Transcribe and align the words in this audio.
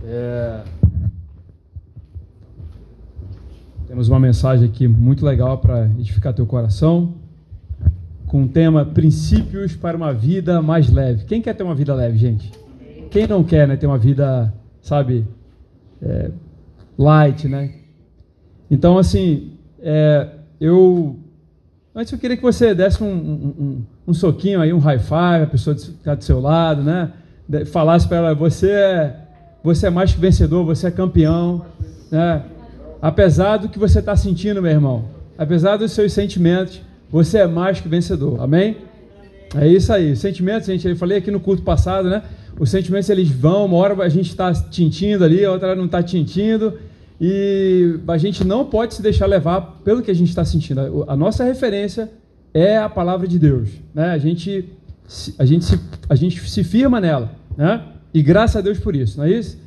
É... 0.03 0.76
Temos 3.97 4.09
uma 4.09 4.19
mensagem 4.19 4.69
aqui 4.69 4.87
muito 4.87 5.25
legal 5.25 5.57
para 5.57 5.85
edificar 5.97 6.31
teu 6.31 6.45
coração, 6.45 7.15
com 8.27 8.43
o 8.43 8.47
tema 8.47 8.85
Princípios 8.85 9.75
para 9.75 9.97
uma 9.97 10.13
vida 10.13 10.61
mais 10.61 10.87
leve. 10.87 11.25
Quem 11.25 11.41
quer 11.41 11.55
ter 11.55 11.63
uma 11.63 11.73
vida 11.73 11.95
leve, 11.95 12.15
gente? 12.15 12.51
Quem 13.09 13.25
não 13.25 13.43
quer, 13.43 13.67
né, 13.67 13.75
ter 13.75 13.87
uma 13.87 13.97
vida, 13.97 14.53
sabe, 14.83 15.25
é, 15.99 16.29
light, 16.95 17.47
né? 17.47 17.71
Então, 18.69 18.99
assim, 18.99 19.53
é, 19.79 20.27
eu 20.61 21.17
antes 21.95 22.13
eu 22.13 22.19
queria 22.19 22.37
que 22.37 22.43
você 22.43 22.75
desse 22.75 23.03
um, 23.03 23.07
um, 23.07 23.55
um, 23.59 23.85
um 24.09 24.13
soquinho 24.13 24.61
aí, 24.61 24.71
um 24.71 24.77
high 24.77 24.99
five, 24.99 25.41
a 25.41 25.47
pessoa 25.47 25.75
ficar 25.75 26.13
do 26.13 26.23
seu 26.23 26.39
lado, 26.39 26.83
né? 26.83 27.13
Falasse 27.65 28.07
para 28.07 28.17
ela, 28.17 28.35
você 28.35 28.69
é, 28.69 29.21
você 29.63 29.87
é 29.87 29.89
mais 29.89 30.13
que 30.13 30.21
vencedor, 30.21 30.63
você 30.63 30.85
é 30.85 30.91
campeão, 30.91 31.65
né? 32.11 32.43
Apesar 33.01 33.57
do 33.57 33.69
que 33.69 33.79
você 33.79 33.99
está 33.99 34.15
sentindo, 34.15 34.61
meu 34.61 34.71
irmão, 34.71 35.05
apesar 35.37 35.77
dos 35.77 35.91
seus 35.91 36.13
sentimentos, 36.13 36.81
você 37.09 37.39
é 37.39 37.47
mais 37.47 37.79
que 37.79 37.87
vencedor. 37.87 38.41
Amém? 38.41 38.77
É 39.55 39.67
isso 39.67 39.93
aí. 39.93 40.15
Sentimentos, 40.15 40.67
gente, 40.67 40.87
eu 40.87 40.95
falei 40.95 41.17
aqui 41.19 41.31
no 41.31 41.39
culto 41.39 41.61
passado, 41.61 42.09
né? 42.09 42.23
Os 42.59 42.69
sentimentos 42.69 43.09
eles 43.09 43.29
vão, 43.29 43.65
uma 43.65 43.77
hora 43.77 44.03
a 44.03 44.09
gente 44.09 44.29
está 44.29 44.51
tintindo 44.51 45.23
ali, 45.23 45.45
a 45.45 45.51
outra 45.51 45.75
não 45.75 45.85
está 45.85 46.01
tintindo, 46.01 46.73
e 47.21 47.99
a 48.07 48.17
gente 48.17 48.43
não 48.43 48.65
pode 48.65 48.95
se 48.95 49.01
deixar 49.01 49.25
levar 49.27 49.79
pelo 49.83 50.01
que 50.01 50.11
a 50.11 50.13
gente 50.13 50.29
está 50.29 50.43
sentindo. 50.43 51.05
A 51.07 51.15
nossa 51.15 51.43
referência 51.43 52.11
é 52.53 52.77
a 52.77 52.89
palavra 52.89 53.27
de 53.27 53.37
Deus, 53.37 53.69
né? 53.93 54.09
A 54.09 54.17
gente, 54.17 54.65
a 55.37 55.45
gente, 55.45 55.65
se, 55.65 55.79
a 56.09 56.15
gente 56.15 56.49
se 56.49 56.63
firma 56.63 56.99
nela, 56.99 57.31
né? 57.55 57.83
E 58.13 58.21
graças 58.21 58.55
a 58.55 58.61
Deus 58.61 58.79
por 58.79 58.95
isso, 58.95 59.17
não 59.17 59.25
é 59.25 59.31
isso? 59.31 59.57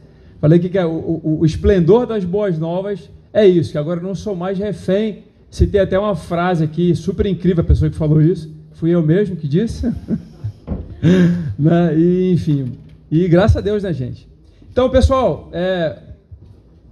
Falei 0.41 0.59
que 0.59 0.77
é 0.77 0.85
o, 0.85 0.91
o, 0.91 1.39
o 1.41 1.47
esplendor 1.47 2.07
das 2.07 2.25
boas 2.25 2.59
novas 2.59 3.09
é 3.33 3.47
isso, 3.47 3.73
que 3.73 3.79
agora 3.79 4.01
não 4.01 4.15
sou 4.15 4.35
mais 4.35 4.59
refém. 4.59 5.25
Citei 5.51 5.81
até 5.81 5.99
uma 5.99 6.15
frase 6.15 6.65
aqui, 6.65 6.95
super 6.95 7.27
incrível, 7.27 7.63
a 7.63 7.67
pessoa 7.67 7.91
que 7.91 7.97
falou 7.97 8.21
isso. 8.21 8.53
Fui 8.73 8.91
eu 8.91 9.03
mesmo 9.03 9.37
que 9.37 9.49
disse. 9.49 9.87
né? 11.59 11.97
e, 11.97 12.33
enfim, 12.33 12.73
e 13.11 13.27
graças 13.29 13.57
a 13.57 13.61
Deus, 13.61 13.83
né, 13.83 13.93
gente? 13.93 14.29
Então, 14.71 14.89
pessoal, 14.89 15.49
é, 15.53 15.99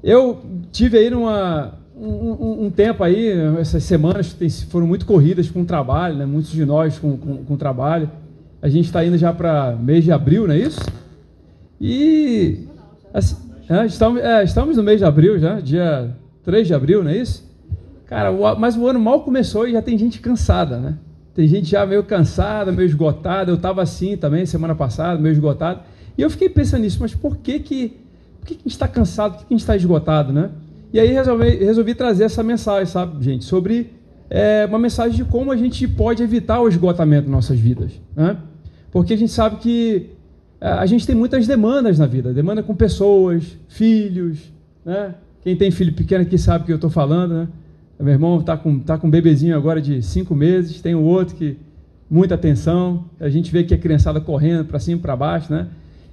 eu 0.03 0.43
tive 0.73 0.99
aí 0.99 1.11
numa, 1.11 1.79
um, 1.97 2.09
um, 2.09 2.67
um, 2.67 2.71
tempo 2.71 3.03
aí, 3.03 3.31
essas 3.61 3.85
semanas 3.85 4.37
foram 4.69 4.87
muito 4.87 5.07
corridas 5.07 5.51
com 5.51 5.63
o 5.63 5.65
trabalho, 5.65 6.17
né? 6.17 6.27
muitos 6.27 6.51
de 6.51 6.65
nós 6.65 6.99
com, 6.99 7.17
com, 7.17 7.45
com 7.45 7.57
trabalho. 7.57 8.11
A 8.61 8.69
gente 8.69 8.87
está 8.87 9.05
indo 9.05 9.17
já 9.17 9.33
para 9.33 9.77
mês 9.77 10.05
de 10.05 10.11
abril, 10.11 10.47
não 10.47 10.55
é 10.55 10.59
isso? 10.59 10.81
E 11.81 12.67
assim, 13.15 13.37
é, 13.69 13.87
estamos, 13.87 14.21
é, 14.21 14.43
estamos 14.43 14.77
no 14.77 14.83
mês 14.83 14.99
de 14.99 15.05
abril 15.05 15.39
já, 15.39 15.61
dia 15.61 16.11
3 16.49 16.67
de 16.67 16.73
abril, 16.73 17.05
não 17.05 17.11
é 17.11 17.19
isso? 17.19 17.47
Cara, 18.07 18.33
mas 18.59 18.75
o 18.75 18.87
ano 18.87 18.99
mal 18.99 19.21
começou 19.21 19.69
e 19.69 19.73
já 19.73 19.83
tem 19.83 19.99
gente 19.99 20.19
cansada, 20.19 20.79
né? 20.79 20.95
Tem 21.35 21.47
gente 21.47 21.69
já 21.69 21.85
meio 21.85 22.03
cansada, 22.03 22.73
meio 22.73 22.87
esgotada. 22.87 23.51
Eu 23.51 23.57
estava 23.57 23.83
assim 23.83 24.17
também 24.17 24.47
semana 24.47 24.75
passada, 24.75 25.21
meio 25.21 25.35
esgotado. 25.35 25.83
E 26.17 26.23
eu 26.23 26.31
fiquei 26.31 26.49
pensando 26.49 26.81
nisso, 26.81 26.97
mas 27.03 27.15
por 27.15 27.37
que 27.37 27.59
que, 27.59 27.99
por 28.41 28.47
que, 28.47 28.55
que 28.55 28.61
a 28.61 28.63
gente 28.63 28.73
está 28.73 28.89
cansado, 28.89 29.33
por 29.33 29.39
que, 29.41 29.45
que 29.45 29.53
a 29.53 29.57
gente 29.57 29.61
está 29.61 29.77
esgotado, 29.77 30.33
né? 30.33 30.49
E 30.91 30.99
aí 30.99 31.13
resolvi, 31.13 31.51
resolvi 31.51 31.95
trazer 31.95 32.25
essa 32.25 32.43
mensagem, 32.43 32.87
sabe, 32.87 33.23
gente, 33.23 33.45
sobre 33.45 33.93
é, 34.31 34.65
uma 34.67 34.79
mensagem 34.79 35.19
de 35.19 35.25
como 35.27 35.53
a 35.53 35.57
gente 35.57 35.87
pode 35.87 36.23
evitar 36.23 36.63
o 36.63 36.69
esgotamento 36.69 37.25
nas 37.25 37.45
nossas 37.45 37.61
vidas, 37.61 37.93
né? 38.17 38.39
Porque 38.91 39.13
a 39.13 39.19
gente 39.19 39.33
sabe 39.33 39.57
que 39.57 40.13
é, 40.59 40.67
a 40.67 40.87
gente 40.87 41.07
tem 41.07 41.15
muitas 41.15 41.47
demandas 41.47 41.99
na 41.99 42.07
vida, 42.07 42.33
demanda 42.33 42.63
com 42.63 42.75
pessoas, 42.75 43.45
filhos, 43.69 44.51
né? 44.83 45.15
Quem 45.49 45.57
tem 45.57 45.71
filho 45.71 45.95
pequeno 45.95 46.25
aqui 46.25 46.37
sabe 46.37 46.65
o 46.65 46.67
que 46.67 46.73
eu 46.73 46.77
estou 46.77 46.91
falando, 46.91 47.33
né? 47.33 47.49
Meu 47.99 48.13
irmão 48.13 48.39
está 48.39 48.55
com, 48.55 48.81
tá 48.81 48.99
com 48.99 49.07
um 49.07 49.11
bebezinho 49.11 49.57
agora 49.57 49.81
de 49.81 50.03
cinco 50.03 50.35
meses, 50.35 50.83
tem 50.83 50.95
o 50.95 51.01
outro 51.01 51.35
que 51.37 51.57
muita 52.11 52.35
atenção, 52.35 53.07
a 53.19 53.31
gente 53.31 53.51
vê 53.51 53.65
que 53.65 53.73
a 53.73 53.79
criançada 53.79 54.21
correndo 54.21 54.67
para 54.67 54.79
cima 54.79 54.99
e 54.99 55.01
para 55.01 55.17
baixo, 55.17 55.51
né? 55.51 55.69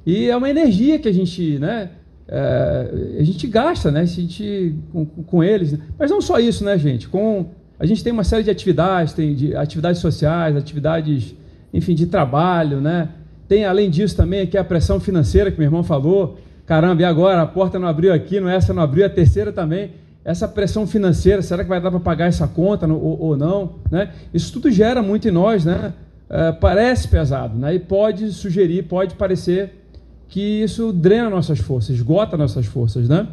E 0.05 0.29
é 0.29 0.37
uma 0.37 0.49
energia 0.49 0.97
que 0.97 1.09
a 1.09 1.11
gente, 1.11 1.59
né? 1.59 1.89
É, 2.29 3.17
a 3.19 3.23
gente 3.23 3.45
gasta, 3.45 3.91
né? 3.91 3.99
A 3.99 4.05
gente, 4.05 4.73
com, 4.93 5.05
com 5.05 5.43
eles. 5.43 5.73
Né? 5.73 5.79
Mas 5.99 6.09
não 6.09 6.21
só 6.21 6.39
isso, 6.39 6.63
né, 6.63 6.77
gente? 6.77 7.09
Com, 7.09 7.47
a 7.77 7.85
gente 7.85 8.01
tem 8.01 8.13
uma 8.13 8.23
série 8.23 8.43
de 8.43 8.49
atividades, 8.49 9.11
tem 9.11 9.35
de 9.35 9.53
atividades 9.53 9.99
sociais, 9.99 10.55
atividades, 10.55 11.35
enfim, 11.73 11.93
de 11.93 12.05
trabalho, 12.05 12.79
né? 12.79 13.09
Tem, 13.49 13.65
além 13.65 13.89
disso, 13.89 14.15
também 14.15 14.39
aqui 14.39 14.57
a 14.57 14.63
pressão 14.63 14.97
financeira 14.97 15.51
que 15.51 15.57
meu 15.57 15.67
irmão 15.67 15.83
falou. 15.83 16.39
Caramba, 16.65 17.01
e 17.01 17.05
agora? 17.05 17.41
A 17.41 17.45
porta 17.45 17.77
não 17.77 17.87
abriu 17.87 18.11
aqui, 18.11 18.39
não 18.39 18.49
é 18.49 18.55
essa 18.55 18.73
não 18.73 18.81
abriu, 18.81 19.05
a 19.05 19.09
terceira 19.09 19.51
também. 19.51 19.91
Essa 20.23 20.47
pressão 20.47 20.87
financeira, 20.87 21.41
será 21.41 21.63
que 21.63 21.69
vai 21.69 21.79
dar 21.79 21.91
para 21.91 21.99
pagar 21.99 22.25
essa 22.25 22.47
conta 22.47 22.87
ou, 22.87 23.21
ou, 23.21 23.37
não? 23.37 23.75
Né? 23.91 24.11
Isso 24.33 24.51
tudo 24.51 24.71
gera 24.71 25.03
muito 25.03 25.27
em 25.27 25.31
nós, 25.31 25.63
né? 25.63 25.93
É, 26.27 26.51
parece 26.51 27.07
pesado, 27.07 27.55
né? 27.55 27.75
E 27.75 27.79
pode 27.79 28.31
sugerir, 28.31 28.83
pode 28.83 29.13
parecer 29.13 29.85
que 30.27 30.63
isso 30.63 30.91
drena 30.91 31.29
nossas 31.29 31.59
forças, 31.59 31.95
esgota 31.95 32.35
nossas 32.35 32.65
forças, 32.65 33.07
né? 33.07 33.27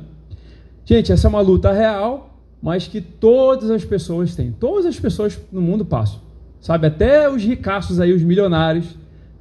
Gente, 0.85 1.11
essa 1.11 1.27
é 1.27 1.31
uma 1.31 1.41
luta 1.41 1.73
real, 1.73 2.39
mas 2.61 2.87
que 2.87 3.01
todas 3.01 3.71
as 3.71 3.83
pessoas 3.83 4.37
têm. 4.37 4.53
Todas 4.53 4.85
as 4.85 5.01
pessoas 5.01 5.39
no 5.51 5.63
mundo 5.63 5.87
passam. 5.87 6.21
Sabe? 6.61 6.87
Até 6.87 7.31
os 7.31 7.43
ricaços 7.43 7.99
aí, 7.99 8.13
os 8.13 8.23
milionários, 8.23 8.85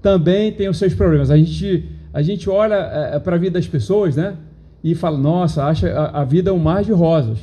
também 0.01 0.53
têm 0.53 0.69
os 0.69 0.77
seus 0.77 0.93
problemas. 0.93 1.29
A 1.29 1.37
gente 1.37 1.89
a 2.13 2.21
gente 2.21 2.49
olha 2.49 2.75
é, 2.75 3.15
é 3.15 3.19
para 3.19 3.35
a 3.35 3.39
vida 3.39 3.59
das 3.59 3.67
pessoas, 3.67 4.15
né? 4.15 4.35
E 4.83 4.95
fala, 4.95 5.17
nossa, 5.17 5.63
acha 5.65 5.91
a, 5.91 6.21
a 6.21 6.23
vida 6.23 6.53
um 6.53 6.59
mar 6.59 6.83
de 6.83 6.91
rosas. 6.91 7.37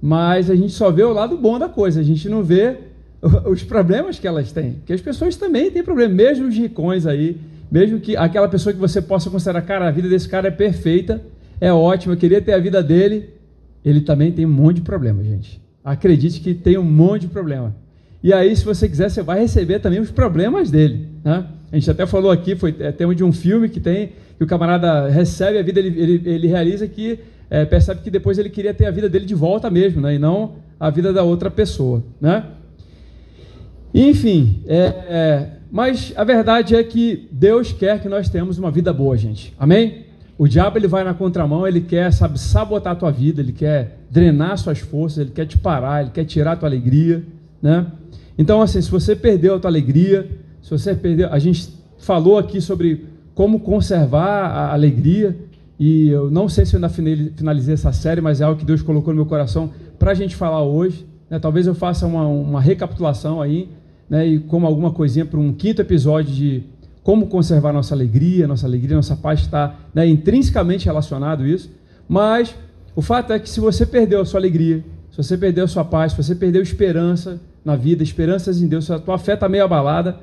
Mas 0.00 0.50
a 0.50 0.54
gente 0.54 0.72
só 0.72 0.90
vê 0.90 1.02
o 1.02 1.12
lado 1.12 1.36
bom 1.36 1.58
da 1.58 1.68
coisa, 1.68 2.00
a 2.00 2.02
gente 2.02 2.28
não 2.28 2.42
vê 2.42 2.76
os 3.46 3.62
problemas 3.62 4.18
que 4.18 4.26
elas 4.26 4.52
têm. 4.52 4.72
Porque 4.72 4.92
as 4.92 5.00
pessoas 5.00 5.36
também 5.36 5.70
têm 5.70 5.82
problemas, 5.82 6.14
mesmo 6.14 6.48
os 6.48 6.56
ricões 6.56 7.06
aí, 7.06 7.40
mesmo 7.70 8.00
que 8.00 8.16
aquela 8.16 8.48
pessoa 8.48 8.72
que 8.72 8.78
você 8.78 9.00
possa 9.00 9.30
considerar, 9.30 9.62
cara, 9.62 9.88
a 9.88 9.90
vida 9.90 10.08
desse 10.08 10.28
cara 10.28 10.48
é 10.48 10.50
perfeita, 10.50 11.22
é 11.60 11.72
ótima, 11.72 12.14
eu 12.14 12.18
queria 12.18 12.40
ter 12.40 12.52
a 12.52 12.58
vida 12.58 12.82
dele, 12.82 13.30
ele 13.84 14.00
também 14.00 14.32
tem 14.32 14.44
um 14.44 14.50
monte 14.50 14.76
de 14.76 14.82
problema, 14.82 15.22
gente. 15.22 15.60
Acredite 15.84 16.40
que 16.40 16.54
tem 16.54 16.78
um 16.78 16.84
monte 16.84 17.22
de 17.22 17.28
problema. 17.28 17.74
E 18.24 18.32
aí, 18.32 18.56
se 18.56 18.64
você 18.64 18.88
quiser, 18.88 19.10
você 19.10 19.22
vai 19.22 19.40
receber 19.40 19.80
também 19.80 20.00
os 20.00 20.10
problemas 20.10 20.70
dele. 20.70 21.10
Né? 21.22 21.44
A 21.70 21.76
gente 21.76 21.90
até 21.90 22.06
falou 22.06 22.30
aqui, 22.30 22.56
foi 22.56 22.74
é 22.78 22.90
tema 22.90 23.14
de 23.14 23.22
um 23.22 23.30
filme 23.30 23.68
que 23.68 23.78
tem, 23.78 24.12
que 24.38 24.42
o 24.42 24.46
camarada 24.46 25.10
recebe 25.10 25.58
a 25.58 25.62
vida, 25.62 25.78
ele, 25.78 26.00
ele, 26.00 26.22
ele 26.24 26.46
realiza 26.46 26.88
que 26.88 27.18
é, 27.50 27.66
percebe 27.66 28.00
que 28.00 28.10
depois 28.10 28.38
ele 28.38 28.48
queria 28.48 28.72
ter 28.72 28.86
a 28.86 28.90
vida 28.90 29.10
dele 29.10 29.26
de 29.26 29.34
volta 29.34 29.70
mesmo, 29.70 30.00
né? 30.00 30.14
e 30.14 30.18
não 30.18 30.54
a 30.80 30.88
vida 30.88 31.12
da 31.12 31.22
outra 31.22 31.50
pessoa. 31.50 32.02
Né? 32.18 32.46
Enfim, 33.92 34.62
é, 34.66 34.78
é, 34.78 35.50
mas 35.70 36.14
a 36.16 36.24
verdade 36.24 36.74
é 36.74 36.82
que 36.82 37.28
Deus 37.30 37.72
quer 37.72 38.00
que 38.00 38.08
nós 38.08 38.30
tenhamos 38.30 38.58
uma 38.58 38.70
vida 38.70 38.90
boa, 38.90 39.18
gente. 39.18 39.52
Amém? 39.58 40.06
O 40.38 40.48
diabo 40.48 40.78
ele 40.78 40.88
vai 40.88 41.04
na 41.04 41.12
contramão, 41.12 41.68
ele 41.68 41.82
quer 41.82 42.10
sabe, 42.10 42.40
sabotar 42.40 42.94
a 42.94 42.96
tua 42.96 43.10
vida, 43.12 43.42
ele 43.42 43.52
quer 43.52 43.98
drenar 44.10 44.56
suas 44.56 44.78
forças, 44.78 45.18
ele 45.18 45.30
quer 45.30 45.44
te 45.44 45.58
parar, 45.58 46.00
ele 46.00 46.10
quer 46.10 46.24
tirar 46.24 46.52
a 46.52 46.56
tua 46.56 46.70
alegria. 46.70 47.22
Né? 47.60 47.86
Então, 48.36 48.60
assim, 48.60 48.80
se 48.80 48.90
você 48.90 49.14
perdeu 49.14 49.54
a 49.54 49.58
tua 49.58 49.70
alegria, 49.70 50.28
se 50.62 50.70
você 50.70 50.94
perdeu, 50.94 51.32
a 51.32 51.38
gente 51.38 51.68
falou 51.98 52.38
aqui 52.38 52.60
sobre 52.60 53.06
como 53.34 53.60
conservar 53.60 54.46
a 54.46 54.72
alegria 54.72 55.36
e 55.78 56.08
eu 56.08 56.30
não 56.30 56.48
sei 56.48 56.64
se 56.64 56.74
eu 56.74 56.78
ainda 56.78 56.88
finalizei 56.88 57.74
essa 57.74 57.92
série, 57.92 58.20
mas 58.20 58.40
é 58.40 58.44
algo 58.44 58.58
que 58.58 58.64
Deus 58.64 58.82
colocou 58.82 59.12
no 59.12 59.16
meu 59.16 59.26
coração 59.26 59.70
para 59.98 60.12
a 60.12 60.14
gente 60.14 60.36
falar 60.36 60.62
hoje. 60.62 61.06
Né? 61.28 61.38
Talvez 61.38 61.66
eu 61.66 61.74
faça 61.74 62.06
uma, 62.06 62.26
uma 62.26 62.60
recapitulação 62.60 63.42
aí, 63.42 63.68
né? 64.08 64.26
E 64.26 64.38
como 64.38 64.66
alguma 64.66 64.92
coisinha 64.92 65.24
para 65.24 65.38
um 65.38 65.52
quinto 65.52 65.80
episódio 65.82 66.32
de 66.32 66.62
como 67.02 67.26
conservar 67.26 67.72
nossa 67.72 67.94
alegria, 67.94 68.46
nossa 68.46 68.66
alegria, 68.66 68.96
nossa 68.96 69.16
paz 69.16 69.40
está 69.40 69.78
né, 69.92 70.06
intrinsecamente 70.06 70.86
relacionado 70.86 71.42
a 71.42 71.48
isso. 71.48 71.70
Mas 72.08 72.54
o 72.94 73.02
fato 73.02 73.32
é 73.32 73.38
que 73.38 73.48
se 73.48 73.60
você 73.60 73.84
perdeu 73.84 74.20
a 74.20 74.24
sua 74.24 74.38
alegria, 74.40 74.84
se 75.10 75.16
você 75.16 75.36
perdeu 75.36 75.64
a 75.64 75.68
sua 75.68 75.84
paz, 75.84 76.12
se 76.12 76.22
você 76.22 76.34
perdeu 76.34 76.62
esperança 76.62 77.40
na 77.64 77.76
vida, 77.76 78.02
esperanças 78.02 78.60
em 78.60 78.68
Deus, 78.68 78.84
se 78.84 78.92
a 78.92 78.98
tua 78.98 79.18
fé 79.18 79.34
está 79.34 79.48
meio 79.48 79.64
abalada, 79.64 80.18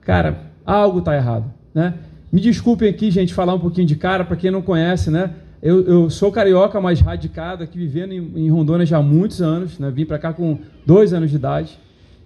cara, 0.00 0.40
algo 0.64 0.98
está 0.98 1.14
errado, 1.14 1.52
né? 1.74 1.94
Me 2.32 2.40
desculpem 2.40 2.88
aqui, 2.88 3.10
gente, 3.10 3.34
falar 3.34 3.54
um 3.54 3.60
pouquinho 3.60 3.86
de 3.86 3.94
cara, 3.94 4.24
para 4.24 4.36
quem 4.36 4.50
não 4.50 4.62
conhece, 4.62 5.10
né? 5.10 5.30
Eu, 5.62 5.84
eu 5.84 6.10
sou 6.10 6.32
carioca, 6.32 6.80
mas 6.80 7.00
radicado 7.00 7.62
aqui, 7.62 7.78
vivendo 7.78 8.12
em, 8.12 8.46
em 8.46 8.50
Rondônia 8.50 8.84
já 8.84 8.98
há 8.98 9.02
muitos 9.02 9.40
anos. 9.40 9.78
Né? 9.78 9.92
Vim 9.92 10.04
para 10.04 10.18
cá 10.18 10.32
com 10.32 10.58
dois 10.84 11.12
anos 11.12 11.30
de 11.30 11.36
idade. 11.36 11.78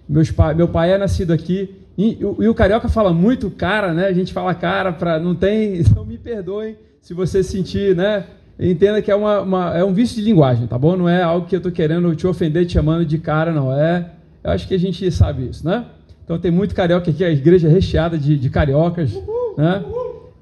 Meus 0.09 0.31
pai, 0.31 0.55
meu 0.55 0.67
pai 0.67 0.91
é 0.91 0.97
nascido 0.97 1.31
aqui. 1.31 1.75
E, 1.95 2.13
e, 2.13 2.19
e, 2.19 2.47
o 2.47 2.53
carioca 2.55 2.89
fala 2.89 3.13
muito 3.13 3.51
cara, 3.51 3.93
né? 3.93 4.07
A 4.07 4.13
gente 4.13 4.33
fala 4.33 4.55
cara 4.55 4.91
para 4.91 5.19
não 5.19 5.35
tem. 5.35 5.81
Então 5.85 6.03
me 6.03 6.17
perdoem 6.17 6.77
se 6.99 7.13
você 7.13 7.43
sentir, 7.43 7.95
né? 7.95 8.25
Entenda 8.59 9.03
que 9.03 9.11
é, 9.11 9.15
uma, 9.15 9.41
uma, 9.41 9.77
é 9.77 9.83
um 9.83 9.93
vício 9.93 10.15
de 10.15 10.23
linguagem, 10.23 10.65
tá 10.65 10.77
bom? 10.79 10.97
Não 10.97 11.07
é 11.07 11.21
algo 11.21 11.45
que 11.45 11.55
eu 11.55 11.57
estou 11.57 11.71
querendo 11.71 12.15
te 12.15 12.25
ofender, 12.25 12.65
te 12.65 12.73
chamando 12.73 13.05
de 13.05 13.19
cara, 13.19 13.51
não. 13.51 13.71
É. 13.71 14.13
Eu 14.47 14.53
acho 14.53 14.65
que 14.65 14.73
a 14.73 14.79
gente 14.79 15.11
sabe 15.11 15.49
isso, 15.49 15.65
né? 15.65 15.83
Então 16.23 16.39
tem 16.39 16.49
muito 16.49 16.73
carioca 16.73 17.11
aqui, 17.11 17.21
a 17.21 17.29
igreja 17.29 17.67
é 17.67 17.71
recheada 17.71 18.17
de, 18.17 18.37
de 18.37 18.49
cariocas, 18.49 19.11
né? 19.57 19.83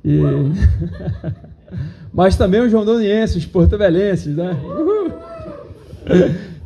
E... 0.04 0.20
Mas 2.14 2.38
também 2.38 2.62
os 2.62 2.72
rondonienses, 2.72 3.48
porto-velenses, 3.48 4.38
né? 4.38 4.56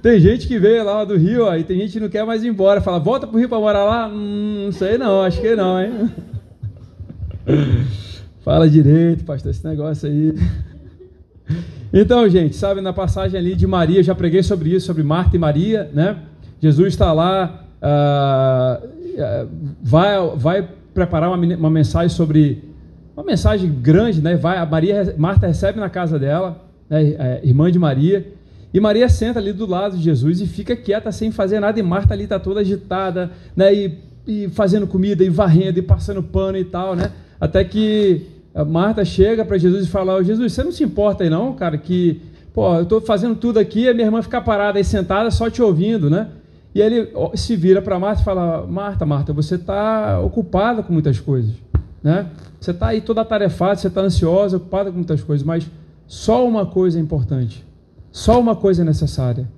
Tem 0.02 0.20
gente 0.20 0.50
que 0.50 0.60
veio 0.60 0.84
lá 0.84 1.06
do 1.06 1.16
Rio, 1.16 1.46
ó, 1.46 1.56
e 1.56 1.64
tem 1.64 1.80
gente 1.80 1.94
que 1.94 2.00
não 2.02 2.10
quer 2.10 2.26
mais 2.26 2.44
ir 2.44 2.50
embora. 2.50 2.82
Fala, 2.82 3.00
volta 3.00 3.26
pro 3.26 3.40
Rio 3.40 3.48
para 3.48 3.58
morar 3.58 3.86
lá? 3.86 4.10
Hum, 4.10 4.66
não 4.66 4.72
sei 4.74 4.98
não, 4.98 5.22
acho 5.22 5.40
que 5.40 5.56
não, 5.56 5.82
hein? 5.82 6.12
Fala 8.44 8.70
direito, 8.70 9.24
pastor, 9.24 9.52
esse 9.52 9.66
negócio 9.66 10.10
aí. 10.10 10.36
Então, 11.94 12.28
gente, 12.28 12.58
sabe, 12.58 12.82
na 12.82 12.92
passagem 12.92 13.40
ali 13.40 13.56
de 13.56 13.66
Maria, 13.66 14.04
já 14.04 14.14
preguei 14.14 14.44
sobre 14.44 14.76
isso, 14.76 14.88
sobre 14.88 15.04
Marta 15.04 15.38
e 15.38 15.40
Maria, 15.40 15.90
né? 15.94 16.18
Jesus 16.62 16.90
está 16.90 17.14
lá, 17.14 17.64
uh, 17.82 18.88
vai, 19.82 20.18
vai 20.36 20.70
preparar 20.94 21.30
uma, 21.30 21.56
uma 21.56 21.70
mensagem 21.70 22.10
sobre 22.10 22.64
uma 23.16 23.26
mensagem 23.26 23.70
grande, 23.70 24.22
né? 24.22 24.36
Vai, 24.36 24.58
a 24.58 24.66
Maria, 24.66 25.14
Marta 25.18 25.48
recebe 25.48 25.80
na 25.80 25.90
casa 25.90 26.18
dela, 26.18 26.64
né? 26.90 27.04
É, 27.04 27.42
irmã 27.44 27.72
de 27.72 27.78
Maria, 27.78 28.26
e 28.74 28.80
Maria 28.80 29.10
senta 29.10 29.40
ali 29.40 29.52
do 29.52 29.66
lado 29.66 29.98
de 29.98 30.04
Jesus 30.04 30.42
e 30.42 30.48
fica 30.48 30.76
quieta 30.76 31.12
sem 31.12 31.32
fazer 31.32 31.60
nada, 31.60 31.80
e 31.80 31.84
Marta 31.84 32.14
ali 32.14 32.24
está 32.24 32.40
toda 32.40 32.62
agitada, 32.62 33.32
né? 33.56 33.74
E, 33.74 33.98
e 34.28 34.50
fazendo 34.50 34.88
comida, 34.88 35.24
e 35.24 35.30
varrendo, 35.30 35.80
e 35.80 35.82
passando 35.82 36.24
pano 36.24 36.58
e 36.58 36.64
tal, 36.64 36.96
né? 36.96 37.12
Até 37.42 37.64
que 37.64 38.28
Marta 38.68 39.04
chega 39.04 39.44
para 39.44 39.58
Jesus 39.58 39.86
e 39.86 39.90
fala: 39.90 40.16
oh, 40.16 40.24
Jesus, 40.24 40.54
você 40.54 40.64
não 40.64 40.72
se 40.72 40.84
importa 40.84 41.24
aí 41.24 41.30
não, 41.30 41.54
cara, 41.54 41.78
que 41.78 42.22
pô, 42.54 42.76
eu 42.76 42.84
estou 42.84 43.02
fazendo 43.02 43.36
tudo 43.36 43.60
aqui, 43.60 43.88
a 43.88 43.94
minha 43.94 44.08
irmã 44.08 44.22
fica 44.22 44.42
parada 44.42 44.78
aí 44.78 44.84
sentada 44.84 45.30
só 45.32 45.50
te 45.50 45.62
ouvindo, 45.62 46.10
né? 46.10 46.28
E 46.74 46.82
ele 46.82 47.12
se 47.36 47.56
vira 47.56 47.82
para 47.82 48.00
Marta 48.00 48.22
e 48.22 48.26
fala: 48.26 48.66
Marta, 48.68 49.06
Marta, 49.06 49.34
você 49.34 49.56
está 49.56 50.20
ocupada 50.20 50.84
com 50.84 50.94
muitas 50.94 51.20
coisas, 51.20 51.54
né? 52.04 52.30
Você 52.60 52.72
está 52.72 52.88
aí 52.88 53.02
toda 53.02 53.22
atarefada, 53.22 53.76
você 53.76 53.88
está 53.88 54.02
ansiosa, 54.02 54.58
ocupada 54.58 54.92
com 54.92 54.98
muitas 54.98 55.22
coisas, 55.24 55.46
mas 55.46 55.70
só 56.06 56.48
uma 56.48 56.66
coisa 56.66 57.00
é 57.00 57.02
importante, 57.02 57.66
só 58.12 58.40
uma 58.40 58.56
coisa 58.56 58.82
é 58.82 58.86
necessária. 58.86 59.50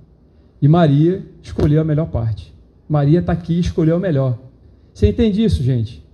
E 0.60 0.68
Maria 0.68 1.26
escolheu 1.42 1.80
a 1.80 1.84
melhor 1.84 2.06
parte. 2.06 2.54
Maria 2.88 3.18
está 3.20 3.32
aqui 3.32 3.54
e 3.54 3.60
escolheu 3.60 3.96
a 3.96 3.98
melhor. 3.98 4.38
Você 4.94 5.08
entende 5.08 5.42
isso, 5.42 5.62
gente? 5.62 6.04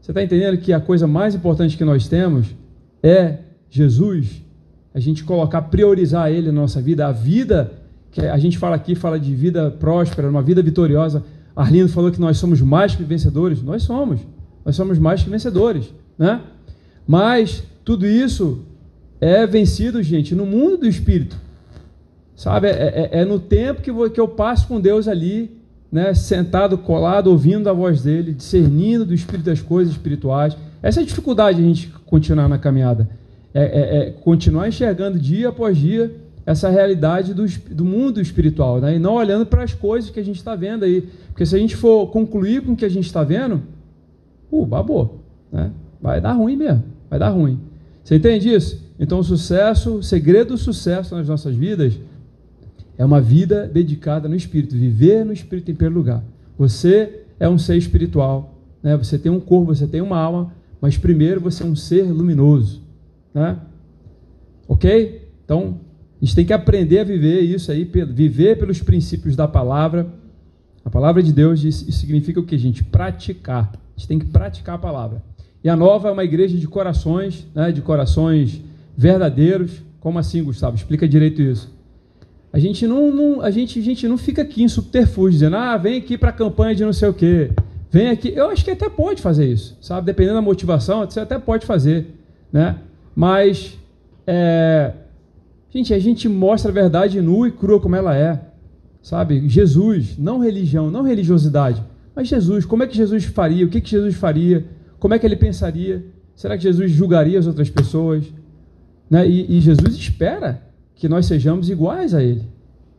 Você 0.00 0.10
está 0.10 0.22
entendendo 0.22 0.58
que 0.58 0.72
a 0.72 0.80
coisa 0.80 1.06
mais 1.06 1.34
importante 1.34 1.78
que 1.78 1.84
nós 1.84 2.06
temos 2.06 2.54
é 3.02 3.38
Jesus? 3.70 4.42
A 4.92 5.00
gente 5.00 5.24
colocar, 5.24 5.62
priorizar 5.62 6.30
Ele 6.30 6.48
na 6.48 6.60
nossa 6.60 6.80
vida, 6.82 7.06
a 7.06 7.12
vida 7.12 7.72
que 8.14 8.20
a 8.20 8.38
gente 8.38 8.56
fala 8.56 8.76
aqui, 8.76 8.94
fala 8.94 9.18
de 9.18 9.34
vida 9.34 9.72
próspera, 9.72 10.30
uma 10.30 10.40
vida 10.40 10.62
vitoriosa. 10.62 11.24
Arlindo 11.54 11.88
falou 11.88 12.12
que 12.12 12.20
nós 12.20 12.36
somos 12.36 12.60
mais 12.60 12.94
que 12.94 13.02
vencedores. 13.02 13.60
Nós 13.60 13.82
somos. 13.82 14.20
Nós 14.64 14.76
somos 14.76 15.00
mais 15.00 15.24
que 15.24 15.28
vencedores, 15.28 15.92
né? 16.16 16.40
Mas 17.04 17.64
tudo 17.84 18.06
isso 18.06 18.60
é 19.20 19.44
vencido, 19.48 20.00
gente, 20.00 20.32
no 20.32 20.46
mundo 20.46 20.76
do 20.76 20.86
espírito. 20.86 21.36
Sabe? 22.36 22.68
É, 22.68 23.10
é, 23.12 23.20
é 23.20 23.24
no 23.24 23.40
tempo 23.40 23.82
que, 23.82 23.90
vou, 23.90 24.08
que 24.08 24.20
eu 24.20 24.28
passo 24.28 24.68
com 24.68 24.80
Deus 24.80 25.08
ali, 25.08 25.50
né? 25.90 26.14
Sentado, 26.14 26.78
colado, 26.78 27.26
ouvindo 27.26 27.68
a 27.68 27.72
voz 27.72 28.02
dele, 28.02 28.32
discernindo 28.32 29.04
do 29.04 29.12
espírito 29.12 29.46
das 29.46 29.60
coisas 29.60 29.92
espirituais. 29.92 30.56
Essa 30.80 31.00
é 31.00 31.02
a 31.02 31.06
dificuldade 31.06 31.58
de 31.58 31.64
a 31.64 31.66
gente 31.66 31.88
continuar 32.06 32.48
na 32.48 32.58
caminhada. 32.58 33.08
É, 33.52 33.62
é, 33.64 33.98
é 33.98 34.10
continuar 34.12 34.68
enxergando 34.68 35.18
dia 35.18 35.48
após 35.48 35.76
dia 35.76 36.23
essa 36.46 36.68
realidade 36.68 37.32
do, 37.32 37.46
do 37.70 37.84
mundo 37.84 38.20
espiritual, 38.20 38.80
né? 38.80 38.96
e 38.96 38.98
não 38.98 39.14
olhando 39.14 39.46
para 39.46 39.62
as 39.62 39.72
coisas 39.72 40.10
que 40.10 40.20
a 40.20 40.24
gente 40.24 40.36
está 40.36 40.54
vendo 40.54 40.84
aí. 40.84 41.08
Porque 41.28 41.46
se 41.46 41.56
a 41.56 41.58
gente 41.58 41.74
for 41.74 42.08
concluir 42.08 42.62
com 42.62 42.72
o 42.72 42.76
que 42.76 42.84
a 42.84 42.88
gente 42.88 43.06
está 43.06 43.22
vendo, 43.22 43.62
uh, 44.50 44.66
babou, 44.66 45.20
né? 45.50 45.70
vai 46.00 46.20
dar 46.20 46.32
ruim 46.32 46.56
mesmo, 46.56 46.84
vai 47.08 47.18
dar 47.18 47.30
ruim. 47.30 47.58
Você 48.02 48.16
entende 48.16 48.52
isso? 48.52 48.84
Então 48.98 49.18
o 49.18 49.24
sucesso, 49.24 49.96
o 49.96 50.02
segredo 50.02 50.48
do 50.48 50.58
sucesso 50.58 51.14
nas 51.14 51.26
nossas 51.28 51.54
vidas 51.54 51.98
é 52.98 53.04
uma 53.04 53.20
vida 53.20 53.66
dedicada 53.66 54.28
no 54.28 54.36
Espírito, 54.36 54.76
viver 54.76 55.24
no 55.24 55.32
Espírito 55.32 55.70
em 55.70 55.74
primeiro 55.74 55.98
lugar. 55.98 56.22
Você 56.58 57.22
é 57.40 57.48
um 57.48 57.58
ser 57.58 57.76
espiritual, 57.76 58.54
né? 58.82 58.96
você 58.96 59.18
tem 59.18 59.32
um 59.32 59.40
corpo, 59.40 59.74
você 59.74 59.86
tem 59.86 60.00
uma 60.00 60.18
alma, 60.18 60.52
mas 60.80 60.98
primeiro 60.98 61.40
você 61.40 61.62
é 61.62 61.66
um 61.66 61.74
ser 61.74 62.02
luminoso. 62.02 62.82
Né? 63.32 63.56
Ok? 64.68 65.26
Então, 65.44 65.80
gente 66.24 66.34
tem 66.34 66.44
que 66.44 66.52
aprender 66.52 67.00
a 67.00 67.04
viver 67.04 67.40
isso 67.40 67.70
aí, 67.70 67.84
viver 67.84 68.58
pelos 68.58 68.80
princípios 68.80 69.36
da 69.36 69.46
palavra. 69.46 70.06
A 70.84 70.88
palavra 70.88 71.22
de 71.22 71.32
Deus 71.32 71.62
isso 71.62 71.90
significa 71.92 72.40
o 72.40 72.44
que, 72.44 72.56
gente? 72.56 72.82
Praticar. 72.82 73.72
A 73.74 73.98
gente 73.98 74.08
tem 74.08 74.18
que 74.18 74.26
praticar 74.26 74.76
a 74.76 74.78
palavra. 74.78 75.22
E 75.62 75.68
a 75.68 75.76
nova 75.76 76.08
é 76.08 76.12
uma 76.12 76.24
igreja 76.24 76.56
de 76.56 76.66
corações, 76.66 77.46
né, 77.54 77.72
de 77.72 77.80
corações 77.82 78.60
verdadeiros. 78.96 79.82
Como 80.00 80.18
assim, 80.18 80.42
Gustavo? 80.42 80.76
Explica 80.76 81.06
direito 81.06 81.42
isso. 81.42 81.72
A 82.52 82.58
gente 82.58 82.86
não, 82.86 83.12
não, 83.12 83.40
a 83.42 83.50
gente, 83.50 83.78
a 83.78 83.82
gente 83.82 84.06
não 84.06 84.16
fica 84.16 84.42
aqui 84.42 84.62
em 84.62 84.68
subterfúgio, 84.68 85.32
dizendo, 85.32 85.56
ah, 85.56 85.76
vem 85.76 85.98
aqui 85.98 86.16
para 86.16 86.30
a 86.30 86.32
campanha 86.32 86.74
de 86.74 86.84
não 86.84 86.92
sei 86.92 87.08
o 87.08 87.14
quê. 87.14 87.50
Vem 87.90 88.08
aqui. 88.08 88.32
Eu 88.34 88.48
acho 88.50 88.64
que 88.64 88.70
até 88.70 88.88
pode 88.88 89.20
fazer 89.20 89.46
isso, 89.46 89.76
sabe? 89.80 90.06
Dependendo 90.06 90.36
da 90.36 90.42
motivação, 90.42 91.04
você 91.04 91.20
até 91.20 91.38
pode 91.38 91.66
fazer, 91.66 92.06
né? 92.52 92.76
Mas 93.14 93.78
é, 94.26 94.92
Gente, 95.74 95.92
a 95.92 95.98
gente 95.98 96.28
mostra 96.28 96.70
a 96.70 96.74
verdade 96.74 97.20
nua 97.20 97.48
e 97.48 97.50
crua 97.50 97.80
como 97.80 97.96
ela 97.96 98.16
é. 98.16 98.40
Sabe? 99.02 99.48
Jesus, 99.48 100.16
não 100.16 100.38
religião, 100.38 100.90
não 100.90 101.02
religiosidade, 101.02 101.82
mas 102.14 102.28
Jesus, 102.28 102.64
como 102.64 102.84
é 102.84 102.86
que 102.86 102.96
Jesus 102.96 103.24
faria? 103.24 103.66
O 103.66 103.68
que, 103.68 103.80
que 103.80 103.90
Jesus 103.90 104.14
faria? 104.14 104.64
Como 104.98 105.12
é 105.12 105.18
que 105.18 105.26
ele 105.26 105.36
pensaria? 105.36 106.04
Será 106.34 106.56
que 106.56 106.62
Jesus 106.62 106.90
julgaria 106.92 107.38
as 107.38 107.46
outras 107.46 107.68
pessoas? 107.68 108.24
Né? 109.10 109.28
E, 109.28 109.58
e 109.58 109.60
Jesus 109.60 109.94
espera 109.94 110.62
que 110.94 111.08
nós 111.08 111.26
sejamos 111.26 111.68
iguais 111.68 112.14
a 112.14 112.22
ele, 112.22 112.42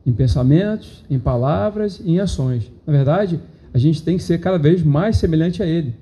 em 0.06 0.12
pensamentos, 0.12 1.04
em 1.10 1.18
palavras 1.18 2.02
e 2.04 2.12
em 2.12 2.20
ações. 2.20 2.72
Na 2.86 2.92
verdade, 2.92 3.40
a 3.74 3.78
gente 3.78 4.04
tem 4.04 4.18
que 4.18 4.24
ser 4.24 4.40
cada 4.40 4.58
vez 4.58 4.84
mais 4.84 5.16
semelhante 5.18 5.64
a 5.64 5.66
ele. 5.66 5.96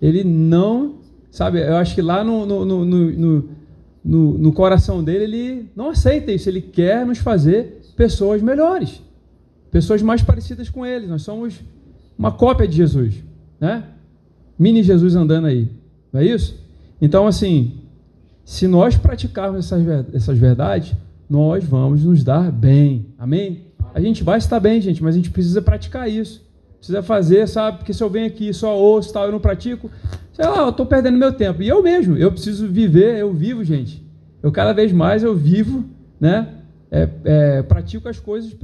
Ele 0.00 0.22
não, 0.24 0.94
sabe, 1.30 1.60
eu 1.60 1.76
acho 1.76 1.94
que 1.94 2.02
lá 2.02 2.22
no, 2.22 2.46
no, 2.46 2.64
no, 2.64 2.84
no 2.84 3.48
no, 4.04 4.36
no 4.36 4.52
coração 4.52 5.02
dele, 5.02 5.24
ele 5.24 5.70
não 5.74 5.90
aceita 5.90 6.30
isso. 6.30 6.48
Ele 6.48 6.60
quer 6.60 7.06
nos 7.06 7.18
fazer 7.18 7.80
pessoas 7.96 8.42
melhores, 8.42 9.00
pessoas 9.70 10.02
mais 10.02 10.22
parecidas 10.22 10.68
com 10.68 10.84
ele. 10.84 11.06
Nós 11.06 11.22
somos 11.22 11.60
uma 12.18 12.30
cópia 12.30 12.68
de 12.68 12.76
Jesus, 12.76 13.14
né? 13.58 13.84
Mini 14.58 14.82
Jesus 14.82 15.16
andando 15.16 15.46
aí, 15.46 15.68
não 16.12 16.20
é 16.20 16.24
isso? 16.24 16.62
Então, 17.00 17.26
assim, 17.26 17.80
se 18.44 18.68
nós 18.68 18.96
praticarmos 18.96 19.64
essas, 19.64 20.14
essas 20.14 20.38
verdades, 20.38 20.94
nós 21.28 21.64
vamos 21.64 22.04
nos 22.04 22.22
dar 22.22 22.52
bem, 22.52 23.06
amém? 23.18 23.64
A 23.94 24.00
gente 24.00 24.22
vai 24.22 24.38
estar 24.38 24.60
bem, 24.60 24.80
gente, 24.80 25.02
mas 25.02 25.14
a 25.14 25.18
gente 25.18 25.30
precisa 25.30 25.62
praticar 25.62 26.08
isso. 26.08 26.43
Precisa 26.84 27.02
fazer, 27.02 27.48
sabe? 27.48 27.78
Porque 27.78 27.94
se 27.94 28.02
eu 28.02 28.10
venho 28.10 28.26
aqui 28.26 28.52
só 28.52 28.76
ouço 28.76 29.10
tal, 29.10 29.24
eu 29.24 29.32
não 29.32 29.40
pratico, 29.40 29.90
sei 30.34 30.44
lá, 30.44 30.58
eu 30.58 30.68
estou 30.68 30.84
perdendo 30.84 31.16
meu 31.16 31.32
tempo. 31.32 31.62
E 31.62 31.68
eu 31.68 31.82
mesmo, 31.82 32.14
eu 32.14 32.30
preciso 32.30 32.68
viver, 32.68 33.16
eu 33.18 33.32
vivo, 33.32 33.64
gente. 33.64 34.04
Eu 34.42 34.52
cada 34.52 34.74
vez 34.74 34.92
mais 34.92 35.22
eu 35.22 35.34
vivo, 35.34 35.82
né? 36.20 36.46
É, 36.90 37.08
é, 37.24 37.62
pratico 37.62 38.06
as 38.06 38.20
coisas 38.20 38.54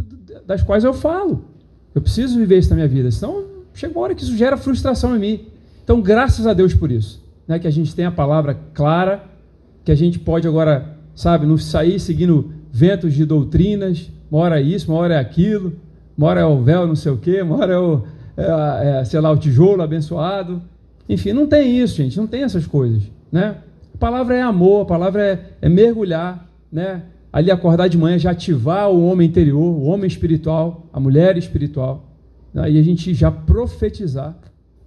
das 0.47 0.63
quais 0.63 0.85
eu 0.85 0.93
falo. 0.93 1.47
Eu 1.95 2.03
preciso 2.03 2.39
viver 2.39 2.59
isso 2.59 2.69
na 2.69 2.77
minha 2.77 2.89
vida, 2.89 3.11
senão 3.11 3.43
chega 3.73 3.95
uma 3.95 4.03
hora 4.03 4.15
que 4.15 4.23
isso 4.23 4.37
gera 4.37 4.59
frustração 4.59 5.17
em 5.17 5.19
mim. 5.19 5.47
Então, 5.83 6.03
graças 6.03 6.47
a 6.47 6.53
Deus 6.53 6.75
por 6.75 6.93
isso, 6.93 7.25
né? 7.49 7.59
Que 7.59 7.67
a 7.67 7.73
gente 7.73 7.95
tem 7.95 8.05
a 8.05 8.13
palavra 8.13 8.55
clara, 8.75 9.25
que 9.83 9.91
a 9.91 9.97
gente 9.97 10.19
pode 10.19 10.47
agora, 10.47 10.95
sabe, 11.15 11.47
não 11.47 11.57
sair 11.57 11.99
seguindo 11.99 12.53
ventos 12.71 13.15
de 13.15 13.25
doutrinas, 13.25 14.11
uma 14.31 14.43
hora 14.43 14.61
é 14.61 14.63
isso, 14.63 14.93
uma 14.93 15.01
hora 15.01 15.15
é 15.15 15.19
aquilo, 15.19 15.73
uma 16.21 16.27
hora 16.27 16.41
é 16.43 16.45
o 16.45 16.63
véu 16.63 16.87
não 16.87 16.95
sei 16.95 17.11
o 17.11 17.17
quê, 17.17 17.41
uma 17.41 17.57
hora 17.57 17.73
é 17.73 17.79
o, 17.79 18.03
é, 18.37 19.01
é, 19.01 19.05
sei 19.07 19.19
lá, 19.21 19.31
o 19.31 19.39
tijolo 19.39 19.81
abençoado. 19.81 20.61
Enfim, 21.09 21.33
não 21.33 21.47
tem 21.47 21.81
isso, 21.81 21.97
gente, 21.97 22.19
não 22.19 22.27
tem 22.27 22.43
essas 22.43 22.67
coisas, 22.67 23.03
né? 23.33 23.57
A 23.95 23.97
palavra 23.97 24.37
é 24.37 24.43
amor, 24.43 24.83
a 24.83 24.85
palavra 24.85 25.25
é, 25.25 25.45
é 25.63 25.69
mergulhar, 25.71 26.47
né? 26.71 27.05
Ali 27.33 27.51
acordar 27.51 27.89
de 27.89 27.97
manhã, 27.97 28.19
já 28.19 28.33
ativar 28.33 28.91
o 28.91 29.03
homem 29.03 29.27
interior, 29.27 29.63
o 29.63 29.85
homem 29.85 30.07
espiritual, 30.07 30.87
a 30.93 31.01
mulher 31.01 31.39
espiritual, 31.39 32.05
né? 32.53 32.71
e 32.71 32.79
a 32.79 32.83
gente 32.83 33.15
já 33.15 33.31
profetizar 33.31 34.37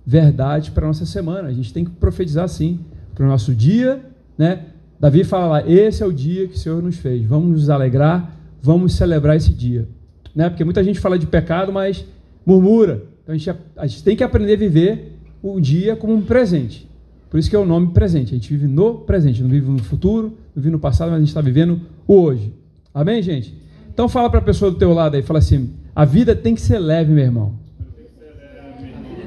verdade 0.05 0.69
para 0.69 0.85
a 0.85 0.87
nossa 0.89 1.05
semana. 1.07 1.47
A 1.47 1.53
gente 1.53 1.73
tem 1.73 1.83
que 1.83 1.89
profetizar 1.89 2.47
sim 2.47 2.79
para 3.15 3.25
o 3.25 3.27
nosso 3.27 3.55
dia, 3.55 4.05
né? 4.37 4.65
Davi 4.99 5.23
fala 5.23 5.47
lá: 5.47 5.67
esse 5.67 6.03
é 6.03 6.05
o 6.05 6.13
dia 6.13 6.47
que 6.47 6.53
o 6.53 6.59
Senhor 6.59 6.83
nos 6.83 6.97
fez. 6.97 7.25
Vamos 7.25 7.49
nos 7.49 7.69
alegrar, 7.71 8.37
vamos 8.61 8.93
celebrar 8.93 9.35
esse 9.35 9.51
dia. 9.51 9.87
Né? 10.35 10.49
Porque 10.49 10.63
muita 10.63 10.83
gente 10.83 10.99
fala 10.99 11.17
de 11.17 11.27
pecado, 11.27 11.71
mas 11.71 12.05
murmura. 12.45 13.03
Então 13.23 13.33
a 13.33 13.37
gente, 13.37 13.57
a 13.77 13.87
gente 13.87 14.03
tem 14.03 14.15
que 14.15 14.23
aprender 14.23 14.53
a 14.53 14.57
viver 14.57 15.17
o 15.41 15.59
dia 15.59 15.95
como 15.95 16.13
um 16.13 16.21
presente. 16.21 16.89
Por 17.29 17.39
isso 17.39 17.49
que 17.49 17.55
é 17.55 17.59
o 17.59 17.65
nome 17.65 17.87
presente. 17.93 18.31
A 18.31 18.37
gente 18.37 18.49
vive 18.49 18.67
no 18.67 18.99
presente, 18.99 19.41
não 19.41 19.49
vive 19.49 19.69
no 19.69 19.83
futuro, 19.83 20.37
não 20.55 20.61
vive 20.61 20.69
no 20.69 20.79
passado, 20.79 21.09
mas 21.09 21.17
a 21.17 21.19
gente 21.19 21.29
está 21.29 21.41
vivendo 21.41 21.81
o 22.07 22.21
hoje. 22.21 22.53
Amém, 22.93 23.21
gente? 23.21 23.57
Então 23.91 24.07
fala 24.07 24.29
para 24.29 24.39
a 24.39 24.43
pessoa 24.43 24.71
do 24.71 24.77
teu 24.77 24.93
lado 24.93 25.15
aí, 25.15 25.21
fala 25.21 25.39
assim: 25.39 25.71
a 25.95 26.05
vida 26.05 26.35
tem 26.35 26.53
que 26.55 26.61
ser 26.61 26.79
leve, 26.79 27.11
meu 27.11 27.23
irmão. 27.23 27.53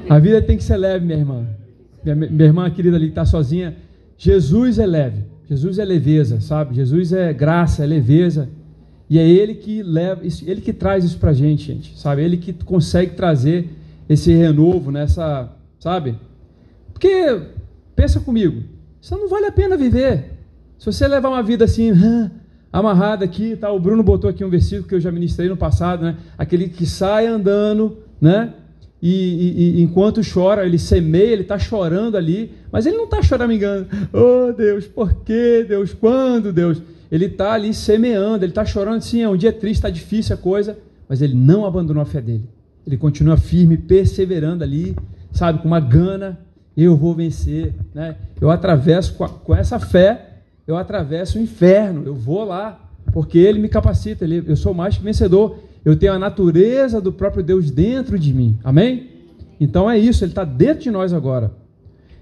A 0.09 0.19
vida 0.19 0.41
tem 0.41 0.55
que 0.55 0.63
ser 0.63 0.77
leve, 0.77 1.05
minha 1.05 1.17
irmã. 1.17 1.45
Minha, 2.03 2.15
minha 2.15 2.45
irmã 2.45 2.69
querida 2.69 2.95
ali 2.95 3.07
que 3.07 3.11
está 3.11 3.25
sozinha. 3.25 3.75
Jesus 4.17 4.79
é 4.79 4.85
leve. 4.85 5.25
Jesus 5.49 5.79
é 5.79 5.85
leveza, 5.85 6.39
sabe? 6.39 6.75
Jesus 6.75 7.11
é 7.13 7.33
graça, 7.33 7.83
é 7.83 7.87
leveza. 7.87 8.49
E 9.09 9.17
é 9.17 9.27
Ele 9.27 9.55
que 9.55 9.81
leva, 9.81 10.21
Ele 10.23 10.61
que 10.61 10.73
traz 10.73 11.03
isso 11.03 11.17
para 11.17 11.31
a 11.31 11.33
gente, 11.33 11.65
gente, 11.65 11.97
sabe? 11.97 12.23
Ele 12.23 12.37
que 12.37 12.51
consegue 12.51 13.15
trazer 13.15 13.69
esse 14.09 14.33
renovo 14.33 14.91
nessa, 14.91 15.51
sabe? 15.79 16.15
Porque 16.91 17.41
pensa 17.95 18.19
comigo, 18.19 18.63
isso 19.01 19.17
não 19.17 19.29
vale 19.29 19.45
a 19.45 19.51
pena 19.51 19.77
viver. 19.77 20.33
Se 20.77 20.85
você 20.85 21.07
levar 21.07 21.29
uma 21.29 21.43
vida 21.43 21.65
assim, 21.65 21.91
amarrada 22.71 23.25
aqui, 23.25 23.55
tá? 23.55 23.71
O 23.71 23.79
Bruno 23.79 24.03
botou 24.03 24.29
aqui 24.29 24.43
um 24.43 24.49
versículo 24.49 24.87
que 24.87 24.95
eu 24.95 24.99
já 24.99 25.11
ministrei 25.11 25.49
no 25.49 25.57
passado, 25.57 26.03
né? 26.03 26.17
Aquele 26.37 26.69
que 26.69 26.85
sai 26.85 27.25
andando, 27.25 27.97
né? 28.19 28.53
E, 29.01 29.09
e, 29.09 29.79
e 29.79 29.81
enquanto 29.81 30.21
chora, 30.21 30.65
ele 30.65 30.79
semeia, 30.79 31.31
ele 31.31 31.43
está 31.43 31.59
chorando 31.59 32.17
ali, 32.17 32.51
mas 32.71 32.85
ele 32.85 32.97
não 32.97 33.05
está 33.05 33.21
choramingando. 33.21 33.87
Oh 34.11 34.51
Deus, 34.51 34.85
por 34.85 35.13
que 35.23 35.65
Deus? 35.67 35.93
Quando 35.93 36.51
Deus? 36.51 36.81
Ele 37.11 37.25
está 37.25 37.53
ali 37.53 37.73
semeando, 37.73 38.43
ele 38.43 38.51
está 38.51 38.65
chorando, 38.65 39.01
sim, 39.01 39.21
é 39.21 39.29
um 39.29 39.37
dia 39.37 39.53
triste, 39.53 39.77
está 39.77 39.89
difícil 39.89 40.35
a 40.35 40.37
coisa, 40.37 40.77
mas 41.07 41.21
ele 41.21 41.35
não 41.35 41.65
abandonou 41.65 42.01
a 42.01 42.05
fé 42.05 42.19
dele. 42.19 42.49
Ele 42.85 42.97
continua 42.97 43.37
firme, 43.37 43.77
perseverando 43.77 44.63
ali, 44.63 44.95
sabe, 45.31 45.59
com 45.59 45.67
uma 45.67 45.79
gana, 45.79 46.39
eu 46.75 46.95
vou 46.95 47.13
vencer, 47.13 47.73
né? 47.93 48.15
Eu 48.39 48.51
atravesso 48.51 49.13
com, 49.13 49.23
a, 49.23 49.29
com 49.29 49.55
essa 49.55 49.79
fé, 49.79 50.41
eu 50.65 50.75
atravesso 50.75 51.39
o 51.39 51.41
inferno, 51.41 52.03
eu 52.05 52.13
vou 52.13 52.43
lá, 52.43 52.79
porque 53.13 53.37
ele 53.37 53.59
me 53.59 53.69
capacita, 53.69 54.25
ele, 54.25 54.43
eu 54.45 54.55
sou 54.55 54.73
mais 54.73 54.97
que 54.97 55.03
vencedor, 55.03 55.57
eu 55.87 55.95
tenho 55.95 56.11
a 56.11 56.19
natureza 56.19 56.99
do 56.99 57.13
próprio 57.13 57.41
Deus 57.41 57.71
dentro 57.71 58.19
de 58.19 58.33
mim, 58.33 58.59
amém? 58.61 59.09
Então 59.57 59.89
é 59.89 59.97
isso, 59.97 60.21
ele 60.21 60.33
está 60.33 60.43
dentro 60.43 60.83
de 60.83 60.91
nós 60.91 61.13
agora. 61.13 61.53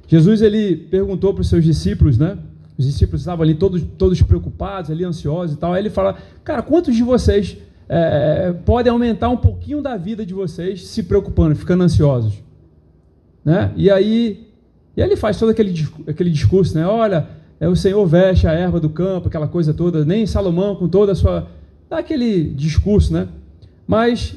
Jesus 0.07 0.43
ele 0.43 0.77
perguntou 0.77 1.33
para 1.33 1.41
os 1.41 1.49
seus 1.49 1.63
discípulos, 1.63 2.15
né? 2.15 2.37
Os 2.77 2.85
discípulos 2.85 3.21
estavam 3.21 3.41
ali 3.41 3.55
todos, 3.55 3.81
todos 3.97 4.21
preocupados, 4.21 4.91
ali 4.91 5.03
ansiosos 5.03 5.55
e 5.55 5.59
tal. 5.59 5.73
Aí 5.73 5.81
ele 5.81 5.89
fala: 5.89 6.15
Cara, 6.43 6.61
quantos 6.61 6.95
de 6.95 7.01
vocês 7.01 7.57
é, 7.89 8.53
podem 8.63 8.91
aumentar 8.91 9.29
um 9.29 9.37
pouquinho 9.37 9.81
da 9.81 9.97
vida 9.97 10.23
de 10.23 10.35
vocês 10.35 10.85
se 10.85 11.01
preocupando, 11.01 11.55
ficando 11.55 11.83
ansiosos? 11.83 12.35
Né? 13.43 13.71
E 13.75 13.89
aí, 13.89 14.47
e 14.95 15.01
ele 15.01 15.15
faz 15.15 15.39
todo 15.39 15.49
aquele, 15.49 15.73
aquele 16.07 16.29
discurso, 16.29 16.77
né? 16.77 16.85
Olha, 16.85 17.29
é, 17.59 17.67
o 17.67 17.75
Senhor 17.75 18.05
veste 18.05 18.47
a 18.47 18.51
erva 18.51 18.79
do 18.79 18.91
campo, 18.91 19.27
aquela 19.27 19.47
coisa 19.47 19.73
toda. 19.73 20.05
Nem 20.05 20.27
Salomão, 20.27 20.75
com 20.75 20.87
toda 20.87 21.13
a 21.13 21.15
sua. 21.15 21.47
Dá 21.89 21.97
aquele 21.97 22.43
discurso, 22.43 23.11
né? 23.11 23.27
Mas 23.87 24.35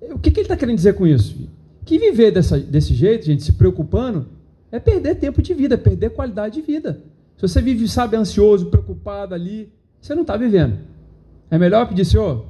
o 0.00 0.18
que, 0.18 0.30
que 0.30 0.40
ele 0.40 0.44
está 0.44 0.56
querendo 0.56 0.76
dizer 0.76 0.94
com 0.94 1.06
isso? 1.06 1.48
Que 1.84 1.98
viver 1.98 2.30
dessa, 2.30 2.58
desse 2.58 2.94
jeito, 2.94 3.26
gente, 3.26 3.42
se 3.42 3.52
preocupando, 3.52 4.26
é 4.70 4.78
perder 4.78 5.16
tempo 5.16 5.42
de 5.42 5.54
vida, 5.54 5.74
é 5.74 5.78
perder 5.78 6.10
qualidade 6.10 6.54
de 6.54 6.62
vida. 6.62 7.00
Se 7.36 7.48
você 7.48 7.60
vive, 7.60 7.88
sabe, 7.88 8.16
ansioso, 8.16 8.66
preocupado 8.66 9.34
ali, 9.34 9.72
você 10.00 10.14
não 10.14 10.22
está 10.22 10.36
vivendo. 10.36 10.78
É 11.50 11.58
melhor 11.58 11.86
pedir, 11.88 12.04
Senhor, 12.04 12.46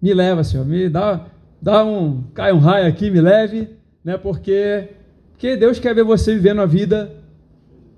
me 0.00 0.12
leva, 0.12 0.44
Senhor, 0.44 0.66
me 0.66 0.88
dá, 0.88 1.26
dá 1.60 1.84
um, 1.84 2.24
cai 2.34 2.52
um 2.52 2.58
raio 2.58 2.86
aqui, 2.86 3.10
me 3.10 3.20
leve, 3.20 3.68
né? 4.04 4.16
Porque, 4.16 4.88
porque 5.32 5.56
Deus 5.56 5.78
quer 5.78 5.94
ver 5.94 6.04
você 6.04 6.34
vivendo 6.34 6.60
a 6.60 6.66
vida 6.66 7.14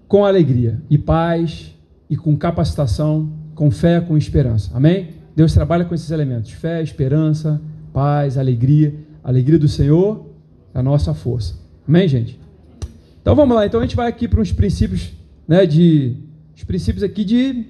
com 0.09 0.25
alegria 0.25 0.81
e 0.89 0.99
paz 0.99 1.75
e 2.09 2.17
com 2.17 2.37
capacitação, 2.37 3.33
com 3.55 3.71
fé, 3.71 4.01
com 4.01 4.17
esperança. 4.17 4.71
Amém? 4.75 5.20
Deus 5.35 5.53
trabalha 5.53 5.85
com 5.85 5.95
esses 5.95 6.11
elementos: 6.11 6.53
fé, 6.53 6.83
esperança, 6.83 7.61
paz, 7.93 8.37
alegria. 8.37 8.95
A 9.23 9.29
alegria 9.29 9.59
do 9.59 9.69
Senhor 9.69 10.27
é 10.75 10.79
a 10.79 10.83
nossa 10.83 11.13
força. 11.13 11.55
Amém, 11.87 12.09
gente? 12.09 12.41
Então 13.21 13.35
vamos 13.35 13.55
lá. 13.55 13.67
Então 13.67 13.81
a 13.81 13.83
gente 13.83 13.97
vai 13.97 14.09
aqui 14.09 14.27
para 14.27 14.41
uns 14.41 14.53
princípios 14.53 15.13
né, 15.47 15.67
de 15.67 16.17
os 16.57 16.65
princípios 16.65 17.03
aqui 17.03 17.25
de 17.25 17.67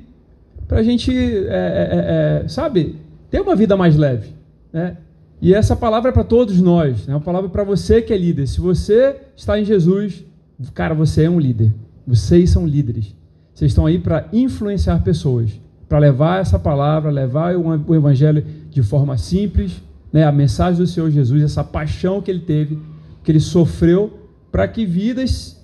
para 0.71 0.79
a 0.79 0.83
gente, 0.85 1.11
é, 1.13 1.19
é, 1.19 2.43
é, 2.43 2.45
é, 2.45 2.49
sabe, 2.49 2.95
ter 3.29 3.41
uma 3.41 3.57
vida 3.57 3.77
mais 3.77 3.97
leve, 3.97 4.29
né? 4.73 4.97
E 5.43 5.53
essa 5.53 5.75
palavra 5.75 6.11
é 6.11 6.13
para 6.13 6.23
todos 6.23 6.61
nós, 6.61 7.09
né? 7.09 7.15
Uma 7.15 7.21
palavra 7.21 7.49
para 7.49 7.65
você 7.65 8.01
que 8.01 8.13
é 8.13 8.17
líder. 8.17 8.47
Se 8.47 8.61
você 8.61 9.17
está 9.37 9.59
em 9.59 9.65
Jesus, 9.65 10.25
cara, 10.73 10.95
você 10.95 11.25
é 11.25 11.31
um 11.31 11.41
líder. 11.41 11.75
Vocês 12.07 12.51
são 12.51 12.65
líderes. 12.65 13.17
Vocês 13.53 13.73
estão 13.73 13.85
aí 13.85 13.99
para 13.99 14.29
influenciar 14.33 15.03
pessoas, 15.03 15.51
para 15.91 15.99
levar 15.99 16.41
essa 16.41 16.57
palavra, 16.57 17.11
levar 17.11 17.57
o 17.57 17.95
evangelho 17.97 18.47
de 18.71 18.81
forma 18.81 19.19
simples, 19.19 19.83
né? 20.13 20.23
A 20.23 20.31
mensagem 20.31 20.79
do 20.81 20.87
Senhor 20.87 21.11
Jesus, 21.11 21.43
essa 21.43 21.65
paixão 21.65 22.23
que 22.23 22.31
ele 22.31 22.39
teve, 22.39 22.79
que 23.25 23.33
ele 23.33 23.41
sofreu, 23.41 24.21
para 24.53 24.69
que 24.69 24.87
vidas 24.87 25.61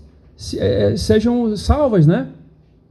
é, 0.59 0.97
sejam 0.97 1.57
salvas, 1.57 2.09
né? 2.09 2.27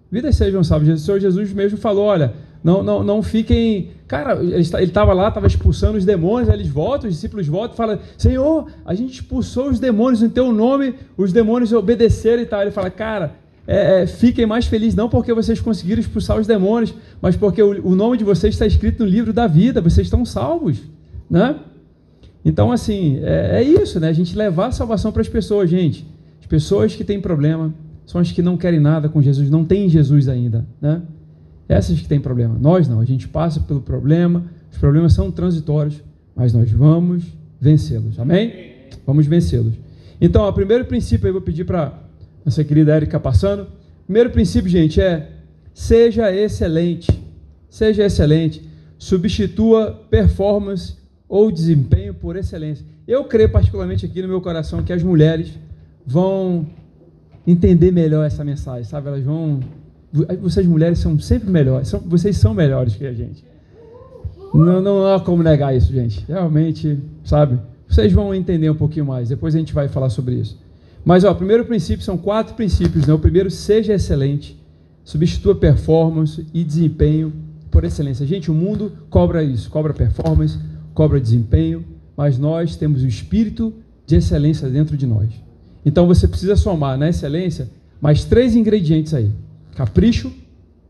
Vidas 0.10 0.38
sejam 0.38 0.64
salvas. 0.64 0.88
O 0.88 0.98
Senhor 0.98 1.20
Jesus 1.20 1.52
mesmo 1.52 1.78
falou: 1.78 2.06
olha, 2.06 2.34
não, 2.64 2.82
não, 2.82 3.04
não 3.04 3.22
fiquem. 3.22 3.90
Cara, 4.08 4.42
ele 4.42 4.62
estava 4.62 5.12
lá, 5.12 5.28
estava 5.28 5.46
expulsando 5.46 5.98
os 5.98 6.06
demônios, 6.06 6.48
eles 6.48 6.70
voltam, 6.70 7.10
os 7.10 7.16
discípulos 7.16 7.48
voltam 7.48 7.74
e 7.74 7.78
falam: 7.78 8.00
Senhor, 8.18 8.68
a 8.86 8.96
gente 8.96 9.16
expulsou 9.16 9.70
os 9.70 9.78
demônios 9.78 10.24
em 10.24 10.30
teu 10.30 10.54
nome, 10.54 10.96
os 11.18 11.34
demônios 11.34 11.74
obedeceram 11.74 12.42
e 12.42 12.46
tal. 12.46 12.62
Ele 12.62 12.72
fala: 12.72 12.90
Cara, 12.90 13.34
é, 13.68 14.04
é, 14.04 14.08
fiquem 14.08 14.46
mais 14.46 14.66
felizes, 14.66 14.96
não 14.96 15.10
porque 15.10 15.34
vocês 15.34 15.60
conseguiram 15.60 16.00
expulsar 16.00 16.40
os 16.40 16.46
demônios, 16.46 16.94
mas 17.22 17.36
porque 17.36 17.62
o, 17.62 17.88
o 17.88 17.96
nome 17.96 18.18
de 18.18 18.24
vocês 18.24 18.54
está 18.54 18.66
escrito 18.66 19.04
no 19.04 19.10
livro 19.10 19.34
da 19.34 19.48
vida, 19.48 19.82
vocês 19.82 20.08
estão 20.08 20.24
salvos, 20.24 20.78
né? 21.30 21.56
Então, 22.44 22.72
assim, 22.72 23.20
é, 23.24 23.62
é 23.62 23.64
isso, 23.64 24.00
né? 24.00 24.10
A 24.10 24.14
gente 24.14 24.38
levar 24.38 24.68
a 24.68 24.72
salvação 24.72 25.12
para 25.12 25.22
as 25.22 25.28
pessoas, 25.28 25.68
gente. 25.68 26.06
As 26.40 26.46
pessoas 26.46 26.96
que 26.96 27.04
têm 27.04 27.20
problema 27.20 27.74
são 28.06 28.22
as 28.22 28.32
que 28.32 28.44
não 28.44 28.56
querem 28.56 28.80
nada 28.80 29.10
com 29.10 29.20
Jesus, 29.20 29.50
não 29.50 29.66
têm 29.66 29.90
Jesus 29.90 30.28
ainda, 30.28 30.64
né? 30.80 31.02
Essas 31.68 32.00
que 32.00 32.08
têm 32.08 32.20
problema. 32.20 32.56
Nós 32.60 32.88
não, 32.88 33.00
a 33.00 33.06
gente 33.06 33.28
passa 33.28 33.60
pelo 33.60 33.82
problema, 33.82 34.44
os 34.72 34.78
problemas 34.78 35.14
são 35.14 35.32
transitórios, 35.32 36.04
mas 36.36 36.54
nós 36.54 36.70
vamos 36.70 37.24
vencê-los. 37.60 38.20
Amém? 38.20 38.54
Vamos 39.08 39.26
vencê-los. 39.26 39.74
Então, 40.22 40.48
o 40.48 40.54
primeiro 40.54 40.86
princípio, 40.86 41.28
eu 41.28 41.34
vou 41.34 41.42
pedir 41.42 41.66
para 41.66 42.05
nossa 42.46 42.64
querida 42.64 42.96
Érica 42.96 43.20
passando. 43.20 43.68
Primeiro 44.06 44.30
princípio, 44.30 44.70
gente, 44.70 45.02
é 45.02 45.32
seja 45.74 46.34
excelente. 46.34 47.10
Seja 47.70 48.06
excelente. 48.06 48.62
Substitua 48.98 50.06
performance 50.10 50.96
ou 51.28 51.52
desempenho 51.52 52.14
por 52.14 52.36
excelência. 52.36 52.86
Eu 53.08 53.24
creio 53.26 53.52
particularmente 53.52 54.06
aqui 54.06 54.22
no 54.22 54.28
meu 54.28 54.40
coração 54.40 54.84
que 54.84 54.94
as 54.94 55.02
mulheres 55.02 55.52
vão 56.06 56.68
entender 57.46 57.92
melhor 57.92 58.26
essa 58.26 58.44
mensagem, 58.44 58.84
sabe? 58.84 59.08
Elas 59.08 59.24
vão. 59.24 59.60
Vocês 60.40 60.66
mulheres 60.66 61.00
são 61.00 61.20
sempre 61.20 61.50
melhores, 61.50 61.90
são, 61.90 62.00
vocês 62.00 62.38
são 62.38 62.54
melhores 62.54 62.96
que 62.96 63.06
a 63.06 63.14
gente. 63.14 63.44
Não, 64.54 64.82
não 64.82 65.14
há 65.14 65.20
como 65.20 65.44
negar 65.44 65.76
isso, 65.76 65.92
gente. 65.92 66.24
Realmente, 66.26 66.98
sabe? 67.26 67.60
Vocês 67.88 68.14
vão 68.14 68.34
entender 68.34 68.70
um 68.70 68.76
pouquinho 68.76 69.06
mais. 69.06 69.28
Depois 69.30 69.54
a 69.54 69.60
gente 69.60 69.74
vai 69.74 69.90
falar 69.90 70.10
sobre 70.10 70.36
isso. 70.36 70.58
Mas, 71.06 71.24
ó, 71.24 71.32
o 71.32 71.36
primeiro 71.36 71.64
princípio 71.66 72.04
são 72.04 72.18
quatro 72.18 72.56
princípios. 72.56 73.06
Né? 73.06 73.14
O 73.14 73.20
primeiro, 73.20 73.52
seja 73.52 73.94
excelente, 73.94 74.60
substitua 75.04 75.56
performance 75.56 76.48
e 76.52 76.64
desempenho 76.64 77.32
por 77.70 77.84
excelência. 77.84 78.26
Gente, 78.26 78.50
o 78.50 78.54
mundo 78.54 78.92
cobra 79.10 79.44
isso, 79.44 79.70
cobra 79.70 79.94
performance, 79.94 80.58
cobra 80.94 81.20
desempenho, 81.20 81.86
mas 82.18 82.40
nós 82.40 82.76
temos 82.76 83.04
o 83.04 83.08
espírito 83.08 83.74
de 84.08 84.16
excelência 84.16 84.68
dentro 84.68 84.98
de 84.98 85.06
nós. 85.06 85.30
Então 85.86 86.08
você 86.08 86.28
precisa 86.28 86.56
somar 86.56 86.98
na 86.98 87.10
excelência 87.10 87.70
mais 88.02 88.24
três 88.24 88.56
ingredientes 88.56 89.14
aí: 89.14 89.32
capricho, 89.76 90.34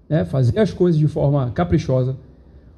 né, 0.08 0.24
fazer 0.24 0.58
as 0.60 0.72
coisas 0.72 0.98
de 0.98 1.08
forma 1.08 1.52
caprichosa, 1.52 2.16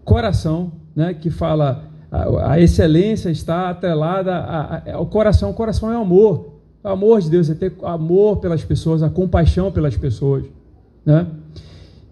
coração, 0.03 0.72
né, 0.96 1.13
que 1.13 1.29
fala 1.29 1.86
a, 2.12 2.53
a 2.53 2.60
excelência 2.60 3.29
está 3.29 3.70
atrelada 3.70 4.36
ao 4.94 5.06
coração. 5.06 5.51
O 5.51 5.53
coração 5.53 5.91
é 5.91 5.96
amor, 5.96 6.56
amor 6.88 7.22
de 7.22 7.29
Deus 7.29 7.50
é 7.50 7.56
ter 7.56 7.74
amor 7.84 8.38
pelas 8.38 8.63
pessoas, 8.63 9.03
a 9.03 9.10
compaixão 9.10 9.72
pelas 9.72 9.96
pessoas, 9.96 10.46
né? 11.06 11.27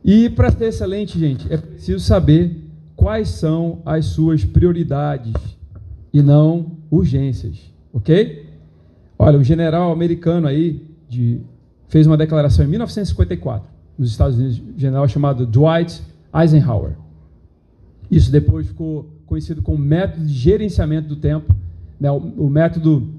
E 0.03 0.29
para 0.29 0.51
ser 0.51 0.65
excelente, 0.65 1.17
gente, 1.17 1.51
é 1.51 1.57
preciso 1.57 1.99
saber 1.99 2.63
quais 2.95 3.29
são 3.29 3.81
as 3.85 4.05
suas 4.05 4.45
prioridades 4.45 5.33
e 6.13 6.21
não 6.21 6.77
urgências, 6.91 7.73
ok? 7.91 8.45
Olha, 9.17 9.39
o 9.39 9.43
general 9.43 9.91
americano 9.91 10.47
aí 10.47 10.85
de, 11.09 11.41
fez 11.87 12.05
uma 12.05 12.17
declaração 12.17 12.65
em 12.65 12.67
1954. 12.67 13.67
nos 13.97 14.11
Estados 14.11 14.37
Unidos, 14.37 14.59
um 14.59 14.77
general 14.77 15.07
chamado 15.07 15.45
Dwight 15.45 16.01
Eisenhower. 16.33 16.93
Isso 18.11 18.31
depois 18.31 18.67
ficou 18.67 19.09
conhecido 19.25 19.61
como 19.61 19.77
método 19.77 20.25
de 20.25 20.33
gerenciamento 20.33 21.07
do 21.07 21.15
tempo, 21.15 21.55
né, 21.99 22.11
o, 22.11 22.17
o 22.17 22.49
método, 22.49 23.09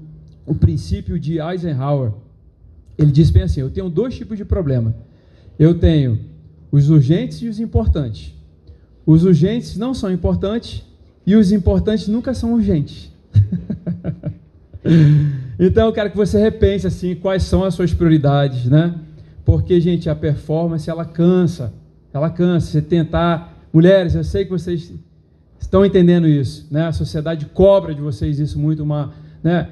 o 0.47 0.55
princípio 0.55 1.19
de 1.19 1.39
Eisenhower. 1.39 2.13
Ele 2.97 3.11
diz 3.11 3.29
bem 3.29 3.43
assim: 3.43 3.59
eu 3.59 3.69
tenho 3.69 3.89
dois 3.89 4.15
tipos 4.15 4.37
de 4.37 4.45
problema. 4.45 4.95
Eu 5.59 5.77
tenho 5.77 6.19
os 6.71 6.89
urgentes 6.89 7.41
e 7.41 7.47
os 7.47 7.59
importantes. 7.59 8.33
Os 9.05 9.23
urgentes 9.23 9.77
não 9.77 9.93
são 9.93 10.11
importantes 10.11 10.83
e 11.25 11.35
os 11.35 11.51
importantes 11.51 12.07
nunca 12.07 12.33
são 12.33 12.53
urgentes. 12.53 13.11
então 15.59 15.87
eu 15.87 15.93
quero 15.93 16.09
que 16.09 16.17
você 16.17 16.39
repense 16.39 16.87
assim 16.87 17.15
quais 17.15 17.43
são 17.43 17.63
as 17.63 17.73
suas 17.73 17.93
prioridades, 17.93 18.65
né? 18.65 18.95
Porque 19.45 19.79
gente, 19.79 20.09
a 20.09 20.15
performance 20.15 20.89
ela 20.89 21.05
cansa, 21.05 21.73
ela 22.13 22.29
cansa. 22.29 22.67
Você 22.67 22.81
tentar, 22.81 23.57
mulheres, 23.71 24.15
eu 24.15 24.23
sei 24.23 24.45
que 24.45 24.51
vocês 24.51 24.93
estão 25.59 25.85
entendendo 25.85 26.27
isso, 26.27 26.67
né? 26.69 26.87
A 26.87 26.91
sociedade 26.91 27.45
cobra 27.47 27.95
de 27.95 28.01
vocês 28.01 28.39
isso 28.39 28.59
muito, 28.59 28.83
uma, 28.83 29.13
né? 29.43 29.69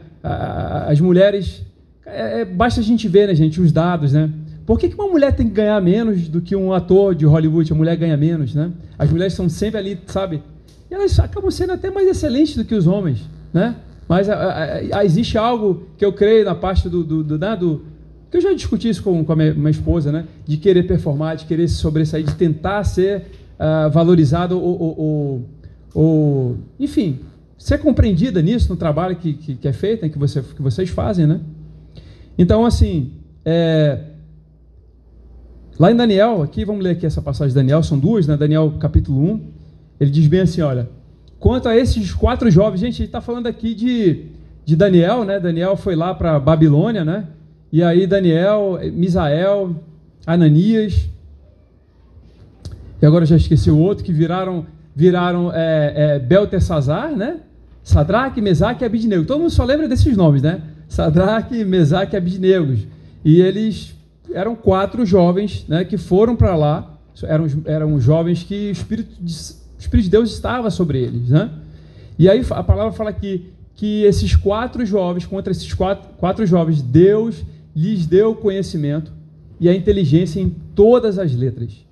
As 0.87 0.99
mulheres, 0.99 1.61
é, 2.05 2.41
é, 2.41 2.45
basta 2.45 2.79
a 2.79 2.83
gente 2.83 3.07
ver, 3.07 3.27
né, 3.27 3.35
gente, 3.35 3.61
os 3.61 3.71
dados, 3.71 4.13
né? 4.13 4.29
Por 4.65 4.79
que, 4.79 4.89
que 4.89 4.95
uma 4.95 5.07
mulher 5.07 5.35
tem 5.35 5.47
que 5.47 5.53
ganhar 5.53 5.79
menos 5.81 6.27
do 6.27 6.41
que 6.41 6.55
um 6.55 6.73
ator 6.73 7.13
de 7.13 7.25
Hollywood? 7.25 7.71
A 7.71 7.75
mulher 7.75 7.95
ganha 7.95 8.17
menos, 8.17 8.55
né? 8.55 8.71
As 8.97 9.09
mulheres 9.11 9.33
são 9.33 9.47
sempre 9.47 9.77
ali, 9.77 9.99
sabe? 10.07 10.41
E 10.89 10.93
elas 10.93 11.19
acabam 11.19 11.51
sendo 11.51 11.73
até 11.73 11.91
mais 11.91 12.07
excelentes 12.07 12.55
do 12.55 12.65
que 12.65 12.73
os 12.73 12.87
homens, 12.87 13.29
né? 13.53 13.75
Mas 14.07 14.29
a, 14.29 14.79
a, 14.93 15.05
existe 15.05 15.37
algo 15.37 15.87
que 15.97 16.05
eu 16.05 16.13
creio 16.13 16.45
na 16.45 16.55
parte 16.55 16.89
do, 16.89 17.03
do, 17.03 17.23
do, 17.23 17.37
né, 17.37 17.55
do 17.55 17.81
eu 18.35 18.41
já 18.41 18.53
discuti 18.53 18.89
isso 18.89 19.01
com, 19.01 19.23
com 19.23 19.31
a 19.31 19.35
minha, 19.35 19.53
minha, 19.53 19.69
esposa, 19.69 20.11
né? 20.11 20.25
De 20.45 20.57
querer 20.57 20.83
performar, 20.83 21.37
de 21.37 21.45
querer 21.45 21.69
se 21.69 21.75
sobressair, 21.75 22.25
de 22.25 22.35
tentar 22.35 22.83
ser 22.83 23.23
uh, 23.57 23.89
valorizado 23.89 24.59
ou, 24.59 24.81
ou, 24.81 24.99
ou, 24.99 25.45
ou, 25.93 26.57
enfim, 26.77 27.19
ser 27.57 27.79
compreendida 27.79 28.41
nisso 28.41 28.69
no 28.69 28.75
trabalho 28.75 29.15
que, 29.15 29.33
que, 29.33 29.55
que 29.55 29.67
é 29.67 29.73
feito, 29.73 30.03
né, 30.03 30.09
que, 30.09 30.17
você, 30.17 30.41
que 30.41 30.61
vocês 30.61 30.89
fazem, 30.89 31.25
né? 31.25 31.39
Então, 32.37 32.65
assim, 32.65 33.13
é, 33.45 33.99
Lá 35.77 35.91
em 35.91 35.95
Daniel, 35.95 36.41
aqui, 36.41 36.63
vamos 36.63 36.81
ler 36.81 36.91
aqui 36.91 37.05
essa 37.05 37.21
passagem 37.21 37.49
de 37.49 37.55
Daniel, 37.55 37.83
são 37.83 37.99
duas, 37.99 38.25
né? 38.25 38.37
Daniel 38.37 38.75
capítulo 38.79 39.21
1, 39.21 39.41
ele 39.99 40.09
diz 40.09 40.25
bem 40.25 40.41
assim, 40.41 40.61
olha, 40.61 40.87
quanto 41.37 41.67
a 41.67 41.75
esses 41.75 42.13
quatro 42.13 42.49
jovens, 42.49 42.79
gente, 42.79 43.01
ele 43.01 43.07
está 43.09 43.19
falando 43.19 43.47
aqui 43.47 43.75
de, 43.75 44.27
de 44.63 44.73
Daniel, 44.73 45.25
né? 45.25 45.37
Daniel 45.37 45.75
foi 45.75 45.93
lá 45.93 46.15
para 46.15 46.39
Babilônia, 46.39 47.03
né? 47.03 47.27
E 47.73 47.83
aí 47.83 48.07
Daniel, 48.07 48.79
Misael, 48.93 49.75
Ananias, 50.25 51.09
e 53.01 53.05
agora 53.05 53.25
já 53.25 53.35
esqueci 53.35 53.69
o 53.69 53.77
outro, 53.77 54.05
que 54.05 54.13
viraram, 54.13 54.65
viraram 54.95 55.51
é, 55.53 55.93
é, 55.95 56.19
Beltesazar, 56.19 57.11
né? 57.13 57.41
Sadraque, 57.85 58.41
Mesaque 58.41 58.83
e 58.83 58.85
Abidnego. 58.85 59.25
Todo 59.25 59.41
mundo 59.41 59.51
só 59.51 59.63
lembra 59.63 59.87
desses 59.87 60.17
nomes, 60.17 60.41
né? 60.41 60.59
Sadraque, 60.89 61.63
Mesaque 61.63 62.15
e 62.15 62.17
Abidnego. 62.17 62.75
E 63.23 63.39
eles 63.39 63.95
eram 64.33 64.55
quatro 64.55 65.05
jovens 65.05 65.63
né, 65.67 65.85
que 65.85 65.95
foram 65.95 66.35
para 66.35 66.55
lá, 66.55 66.97
eram, 67.23 67.47
eram 67.65 67.99
jovens 67.99 68.41
que 68.41 68.69
o 68.69 68.71
Espírito 68.71 69.15
de, 69.21 69.31
o 69.31 69.79
Espírito 69.79 70.05
de 70.05 70.09
Deus 70.09 70.33
estava 70.33 70.71
sobre 70.71 70.99
eles. 70.99 71.29
Né? 71.29 71.49
E 72.17 72.27
aí 72.27 72.43
a 72.49 72.63
palavra 72.63 72.91
fala 72.91 73.13
que, 73.13 73.53
que 73.75 74.03
esses 74.03 74.35
quatro 74.35 74.83
jovens, 74.83 75.27
contra 75.27 75.51
esses 75.51 75.71
quatro, 75.71 76.09
quatro 76.17 76.43
jovens, 76.45 76.81
Deus 76.81 77.43
lhes 77.75 78.07
deu 78.07 78.33
conhecimento 78.33 79.11
e 79.59 79.69
a 79.69 79.75
inteligência 79.75 80.39
em 80.39 80.49
todas 80.73 81.19
as 81.19 81.35
letras 81.35 81.85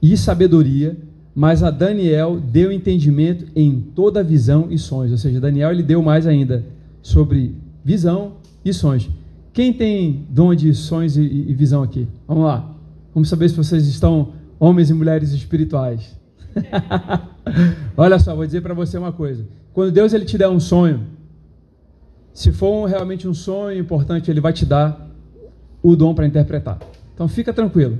e 0.00 0.16
sabedoria, 0.16 0.96
mas 1.38 1.62
a 1.62 1.70
Daniel 1.70 2.40
deu 2.40 2.72
entendimento 2.72 3.46
em 3.54 3.80
toda 3.94 4.24
visão 4.24 4.66
e 4.70 4.76
sonhos. 4.76 5.12
Ou 5.12 5.18
seja, 5.18 5.40
Daniel 5.40 5.70
ele 5.70 5.84
deu 5.84 6.02
mais 6.02 6.26
ainda 6.26 6.66
sobre 7.00 7.54
visão 7.84 8.32
e 8.64 8.72
sonhos. 8.72 9.08
Quem 9.52 9.72
tem 9.72 10.26
dom 10.28 10.52
de 10.52 10.74
sonhos 10.74 11.16
e, 11.16 11.22
e 11.22 11.54
visão 11.54 11.80
aqui? 11.80 12.08
Vamos 12.26 12.42
lá. 12.42 12.74
Vamos 13.14 13.28
saber 13.28 13.48
se 13.48 13.54
vocês 13.54 13.86
estão 13.86 14.32
homens 14.58 14.90
e 14.90 14.94
mulheres 14.94 15.30
espirituais. 15.30 16.18
Olha 17.96 18.18
só, 18.18 18.34
vou 18.34 18.44
dizer 18.44 18.60
para 18.60 18.74
você 18.74 18.98
uma 18.98 19.12
coisa. 19.12 19.46
Quando 19.72 19.92
Deus 19.92 20.12
ele 20.12 20.24
te 20.24 20.36
der 20.36 20.48
um 20.48 20.58
sonho, 20.58 21.06
se 22.34 22.50
for 22.50 22.84
realmente 22.88 23.28
um 23.28 23.34
sonho 23.34 23.78
importante, 23.78 24.28
ele 24.28 24.40
vai 24.40 24.52
te 24.52 24.66
dar 24.66 25.08
o 25.84 25.94
dom 25.94 26.16
para 26.16 26.26
interpretar. 26.26 26.80
Então 27.14 27.28
fica 27.28 27.52
tranquilo. 27.52 27.96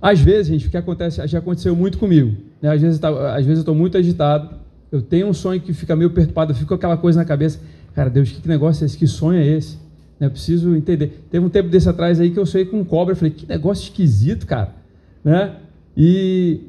Às 0.00 0.20
vezes, 0.20 0.46
gente, 0.46 0.66
o 0.66 0.70
que 0.70 0.76
acontece, 0.76 1.26
já 1.26 1.38
aconteceu 1.38 1.76
muito 1.76 1.98
comigo. 1.98 2.36
Né? 2.60 2.72
Às 2.72 2.80
vezes, 2.80 3.02
às 3.02 3.44
vezes 3.44 3.58
eu 3.58 3.62
estou 3.62 3.74
muito 3.74 3.98
agitado, 3.98 4.54
eu 4.90 5.02
tenho 5.02 5.26
um 5.26 5.34
sonho 5.34 5.60
que 5.60 5.72
fica 5.72 5.94
meio 5.94 6.10
perturbado, 6.10 6.52
eu 6.52 6.56
fico 6.56 6.68
com 6.68 6.74
aquela 6.74 6.96
coisa 6.96 7.18
na 7.18 7.24
cabeça. 7.24 7.60
Cara, 7.94 8.08
Deus, 8.08 8.30
que 8.30 8.48
negócio 8.48 8.82
é 8.82 8.86
esse? 8.86 8.96
Que 8.96 9.06
sonho 9.06 9.38
é 9.38 9.46
esse? 9.46 9.76
Né? 10.18 10.26
Eu 10.26 10.30
preciso 10.30 10.74
entender. 10.74 11.24
Teve 11.30 11.44
um 11.44 11.48
tempo 11.48 11.68
desse 11.68 11.88
atrás 11.88 12.18
aí 12.18 12.30
que 12.30 12.38
eu 12.38 12.46
sonhei 12.46 12.66
com 12.66 12.84
cobra. 12.84 13.12
Eu 13.12 13.16
falei, 13.16 13.32
que 13.32 13.46
negócio 13.46 13.84
esquisito, 13.84 14.46
cara. 14.46 14.74
Né? 15.22 15.56
E, 15.96 16.60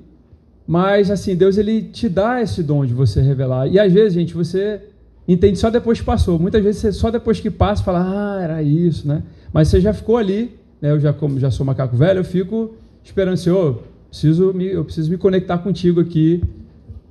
mas, 0.68 1.10
assim, 1.10 1.36
Deus 1.36 1.58
ele 1.58 1.84
te 1.84 2.10
dá 2.10 2.42
esse 2.42 2.62
dom 2.62 2.86
de 2.86 2.94
você 2.94 3.22
revelar. 3.22 3.68
E 3.68 3.80
às 3.80 3.92
vezes, 3.92 4.14
gente, 4.14 4.34
você 4.34 4.82
entende 5.28 5.58
só 5.58 5.70
depois 5.70 6.00
que 6.00 6.06
passou. 6.06 6.38
Muitas 6.38 6.62
vezes, 6.64 6.82
você, 6.82 6.92
só 6.92 7.10
depois 7.10 7.40
que 7.40 7.50
passa, 7.50 7.84
fala, 7.84 8.38
ah, 8.38 8.42
era 8.42 8.62
isso, 8.62 9.08
né? 9.08 9.24
Mas 9.54 9.70
você 9.70 9.80
já 9.80 9.94
ficou 9.94 10.18
ali, 10.18 10.52
né? 10.82 10.92
Eu 10.92 11.00
já, 11.00 11.14
como 11.14 11.40
já 11.40 11.50
sou 11.50 11.66
macaco 11.66 11.96
velho, 11.96 12.20
eu 12.20 12.24
fico 12.24 12.76
esperando, 13.04 13.38
Senhor, 13.38 13.84
preciso 14.10 14.54
me, 14.54 14.68
eu 14.68 14.84
preciso 14.84 15.10
me 15.10 15.18
conectar 15.18 15.58
contigo 15.58 16.00
aqui. 16.00 16.44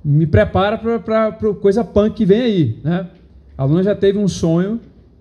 Me 0.03 0.25
prepara 0.25 0.77
para 0.77 1.31
coisa 1.55 1.83
punk 1.83 2.15
que 2.15 2.25
vem 2.25 2.41
aí, 2.41 2.79
né? 2.83 3.07
A 3.57 3.63
aluna 3.63 3.83
já 3.83 3.95
teve 3.95 4.17
um 4.17 4.27
sonho 4.27 4.79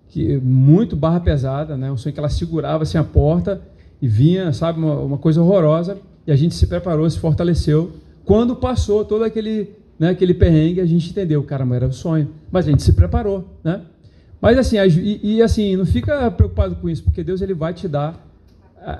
que 0.09 0.38
muito 0.38 0.96
barra 0.96 1.20
pesada, 1.20 1.76
né? 1.76 1.90
Um 1.92 1.96
sonho 1.96 2.12
que 2.12 2.18
ela 2.18 2.28
segurava 2.28 2.83
assim 2.83 2.96
a 2.96 3.04
porta 3.04 3.61
e 4.00 4.09
vinha, 4.09 4.52
sabe, 4.52 4.78
uma, 4.78 4.94
uma, 5.00 5.18
coisa 5.18 5.42
horrorosa. 5.42 5.98
E 6.26 6.33
a 6.33 6.37
gente 6.37 6.54
se 6.54 6.66
preparou, 6.66 7.09
se 7.09 7.18
fortaleceu. 7.18 7.92
Quando 8.24 8.56
passou 8.56 9.04
todo 9.04 9.24
aquele, 9.24 9.70
né, 9.98 10.09
aquele 10.11 10.33
perrengue, 10.33 10.80
a 10.80 10.87
gente 10.87 11.11
entendeu, 11.11 11.42
caramba, 11.42 11.76
era 11.76 11.87
um 11.87 11.92
sonho. 11.92 12.28
Mas 12.50 12.66
a 12.66 12.70
gente 12.70 12.83
se 12.83 12.92
preparou, 12.92 13.44
né? 13.62 13.83
Mas 14.40 14.56
assim, 14.56 14.76
e, 14.78 15.37
e 15.37 15.42
assim, 15.42 15.76
não 15.76 15.85
fica 15.85 16.30
preocupado 16.30 16.76
com 16.76 16.88
isso, 16.88 17.04
porque 17.04 17.22
Deus 17.22 17.42
ele 17.42 17.52
vai 17.52 17.74
te 17.74 17.87
dar 17.87 18.26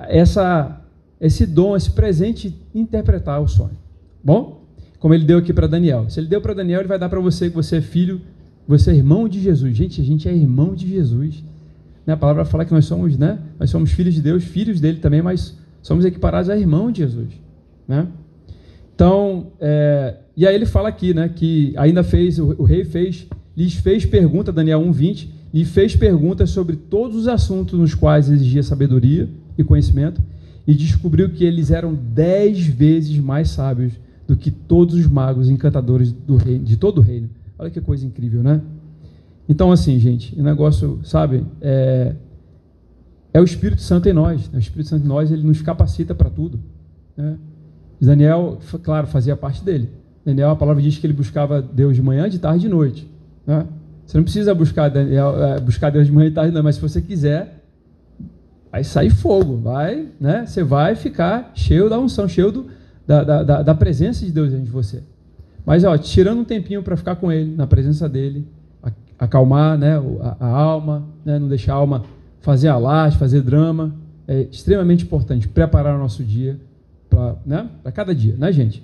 essa, 0.09 0.80
esse 1.21 1.47
dom, 1.47 1.77
esse 1.77 1.91
presente, 1.91 2.55
interpretar 2.75 3.41
o 3.43 3.49
sonho. 3.49 3.77
Bom? 4.23 4.65
Como 4.99 5.15
ele 5.15 5.25
deu 5.25 5.39
aqui 5.39 5.53
para 5.53 5.67
Daniel. 5.67 6.09
Se 6.09 6.21
ele 6.21 6.27
deu 6.29 6.41
para 6.41 6.55
Daniel, 6.55 6.81
ele 6.81 6.89
vai 6.89 6.99
dar 6.99 7.09
para 7.09 7.21
você 7.21 7.49
que 7.49 7.57
você 7.57 7.77
é 7.77 7.81
filho 7.81 8.21
você 8.71 8.93
é 8.93 8.95
irmão 8.95 9.29
de 9.29 9.41
Jesus. 9.41 9.77
Gente, 9.77 10.01
a 10.01 10.05
gente 10.05 10.29
é 10.29 10.33
irmão 10.33 10.77
de 10.77 10.89
Jesus. 10.89 11.43
Né? 12.07 12.15
A 12.15 12.17
palavra 12.17 12.45
fala 12.45 12.65
que 12.65 12.73
nós 12.73 12.85
somos, 12.85 13.19
né? 13.19 13.37
Nós 13.59 13.69
somos 13.69 13.91
filhos 13.91 14.15
de 14.15 14.23
Deus, 14.23 14.45
filhos 14.45 14.81
dele 14.81 14.99
também, 15.01 15.21
mas 15.21 15.59
somos 15.83 16.05
equiparados 16.05 16.49
a 16.49 16.57
irmão 16.57 16.93
de 16.93 17.03
Jesus. 17.03 17.31
Né? 17.89 18.07
Então, 18.95 19.49
é, 19.61 20.15
e 20.37 20.47
aí 20.47 20.55
ele 20.55 20.67
fala 20.67 20.89
aqui, 20.89 21.13
né? 21.13 21.29
Que 21.29 21.75
ainda 21.77 22.05
fez, 22.05 22.39
o, 22.39 22.55
o 22.59 22.63
rei 22.63 22.85
fez, 22.85 23.27
lhes 23.57 23.75
fez 23.75 24.07
pergunta, 24.07 24.53
Daniel 24.53 24.81
1,20, 24.83 25.27
lhe 25.53 25.65
fez 25.65 25.97
perguntas 25.97 26.51
sobre 26.51 26.77
todos 26.77 27.17
os 27.17 27.27
assuntos 27.27 27.77
nos 27.77 27.93
quais 27.93 28.31
exigia 28.31 28.63
sabedoria 28.63 29.29
e 29.59 29.65
conhecimento, 29.65 30.23
e 30.67 30.75
descobriu 30.75 31.31
que 31.31 31.45
eles 31.45 31.71
eram 31.71 31.95
dez 31.95 32.67
vezes 32.67 33.19
mais 33.19 33.51
sábios 33.51 33.93
do 34.27 34.37
que 34.37 34.51
todos 34.51 34.95
os 34.95 35.07
magos 35.07 35.49
encantadores 35.49 36.13
do 36.13 36.37
reino, 36.37 36.65
de 36.65 36.77
todo 36.77 36.99
o 36.99 37.01
reino. 37.01 37.29
Olha 37.59 37.71
que 37.71 37.81
coisa 37.81 38.07
incrível, 38.07 38.43
né? 38.43 38.61
Então, 39.49 39.73
assim, 39.73 39.99
gente, 39.99 40.39
o 40.39 40.43
negócio, 40.45 41.01
sabe, 41.03 41.45
é, 41.61 42.15
é 43.35 43.41
o 43.41 43.45
Espírito 43.45 43.83
Santo 43.83 44.09
em 44.09 44.13
nós. 44.13 44.49
Né? 44.49 44.59
O 44.59 44.61
Espírito 44.61 44.89
Santo 44.89 45.05
em 45.05 45.09
nós, 45.09 45.33
ele 45.33 45.43
nos 45.43 45.61
capacita 45.61 46.15
para 46.15 46.31
tudo. 46.31 46.61
Né? 47.17 47.37
Daniel, 48.01 48.59
claro, 48.83 49.09
fazia 49.09 49.37
parte 49.37 49.65
dele. 49.65 49.89
Daniel, 50.25 50.51
a 50.51 50.57
palavra 50.57 50.81
diz 50.81 50.99
que 50.99 51.07
ele 51.07 51.15
buscava 51.15 51.61
Deus 51.61 51.97
de 51.97 52.03
manhã, 52.03 52.29
de 52.29 52.39
tarde 52.39 52.59
e 52.59 52.69
de 52.69 52.69
noite. 52.69 53.11
Né? 53.45 53.67
Você 54.07 54.17
não 54.17 54.25
precisa 54.25 54.55
buscar, 54.55 54.89
Daniel, 54.89 55.43
é, 55.43 55.61
buscar 55.61 55.91
Deus 55.91 56.07
de 56.07 56.13
manhã 56.13 56.29
e 56.29 56.33
tarde, 56.33 56.55
não, 56.55 56.63
mas 56.63 56.77
se 56.77 56.81
você 56.81 57.03
quiser, 57.03 57.60
vai 58.71 58.85
sair 58.85 59.11
fogo, 59.11 59.57
vai, 59.57 60.09
né? 60.21 60.47
Você 60.47 60.63
vai 60.63 60.95
ficar 60.95 61.53
cheio 61.55 61.89
da 61.89 61.99
unção, 61.99 62.29
cheio 62.29 62.53
do, 62.53 62.67
da, 63.07 63.43
da, 63.43 63.63
da 63.63 63.75
presença 63.75 64.25
de 64.25 64.33
Deus 64.33 64.51
dentro 64.51 64.67
de 64.67 64.71
você. 64.71 65.03
Mas, 65.67 65.85
ó, 65.85 65.97
tirando 65.99 66.41
um 66.41 66.45
tempinho 66.45 66.83
para 66.83 66.97
ficar 66.97 67.17
com 67.17 67.31
ele, 67.31 67.55
na 67.55 67.67
presença 67.67 68.09
dele, 68.09 68.47
acalmar 69.19 69.77
né, 69.77 70.01
a, 70.21 70.37
a 70.41 70.49
alma, 70.49 71.05
né, 71.25 71.39
não 71.39 71.49
deixar 71.49 71.75
a 71.75 71.77
alma 71.77 72.05
fazer 72.41 72.69
alarde, 72.69 73.19
fazer 73.19 73.43
drama, 73.43 73.95
é 74.27 74.47
extremamente 74.51 75.05
importante 75.05 75.47
preparar 75.47 75.97
o 75.97 75.99
nosso 75.99 76.25
dia 76.25 76.59
para 77.09 77.37
né, 77.45 77.69
cada 77.93 78.15
dia, 78.15 78.37
né, 78.37 78.51
gente? 78.53 78.83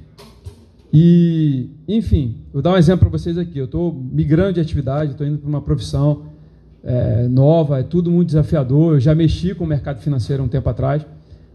E, 0.92 1.70
enfim, 1.88 2.36
vou 2.52 2.60
dar 2.60 2.72
um 2.72 2.76
exemplo 2.76 3.08
para 3.08 3.18
vocês 3.18 3.38
aqui. 3.38 3.58
Eu 3.58 3.64
estou 3.64 3.92
migrando 3.92 4.54
de 4.54 4.60
atividade, 4.60 5.12
estou 5.12 5.26
indo 5.26 5.38
para 5.38 5.48
uma 5.48 5.60
profissão 5.60 6.24
é, 6.84 7.26
nova, 7.28 7.80
é 7.80 7.82
tudo 7.82 8.10
muito 8.10 8.28
desafiador. 8.28 8.94
Eu 8.94 9.00
já 9.00 9.14
mexi 9.14 9.54
com 9.54 9.64
o 9.64 9.66
mercado 9.66 10.00
financeiro 10.00 10.42
um 10.42 10.48
tempo 10.48 10.68
atrás, 10.68 11.04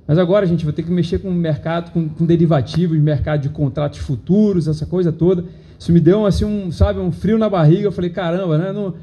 Mas 0.08 0.18
agora 0.18 0.46
a 0.46 0.48
gente 0.48 0.66
vai 0.66 0.74
ter 0.74 0.84
que 0.84 0.92
mexer 0.92 1.20
com 1.20 1.30
o 1.30 1.34
mercado, 1.34 1.92
com, 1.92 2.10
com 2.10 2.26
derivativos, 2.26 2.98
mercado 3.00 3.42
de 3.42 3.50
contratos 3.50 4.00
futuros, 4.00 4.68
essa 4.68 4.86
coisa 4.86 5.12
toda. 5.12 5.46
Isso 5.80 5.92
me 5.92 6.00
deu 6.00 6.26
assim 6.26 6.46
um, 6.46 6.72
sabe, 6.72 7.00
um 7.00 7.12
frio 7.12 7.38
na 7.38 7.50
barriga. 7.50 7.88
Eu 7.88 7.92
falei, 7.92 8.10
caramba, 8.10 8.58
né? 8.58 8.72
Não... 8.72 8.94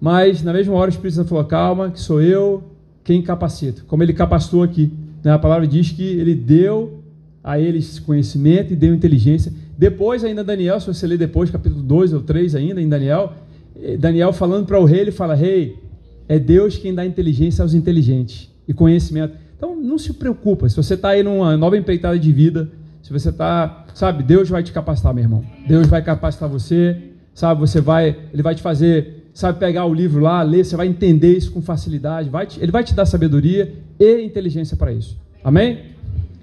Mas 0.00 0.42
na 0.42 0.52
mesma 0.52 0.74
hora 0.74 0.90
o 0.90 0.92
Espírito 0.92 1.14
Santo 1.16 1.28
falou, 1.28 1.44
calma, 1.44 1.90
que 1.90 2.00
sou 2.00 2.20
eu 2.20 2.62
quem 3.02 3.22
capacita. 3.22 3.82
Como 3.86 4.02
ele 4.02 4.12
capacitou 4.12 4.62
aqui. 4.62 4.92
Né? 5.24 5.32
A 5.32 5.38
palavra 5.38 5.66
diz 5.66 5.90
que 5.90 6.04
ele 6.04 6.34
deu 6.34 7.02
a 7.42 7.58
eles 7.58 7.98
conhecimento 7.98 8.72
e 8.72 8.76
deu 8.76 8.94
inteligência. 8.94 9.50
Depois, 9.78 10.22
ainda 10.24 10.44
Daniel, 10.44 10.78
se 10.78 10.86
você 10.86 11.06
ler 11.06 11.16
depois, 11.16 11.50
capítulo 11.50 11.82
2 11.82 12.12
ou 12.12 12.20
3 12.20 12.54
ainda, 12.54 12.82
em 12.82 12.88
Daniel, 12.88 13.32
Daniel 13.98 14.32
falando 14.32 14.66
para 14.66 14.78
o 14.78 14.84
rei, 14.84 15.00
ele 15.00 15.10
fala, 15.10 15.34
rei, 15.34 15.76
é 16.28 16.38
Deus 16.38 16.76
quem 16.76 16.94
dá 16.94 17.04
inteligência 17.06 17.62
aos 17.62 17.74
inteligentes 17.74 18.50
e 18.66 18.74
conhecimento. 18.74 19.34
Então, 19.56 19.74
não 19.74 19.98
se 19.98 20.12
preocupa. 20.12 20.68
Se 20.68 20.76
você 20.76 20.94
está 20.94 21.10
aí 21.10 21.22
numa 21.22 21.56
nova 21.56 21.76
empreitada 21.76 22.18
de 22.18 22.32
vida, 22.32 22.70
se 23.02 23.12
você 23.12 23.30
está, 23.30 23.86
sabe, 23.94 24.22
Deus 24.22 24.48
vai 24.48 24.62
te 24.62 24.72
capacitar, 24.72 25.14
meu 25.14 25.24
irmão. 25.24 25.44
Deus 25.66 25.86
vai 25.86 26.02
capacitar 26.02 26.48
você, 26.48 26.96
sabe, 27.34 27.60
você 27.60 27.80
vai, 27.80 28.16
Ele 28.32 28.42
vai 28.42 28.54
te 28.54 28.62
fazer, 28.62 29.30
sabe, 29.32 29.58
pegar 29.58 29.86
o 29.86 29.94
livro 29.94 30.20
lá, 30.20 30.42
ler, 30.42 30.64
você 30.64 30.76
vai 30.76 30.86
entender 30.86 31.36
isso 31.36 31.50
com 31.50 31.62
facilidade, 31.62 32.28
vai 32.28 32.46
te, 32.46 32.60
Ele 32.60 32.70
vai 32.70 32.84
te 32.84 32.94
dar 32.94 33.06
sabedoria 33.06 33.74
e 33.98 34.22
inteligência 34.22 34.76
para 34.76 34.92
isso. 34.92 35.16
Amém? 35.42 35.86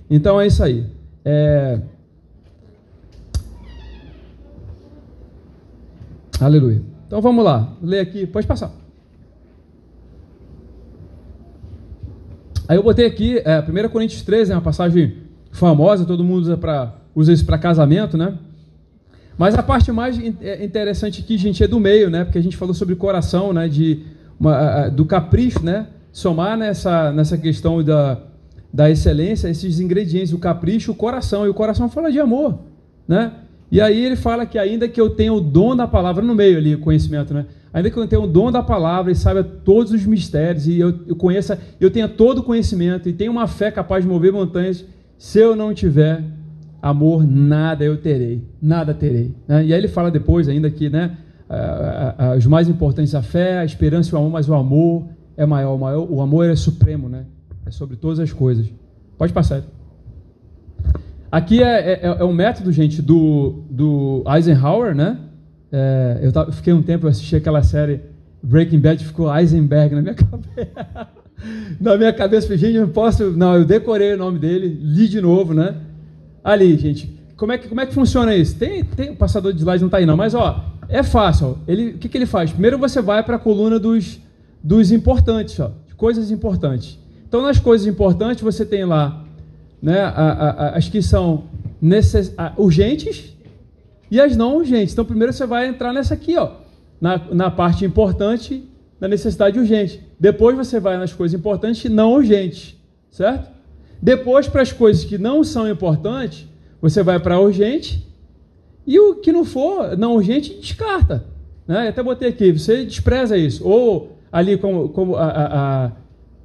Então 0.09 0.41
é 0.41 0.47
isso 0.47 0.63
aí. 0.63 0.85
É... 1.23 1.79
Aleluia. 6.39 6.94
Então 7.15 7.21
vamos 7.21 7.45
lá, 7.45 7.69
ler 7.81 8.01
aqui, 8.01 8.27
pode 8.27 8.45
passar. 8.45 8.73
Aí 12.67 12.75
eu 12.75 12.83
botei 12.83 13.05
aqui, 13.05 13.37
é, 13.37 13.61
1 13.61 13.89
Coríntios 13.89 14.21
13, 14.21 14.51
é 14.51 14.55
uma 14.55 14.61
passagem 14.61 15.19
famosa, 15.49 16.03
todo 16.03 16.25
mundo 16.25 16.41
usa, 16.41 16.57
pra, 16.57 16.93
usa 17.15 17.31
isso 17.31 17.45
para 17.45 17.57
casamento, 17.57 18.17
né? 18.17 18.37
Mas 19.37 19.55
a 19.55 19.63
parte 19.63 19.93
mais 19.93 20.19
é, 20.41 20.65
interessante 20.65 21.21
aqui, 21.21 21.37
gente, 21.37 21.63
é 21.63 21.67
do 21.69 21.79
meio, 21.79 22.09
né? 22.09 22.25
Porque 22.25 22.37
a 22.37 22.43
gente 22.43 22.57
falou 22.57 22.73
sobre 22.73 22.93
coração, 22.95 23.53
né? 23.53 23.69
De 23.69 24.03
uma, 24.37 24.89
do 24.89 25.05
capricho, 25.05 25.63
né? 25.63 25.87
Somar 26.11 26.57
nessa, 26.57 27.13
nessa 27.13 27.37
questão 27.37 27.81
da, 27.81 28.19
da 28.73 28.91
excelência, 28.91 29.47
esses 29.47 29.79
ingredientes, 29.79 30.33
o 30.33 30.37
capricho, 30.37 30.91
o 30.91 30.95
coração. 30.95 31.45
E 31.45 31.49
o 31.49 31.53
coração 31.53 31.87
fala 31.87 32.11
de 32.11 32.19
amor, 32.19 32.59
né? 33.07 33.31
E 33.71 33.81
aí 33.81 34.05
ele 34.05 34.15
fala 34.15 34.45
que 34.45 34.57
ainda 34.57 34.87
que 34.87 34.99
eu 34.99 35.09
tenha 35.09 35.33
o 35.33 35.41
dom 35.41 35.75
da 35.75 35.87
palavra 35.87 36.23
no 36.23 36.35
meio 36.35 36.57
ali, 36.57 36.75
o 36.75 36.79
conhecimento, 36.79 37.33
né? 37.33 37.45
Ainda 37.73 37.89
que 37.89 37.97
eu 37.97 38.07
tenha 38.07 38.21
o 38.21 38.27
dom 38.27 38.51
da 38.51 38.63
palavra 38.63 39.11
e 39.11 39.15
saiba 39.15 39.43
todos 39.43 39.91
os 39.91 40.05
mistérios 40.05 40.67
e 40.67 40.79
eu, 40.79 40.93
eu 41.07 41.15
conheça, 41.15 41.59
eu 41.79 41.91
tenha 41.91 42.07
todo 42.07 42.39
o 42.39 42.43
conhecimento 42.43 43.09
e 43.09 43.13
tenha 43.13 43.29
uma 43.29 43.47
fé 43.47 43.69
capaz 43.69 44.03
de 44.03 44.09
mover 44.09 44.31
montanhas, 44.31 44.85
se 45.17 45.39
eu 45.39 45.55
não 45.55 45.73
tiver 45.73 46.23
amor, 46.81 47.27
nada 47.27 47.83
eu 47.83 47.97
terei, 47.97 48.43
nada 48.61 48.93
terei. 48.93 49.35
Né? 49.47 49.65
E 49.65 49.73
aí 49.73 49.79
ele 49.79 49.87
fala 49.87 50.09
depois 50.09 50.47
ainda 50.47 50.69
que, 50.69 50.89
né? 50.89 51.17
os 52.37 52.45
mais 52.45 52.67
importantes 52.67 53.13
a 53.13 53.21
fé, 53.21 53.59
a 53.59 53.65
esperança 53.65 54.09
e 54.09 54.13
o 54.13 54.17
amor, 54.17 54.31
mas 54.31 54.49
o 54.49 54.53
amor 54.53 55.07
é 55.37 55.45
maior, 55.45 55.75
o, 55.75 55.79
maior, 55.79 56.07
o 56.09 56.21
amor 56.21 56.45
é 56.45 56.55
supremo, 56.55 57.09
né? 57.09 57.25
É 57.65 57.71
sobre 57.71 57.95
todas 57.97 58.19
as 58.19 58.31
coisas. 58.31 58.67
Pode 59.17 59.33
passar. 59.33 59.63
Aqui 61.35 61.61
é, 61.61 61.99
é, 62.01 62.15
é 62.19 62.23
um 62.23 62.31
método, 62.31 62.71
gente, 62.71 63.01
do, 63.01 63.65
do 63.69 64.23
Eisenhower, 64.25 64.95
né? 64.95 65.17
É, 65.69 66.19
eu, 66.21 66.31
tava, 66.31 66.49
fiquei 66.53 66.71
um 66.71 66.81
tempo, 66.81 67.05
eu 67.05 67.09
assisti 67.09 67.35
aquela 67.35 67.61
série 67.61 67.99
Breaking 68.41 68.79
Bad, 68.79 69.03
ficou 69.03 69.37
Eisenberg 69.37 69.95
na 69.95 70.01
minha 70.01 70.13
cabeça. 70.15 71.07
na 71.77 71.97
minha 71.97 72.13
cabeça, 72.13 72.47
falei, 72.47 72.57
gente, 72.57 72.75
eu 72.75 72.83
não 72.83 72.93
posso. 72.93 73.31
Não, 73.31 73.53
eu 73.53 73.65
decorei 73.65 74.13
o 74.13 74.17
nome 74.17 74.39
dele, 74.39 74.79
li 74.81 75.09
de 75.09 75.19
novo, 75.19 75.53
né? 75.53 75.75
Ali, 76.41 76.77
gente, 76.77 77.13
como 77.35 77.51
é 77.51 77.57
que, 77.57 77.67
como 77.67 77.81
é 77.81 77.85
que 77.85 77.93
funciona 77.93 78.33
isso? 78.33 78.55
Tem, 78.55 78.85
tem 78.85 79.09
o 79.09 79.17
passador 79.17 79.51
de 79.51 79.59
slide 79.59 79.81
não 79.81 79.87
está 79.87 79.97
aí, 79.97 80.05
não, 80.05 80.15
mas 80.15 80.33
ó, 80.33 80.63
é 80.87 81.03
fácil. 81.03 81.57
Ele, 81.67 81.89
o 81.89 81.97
que, 81.97 82.07
que 82.07 82.17
ele 82.17 82.25
faz? 82.25 82.53
Primeiro 82.53 82.77
você 82.77 83.01
vai 83.01 83.21
para 83.21 83.35
a 83.35 83.39
coluna 83.39 83.77
dos, 83.77 84.21
dos 84.63 84.89
importantes, 84.89 85.59
ó, 85.59 85.73
coisas 85.97 86.31
importantes. 86.31 86.97
Então, 87.27 87.41
nas 87.41 87.59
coisas 87.59 87.85
importantes, 87.85 88.41
você 88.41 88.65
tem 88.65 88.85
lá 88.85 89.24
né, 89.81 90.01
a, 90.01 90.73
as 90.75 90.89
que 90.89 91.01
são 91.01 91.45
necess, 91.81 92.33
urgentes 92.57 93.35
e 94.09 94.19
as 94.19 94.35
não 94.35 94.57
urgentes. 94.57 94.93
Então, 94.93 95.05
primeiro 95.05 95.33
você 95.33 95.45
vai 95.45 95.67
entrar 95.67 95.93
nessa 95.93 96.13
aqui, 96.13 96.37
ó, 96.37 96.51
na, 96.99 97.17
na 97.31 97.51
parte 97.51 97.85
importante, 97.85 98.63
na 98.99 99.07
necessidade 99.07 99.59
urgente. 99.59 100.01
Depois 100.19 100.55
você 100.55 100.79
vai 100.79 100.97
nas 100.97 101.13
coisas 101.13 101.37
importantes 101.37 101.83
e 101.85 101.89
não 101.89 102.13
urgentes, 102.13 102.75
certo? 103.11 103.49
Depois, 104.01 104.47
para 104.47 104.61
as 104.61 104.71
coisas 104.71 105.03
que 105.03 105.17
não 105.17 105.43
são 105.43 105.69
importantes, 105.69 106.47
você 106.81 107.01
vai 107.01 107.19
para 107.19 107.39
urgente 107.39 108.05
e 108.85 108.99
o 108.99 109.15
que 109.15 109.31
não 109.31 109.43
for 109.43 109.97
não 109.97 110.15
urgente, 110.15 110.53
descarta. 110.53 111.25
Né? 111.67 111.85
Eu 111.85 111.89
até 111.89 112.03
botei 112.03 112.29
aqui, 112.29 112.51
você 112.51 112.85
despreza 112.85 113.37
isso. 113.37 113.67
Ou 113.67 114.17
ali 114.31 114.57
como, 114.57 114.89
como 114.89 115.15
a, 115.15 115.25
a, 115.25 115.85
a 115.85 115.91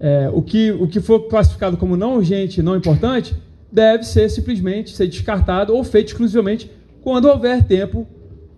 é, 0.01 0.31
o, 0.33 0.41
que, 0.41 0.73
o 0.73 0.89
que 0.89 1.01
for 1.01 1.29
classificado 1.29 1.77
como 1.77 1.97
não 1.97 2.17
urgente, 2.17 2.63
não 2.63 2.75
importante, 2.75 3.37
deve 3.71 4.05
ser 4.05 4.29
simplesmente 4.31 4.97
ser 4.97 5.07
descartado 5.07 5.75
ou 5.75 5.85
feito 5.85 6.09
exclusivamente 6.09 6.71
quando 7.03 7.27
houver 7.27 7.63
tempo 7.65 8.07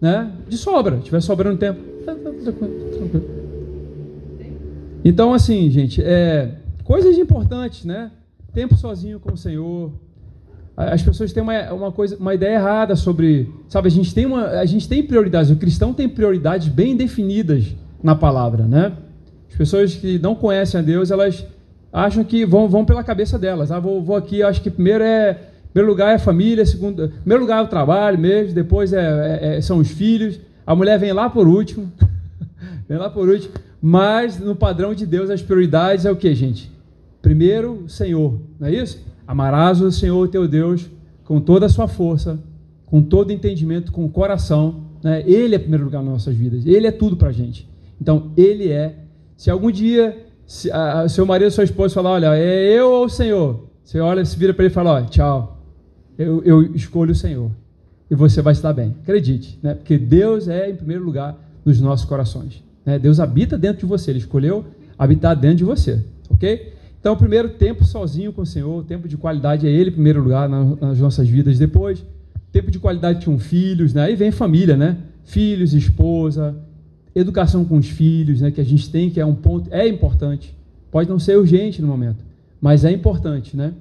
né, 0.01 0.31
de 0.49 0.57
sobra, 0.57 0.99
tiver 0.99 1.21
sobrando 1.21 1.59
tempo. 1.59 1.81
Então, 5.05 5.35
assim, 5.35 5.69
gente, 5.69 6.01
é, 6.03 6.55
coisas 6.85 7.19
importantes, 7.19 7.85
né? 7.85 8.11
Tempo 8.53 8.77
sozinho 8.77 9.19
com 9.19 9.33
o 9.33 9.37
Senhor. 9.37 9.93
As 10.77 11.03
pessoas 11.03 11.33
têm 11.33 11.43
uma, 11.43 11.73
uma, 11.73 11.93
coisa, 11.93 12.17
uma 12.17 12.35
ideia 12.35 12.55
errada 12.55 12.95
sobre. 12.95 13.53
Sabe, 13.69 13.89
a 13.89 13.91
gente, 13.91 14.15
tem 14.15 14.27
uma, 14.27 14.47
a 14.47 14.65
gente 14.65 14.89
tem 14.89 15.03
prioridades. 15.03 15.51
O 15.51 15.57
cristão 15.57 15.93
tem 15.93 16.09
prioridades 16.09 16.69
bem 16.69 16.97
definidas 16.97 17.75
na 18.03 18.15
palavra, 18.15 18.65
né? 18.65 18.93
As 19.53 19.59
pessoas 19.59 19.95
que 19.95 20.19
não 20.19 20.35
conhecem 20.35 20.81
a 20.81 20.83
Deus, 20.83 21.11
elas 21.11 21.45
acham 21.93 22.25
que 22.25 22.47
vão, 22.47 22.69
vão 22.69 22.87
pela 22.87 23.05
cabeça 23.05 23.39
delas. 23.39 23.71
Ah, 23.71 23.79
vou, 23.79 24.03
vou 24.03 24.17
aqui, 24.17 24.43
acho 24.43 24.63
que 24.63 24.71
primeiro 24.71 25.05
é. 25.05 25.39
Primeiro 25.73 25.91
lugar 25.91 26.13
é 26.13 26.15
a 26.17 26.19
família, 26.19 26.67
segundo, 26.67 27.09
primeiro 27.09 27.43
lugar 27.43 27.61
é 27.61 27.63
o 27.63 27.67
trabalho 27.67 28.19
mesmo, 28.19 28.55
depois 28.55 28.93
é, 28.93 29.39
é, 29.41 29.57
é 29.57 29.61
são 29.61 29.79
os 29.79 29.91
filhos. 29.91 30.39
A 30.67 30.75
mulher 30.75 30.99
vem 30.99 31.13
lá 31.13 31.31
por 31.31 31.47
último. 31.47 31.91
vem 32.89 32.99
lá 32.99 33.09
por 33.09 33.29
último. 33.29 33.55
Mas 33.81 34.39
no 34.39 34.55
padrão 34.55 34.95
de 34.95 35.07
Deus, 35.07 35.31
as 35.31 35.41
prioridades 35.41 36.05
é 36.05 36.11
o 36.11 36.17
que, 36.17 36.35
gente? 36.35 36.71
Primeiro, 37.21 37.85
o 37.85 37.89
Senhor, 37.89 38.39
não 38.59 38.69
é 38.69 38.73
isso? 38.73 39.03
Amarás 39.27 39.81
o 39.81 39.91
Senhor 39.91 40.29
teu 40.29 40.47
Deus 40.47 40.91
com 41.25 41.41
toda 41.41 41.67
a 41.67 41.69
sua 41.69 41.89
força, 41.89 42.39
com 42.87 43.03
todo 43.03 43.33
entendimento, 43.33 43.93
com 43.93 44.05
o 44.05 44.09
coração. 44.09 44.83
Né? 45.03 45.23
Ele 45.27 45.55
é 45.55 45.59
primeiro 45.59 45.85
lugar 45.85 46.03
nas 46.03 46.13
nossas 46.13 46.35
vidas. 46.35 46.67
Ele 46.67 46.87
é 46.87 46.93
tudo 46.93 47.17
para 47.17 47.33
gente. 47.33 47.69
Então, 48.01 48.33
Ele 48.37 48.69
é. 48.69 48.97
Se 49.43 49.51
algum 49.51 49.73
dia 49.73 50.25
se, 50.47 50.71
a, 50.71 51.09
seu 51.09 51.27
marido 51.27 51.47
ou 51.47 51.51
sua 51.51 51.65
esposa 51.65 51.93
falar, 51.93 52.11
olha, 52.11 52.37
é 52.37 52.79
eu 52.79 52.93
ou 52.93 53.07
o 53.07 53.09
Senhor? 53.09 53.67
Você 53.83 53.99
olha, 53.99 54.25
se 54.25 54.39
vira 54.39 54.55
para 54.55 54.67
ele 54.67 54.73
e 54.73 54.73
fala, 54.73 54.93
olha, 54.93 55.07
tchau. 55.07 55.61
Eu, 56.17 56.45
eu 56.45 56.63
escolho 56.77 57.11
o 57.11 57.15
Senhor. 57.17 57.51
E 58.09 58.15
você 58.15 58.41
vai 58.41 58.53
estar 58.53 58.73
bem. 58.73 58.95
Acredite, 59.03 59.59
né? 59.61 59.75
Porque 59.75 59.99
Deus 59.99 60.47
é 60.47 60.71
em 60.71 60.77
primeiro 60.77 61.03
lugar 61.03 61.37
nos 61.65 61.81
nossos 61.81 62.07
corações. 62.07 62.63
Né? 62.87 63.01
Deus 63.01 63.19
habita 63.19 63.59
dentro 63.59 63.81
de 63.81 63.87
você. 63.87 64.13
Ele 64.13 64.21
escolheu 64.21 64.65
habitar 64.97 65.35
dentro 65.35 65.57
de 65.57 65.65
você. 65.65 66.01
Ok? 66.31 66.75
Então, 67.01 67.17
primeiro, 67.17 67.49
tempo 67.49 67.85
sozinho 67.85 68.33
com 68.33 68.43
o 68.43 68.47
Senhor, 68.47 68.85
tempo 68.85 69.09
de 69.09 69.17
qualidade 69.17 69.67
é 69.67 69.71
Ele 69.73 69.91
em 69.91 69.95
primeiro 69.95 70.23
lugar 70.23 70.49
nas 70.49 71.01
nossas 71.01 71.29
vidas. 71.29 71.59
Depois, 71.59 72.05
tempo 72.53 72.71
de 72.71 72.79
qualidade 72.79 73.27
com 73.27 73.37
filhos, 73.41 73.93
né? 73.93 74.05
Aí 74.05 74.15
vem 74.15 74.31
família, 74.31 74.77
né? 74.77 74.99
Filhos, 75.25 75.75
esposa, 75.75 76.55
educação 77.15 77.65
com 77.65 77.77
os 77.77 77.89
filhos, 77.89 78.41
né? 78.41 78.51
Que 78.51 78.61
a 78.61 78.65
gente 78.65 78.91
tem, 78.91 79.11
que 79.11 79.21
é 79.21 79.27
um 79.27 79.35
ponto, 79.35 79.73
é 79.73 79.87
importante. 79.87 80.55
Pode 80.91 81.09
não 81.09 81.19
ser 81.19 81.37
urgente 81.37 81.81
no 81.81 81.89
momento, 81.89 82.25
mas 82.61 82.85
é 82.85 82.91
importante, 82.91 83.57
né? 83.57 83.73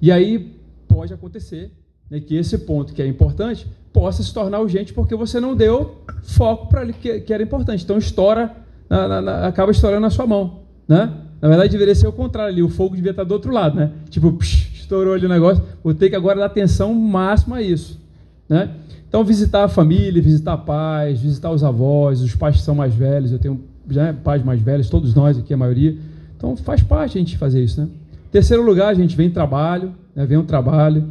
E 0.00 0.12
aí 0.12 0.54
pode 0.86 1.12
acontecer 1.12 1.70
né, 2.10 2.20
que 2.20 2.36
esse 2.36 2.56
ponto 2.58 2.92
que 2.92 3.02
é 3.02 3.06
importante 3.06 3.66
possa 3.92 4.22
se 4.22 4.32
tornar 4.32 4.60
urgente 4.60 4.92
porque 4.92 5.14
você 5.14 5.40
não 5.40 5.56
deu 5.56 6.02
foco 6.22 6.68
para 6.68 6.86
que, 6.92 7.20
que, 7.20 7.32
era 7.32 7.42
importante. 7.42 7.84
Então 7.84 7.98
estoura, 7.98 8.54
na, 8.88 9.08
na, 9.08 9.20
na, 9.20 9.46
acaba 9.46 9.72
estourando 9.72 10.02
na 10.02 10.10
sua 10.10 10.26
mão, 10.26 10.60
né? 10.86 11.12
Na 11.40 11.48
verdade, 11.48 11.70
deveria 11.70 11.94
ser 11.94 12.08
o 12.08 12.12
contrário 12.12 12.52
ali, 12.52 12.62
o 12.62 12.68
fogo 12.68 12.96
devia 12.96 13.12
estar 13.12 13.24
do 13.24 13.32
outro 13.32 13.52
lado, 13.52 13.76
né? 13.76 13.92
Tipo, 14.10 14.32
psh, 14.32 14.80
estourou 14.80 15.14
ali 15.14 15.26
o 15.26 15.28
negócio, 15.28 15.62
vou 15.84 15.94
ter 15.94 16.10
que 16.10 16.16
agora 16.16 16.40
dar 16.40 16.46
atenção 16.46 16.92
máxima 16.94 17.56
a 17.56 17.62
isso, 17.62 18.00
né? 18.48 18.70
Então, 19.08 19.24
visitar 19.24 19.64
a 19.64 19.68
família, 19.68 20.20
visitar 20.20 20.56
pais, 20.58 21.20
visitar 21.20 21.50
os 21.50 21.64
avós, 21.64 22.20
os 22.20 22.34
pais 22.34 22.56
que 22.56 22.62
são 22.62 22.74
mais 22.74 22.94
velhos, 22.94 23.32
eu 23.32 23.38
tenho 23.38 23.60
né, 23.86 24.14
pais 24.22 24.44
mais 24.44 24.60
velhos, 24.60 24.90
todos 24.90 25.14
nós 25.14 25.38
aqui, 25.38 25.54
a 25.54 25.56
maioria. 25.56 25.96
Então, 26.36 26.56
faz 26.56 26.82
parte 26.82 27.16
a 27.16 27.20
gente 27.20 27.38
fazer 27.38 27.64
isso, 27.64 27.80
né? 27.80 27.88
Terceiro 28.30 28.62
lugar, 28.62 28.88
a 28.88 28.94
gente 28.94 29.16
vem 29.16 29.30
trabalho, 29.30 29.94
né, 30.14 30.26
vem 30.26 30.36
um 30.36 30.44
trabalho, 30.44 31.06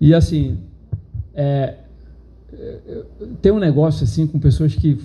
e 0.00 0.14
assim, 0.14 0.58
é, 1.34 1.74
tem 3.40 3.52
um 3.52 3.58
negócio 3.58 4.04
assim 4.04 4.26
com 4.26 4.38
pessoas 4.38 4.74
que 4.74 4.98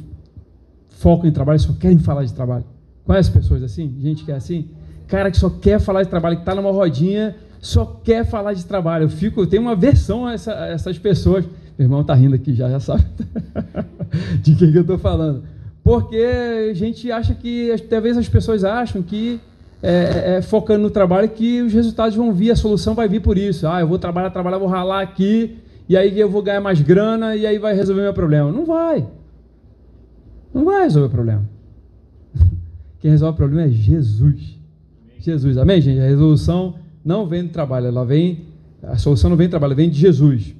focam 0.89 1.27
em 1.27 1.31
trabalho 1.31 1.57
e 1.57 1.59
só 1.59 1.73
querem 1.73 1.99
falar 1.99 2.23
de 2.23 2.33
trabalho. 2.33 2.65
Conhece 3.03 3.31
pessoas 3.31 3.63
assim? 3.63 3.95
Gente 3.99 4.23
que 4.23 4.31
é 4.31 4.35
assim? 4.35 4.69
Cara 5.07 5.29
que 5.29 5.37
só 5.37 5.49
quer 5.49 5.79
falar 5.79 6.03
de 6.03 6.09
trabalho, 6.09 6.37
que 6.37 6.41
está 6.41 6.55
numa 6.55 6.71
rodinha, 6.71 7.35
só 7.59 7.85
quer 8.03 8.25
falar 8.25 8.53
de 8.53 8.65
trabalho. 8.65 9.03
Eu 9.03 9.09
fico, 9.09 9.41
eu 9.41 9.47
tenho 9.47 9.61
uma 9.61 9.75
versão 9.75 10.25
a, 10.25 10.33
essa, 10.33 10.53
a 10.53 10.67
essas 10.67 10.97
pessoas. 10.97 11.45
Meu 11.77 11.85
irmão 11.85 12.01
está 12.01 12.13
rindo 12.13 12.35
aqui 12.35 12.53
já, 12.53 12.69
já 12.69 12.79
sabe 12.79 13.03
de 14.41 14.55
quem 14.55 14.71
que 14.71 14.77
eu 14.77 14.81
estou 14.81 14.97
falando. 14.97 15.43
Porque 15.83 16.17
a 16.71 16.73
gente 16.73 17.11
acha 17.11 17.35
que, 17.35 17.75
talvez 17.89 18.17
as 18.17 18.27
pessoas 18.27 18.63
acham 18.63 19.03
que 19.03 19.39
é, 19.83 19.89
é, 19.89 20.37
é, 20.37 20.41
focando 20.41 20.81
no 20.81 20.89
trabalho 20.89 21.29
que 21.29 21.61
os 21.61 21.71
resultados 21.71 22.15
vão 22.15 22.33
vir, 22.33 22.49
a 22.49 22.55
solução 22.55 22.95
vai 22.95 23.07
vir 23.07 23.21
por 23.21 23.37
isso. 23.37 23.67
Ah, 23.67 23.81
eu 23.81 23.87
vou 23.87 23.99
trabalhar, 23.99 24.31
trabalhar, 24.31 24.57
vou 24.57 24.67
ralar 24.67 25.01
aqui, 25.01 25.57
e 25.87 25.95
aí 25.95 26.19
eu 26.19 26.27
vou 26.27 26.41
ganhar 26.41 26.59
mais 26.59 26.81
grana, 26.81 27.35
e 27.35 27.45
aí 27.45 27.59
vai 27.59 27.75
resolver 27.75 28.01
meu 28.01 28.13
problema. 28.13 28.51
Não 28.51 28.65
vai. 28.65 29.07
Não 30.51 30.65
vai 30.65 30.83
resolver 30.85 31.07
o 31.07 31.11
problema. 31.11 31.47
Quem 32.99 33.11
resolve 33.11 33.35
o 33.35 33.37
problema 33.37 33.67
é 33.67 33.69
Jesus. 33.69 34.57
Jesus, 35.19 35.55
amém, 35.55 35.81
gente? 35.81 35.99
A 35.99 36.07
resolução 36.07 36.75
não 37.03 37.27
vem 37.27 37.43
do 37.43 37.49
trabalho, 37.49 37.85
ela 37.85 38.03
vem, 38.03 38.45
a 38.81 38.97
solução 38.97 39.29
não 39.29 39.37
vem 39.37 39.47
do 39.47 39.51
trabalho, 39.51 39.73
ela 39.73 39.77
vem 39.77 39.89
de 39.91 39.99
Jesus. 39.99 40.54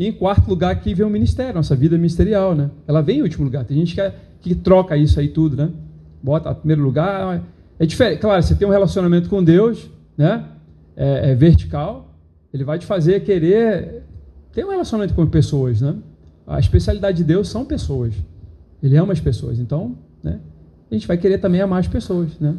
E 0.00 0.06
em 0.06 0.12
quarto 0.12 0.48
lugar, 0.48 0.70
aqui 0.70 0.94
vem 0.94 1.04
o 1.04 1.10
ministério, 1.10 1.52
nossa 1.52 1.76
vida 1.76 1.94
ministerial, 1.94 2.54
né? 2.54 2.70
Ela 2.88 3.02
vem 3.02 3.18
em 3.18 3.22
último 3.22 3.44
lugar. 3.44 3.66
Tem 3.66 3.76
gente 3.76 3.94
que, 3.94 4.12
que 4.40 4.54
troca 4.54 4.96
isso 4.96 5.20
aí 5.20 5.28
tudo, 5.28 5.54
né? 5.54 5.70
Bota 6.22 6.50
em 6.52 6.54
primeiro 6.54 6.80
lugar, 6.82 7.42
é 7.78 7.84
diferente. 7.84 8.18
Claro, 8.18 8.42
você 8.42 8.54
tem 8.54 8.66
um 8.66 8.70
relacionamento 8.70 9.28
com 9.28 9.44
Deus, 9.44 9.90
né? 10.16 10.46
É, 10.96 11.32
é 11.32 11.34
vertical. 11.34 12.14
Ele 12.50 12.64
vai 12.64 12.78
te 12.78 12.86
fazer 12.86 13.20
querer 13.24 14.02
ter 14.54 14.64
um 14.64 14.70
relacionamento 14.70 15.12
com 15.12 15.26
pessoas, 15.26 15.82
né? 15.82 15.94
A 16.46 16.58
especialidade 16.58 17.18
de 17.18 17.24
Deus 17.24 17.50
são 17.50 17.66
pessoas. 17.66 18.14
Ele 18.82 18.96
ama 18.96 19.12
as 19.12 19.20
pessoas. 19.20 19.58
Então, 19.58 19.98
né? 20.22 20.40
A 20.90 20.94
gente 20.94 21.06
vai 21.06 21.18
querer 21.18 21.36
também 21.36 21.60
amar 21.60 21.78
as 21.78 21.88
pessoas, 21.88 22.40
né? 22.40 22.56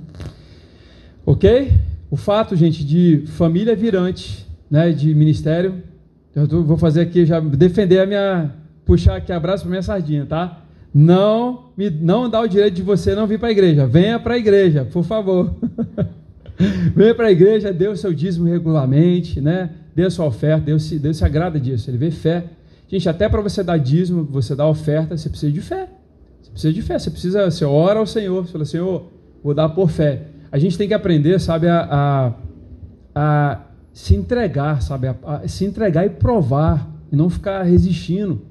Ok? 1.25 1.73
O 2.12 2.15
fato, 2.15 2.56
gente, 2.56 2.86
de 2.86 3.23
família 3.25 3.75
virante, 3.75 4.45
né? 4.69 4.91
De 4.91 5.15
ministério. 5.15 5.89
Eu 6.36 6.48
tô, 6.48 6.63
vou 6.63 6.78
fazer 6.78 7.02
aqui 7.02 7.26
já 7.26 7.39
defender 7.39 8.00
a 8.00 8.06
minha 8.06 8.52
puxar 8.86 9.17
aqui 9.17 9.32
abraço 9.32 9.63
para 9.63 9.70
minha 9.70 9.82
sardinha, 9.82 10.26
tá? 10.26 10.62
não 10.94 11.72
me 11.78 11.89
não 11.89 12.30
dá 12.30 12.41
o 12.41 12.48
direito 12.48 12.76
de 12.76 12.82
você 12.82 13.15
não 13.15 13.26
vir 13.26 13.39
para 13.39 13.48
a 13.48 13.52
igreja. 13.52 13.88
Venha 13.88 14.20
para 14.20 14.34
a 14.34 14.38
igreja, 14.38 14.86
por 14.86 15.04
favor. 15.04 15.54
Venha 16.96 17.15
para 17.15 17.28
a 17.28 17.32
igreja, 17.32 17.74
dê 17.74 17.88
o 17.88 17.96
seu 17.96 18.13
dízimo 18.13 18.48
regularmente, 18.48 19.41
né? 19.41 19.72
Dê 19.96 20.04
a 20.04 20.10
sua 20.12 20.26
oferta, 20.26 20.65
Deus 20.65 20.84
se, 20.84 21.00
Deus 21.00 21.17
se 21.17 21.26
agrada 21.26 21.60
disso, 21.60 21.89
ele 21.89 21.98
vê 21.98 22.12
fé. 22.12 22.44
Gente, 22.88 23.08
até 23.10 23.28
para 23.28 23.41
você 23.41 23.63
dar 23.63 23.78
dízimo, 23.78 24.24
você 24.26 24.54
dar 24.54 24.67
oferta, 24.67 25.17
você 25.17 25.30
precisa 25.30 25.52
de 25.52 25.62
fé. 25.62 25.88
Você 26.44 26.52
precisa 26.52 26.74
de 26.74 26.82
fé, 26.82 27.00
você 27.00 27.10
precisa, 27.10 27.50
você 27.50 27.65
ora 27.65 28.00
ao 28.00 28.06
Senhor, 28.06 28.46
você 28.46 28.52
fala, 28.52 28.65
Senhor, 28.65 29.12
vou 29.44 29.54
dar 29.54 29.70
por 29.70 29.89
fé. 29.89 30.24
A 30.52 30.60
gente 30.60 30.78
tem 30.78 30.88
que 30.88 30.94
aprender, 30.94 31.39
sabe, 31.39 31.67
a, 31.67 31.88
a, 31.89 32.34
a 33.15 33.62
se 33.93 34.15
entregar, 34.15 34.82
sabe, 34.82 35.08
a, 35.08 35.15
a 35.23 35.47
se 35.47 35.65
entregar 35.65 36.06
e 36.06 36.10
provar, 36.10 36.89
e 37.12 37.15
não 37.15 37.30
ficar 37.30 37.63
resistindo 37.63 38.41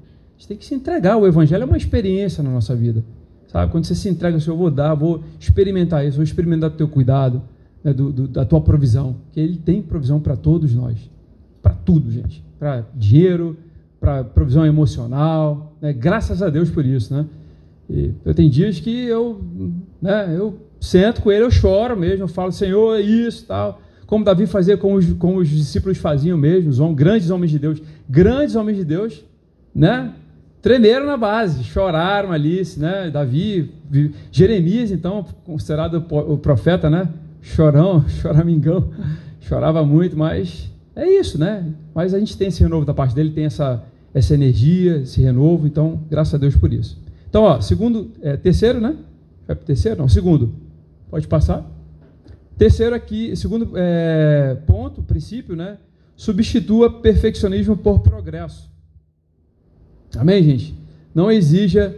gente 0.41 0.47
tem 0.47 0.57
que 0.57 0.65
se 0.65 0.73
entregar. 0.73 1.17
O 1.17 1.27
Evangelho 1.27 1.63
é 1.63 1.65
uma 1.65 1.77
experiência 1.77 2.43
na 2.43 2.49
nossa 2.49 2.75
vida. 2.75 3.03
Sabe? 3.47 3.71
Quando 3.71 3.85
você 3.85 3.93
se 3.93 4.09
entrega, 4.09 4.39
Senhor, 4.39 4.55
eu 4.55 4.57
vou 4.57 4.71
dar, 4.71 4.95
vou 4.95 5.23
experimentar 5.39 6.05
isso, 6.05 6.17
vou 6.17 6.23
experimentar 6.23 6.69
o 6.69 6.73
teu 6.73 6.87
cuidado, 6.87 7.41
né, 7.83 7.93
do, 7.93 8.11
do, 8.11 8.27
da 8.27 8.43
tua 8.43 8.61
provisão. 8.61 9.17
Que 9.31 9.39
Ele 9.39 9.57
tem 9.57 9.81
provisão 9.81 10.19
para 10.19 10.35
todos 10.35 10.73
nós. 10.73 10.97
Para 11.61 11.73
tudo, 11.73 12.09
gente. 12.09 12.43
Para 12.57 12.85
dinheiro, 12.95 13.57
para 13.99 14.23
provisão 14.23 14.65
emocional. 14.65 15.75
Né? 15.79 15.93
Graças 15.93 16.41
a 16.41 16.49
Deus 16.49 16.71
por 16.71 16.85
isso. 16.85 17.13
Né? 17.13 17.25
E 17.89 18.13
eu 18.25 18.33
tenho 18.33 18.49
dias 18.49 18.79
que 18.79 19.05
eu, 19.05 19.41
né, 20.01 20.35
eu 20.35 20.57
sento 20.79 21.21
com 21.21 21.31
Ele, 21.31 21.43
eu 21.43 21.51
choro 21.51 21.95
mesmo, 21.95 22.23
eu 22.23 22.27
falo, 22.27 22.51
Senhor, 22.51 22.97
é 22.97 23.01
isso 23.01 23.45
tal. 23.45 23.79
Como 24.11 24.25
Davi 24.25 24.45
fazia 24.45 24.75
com 24.75 24.95
os, 24.95 25.13
com 25.13 25.37
os 25.37 25.47
discípulos 25.47 25.97
faziam 25.97 26.37
mesmo, 26.37 26.83
homens, 26.83 26.97
grandes 26.97 27.29
homens 27.29 27.49
de 27.49 27.57
Deus. 27.57 27.81
Grandes 28.09 28.57
homens 28.57 28.75
de 28.75 28.83
Deus, 28.83 29.23
né? 29.73 30.13
tremeram 30.61 31.05
na 31.05 31.15
base, 31.15 31.63
choraram 31.63 32.33
ali, 32.33 32.61
né? 32.75 33.09
Davi, 33.09 33.71
Jeremias, 34.29 34.91
então, 34.91 35.25
considerado 35.45 36.05
o 36.09 36.37
profeta, 36.37 36.89
né? 36.89 37.07
Chorão, 37.41 38.03
choramingão, 38.19 38.89
chorava 39.39 39.81
muito, 39.85 40.17
mas 40.17 40.69
é 40.93 41.07
isso, 41.09 41.39
né? 41.39 41.65
Mas 41.95 42.13
a 42.13 42.19
gente 42.19 42.37
tem 42.37 42.49
esse 42.49 42.61
renovo 42.61 42.85
da 42.85 42.93
parte 42.93 43.15
dele, 43.15 43.31
tem 43.31 43.45
essa, 43.45 43.81
essa 44.13 44.33
energia, 44.33 44.97
esse 44.97 45.21
renovo, 45.21 45.65
então, 45.65 46.01
graças 46.09 46.33
a 46.33 46.37
Deus 46.37 46.57
por 46.57 46.73
isso. 46.73 47.01
Então, 47.29 47.43
ó, 47.43 47.61
segundo, 47.61 48.11
é, 48.21 48.35
terceiro, 48.35 48.81
né? 48.81 48.93
Para 49.47 49.55
terceiro? 49.55 50.01
Não, 50.01 50.09
segundo. 50.09 50.51
Pode 51.09 51.29
passar. 51.29 51.65
Terceiro 52.61 52.93
aqui, 52.93 53.35
segundo 53.35 53.71
é, 53.73 54.55
ponto, 54.67 55.01
princípio, 55.01 55.55
né? 55.55 55.79
Substitua 56.15 57.01
perfeccionismo 57.01 57.75
por 57.75 58.01
progresso. 58.01 58.69
Amém, 60.15 60.43
gente? 60.43 60.75
Não 61.11 61.31
exija 61.31 61.95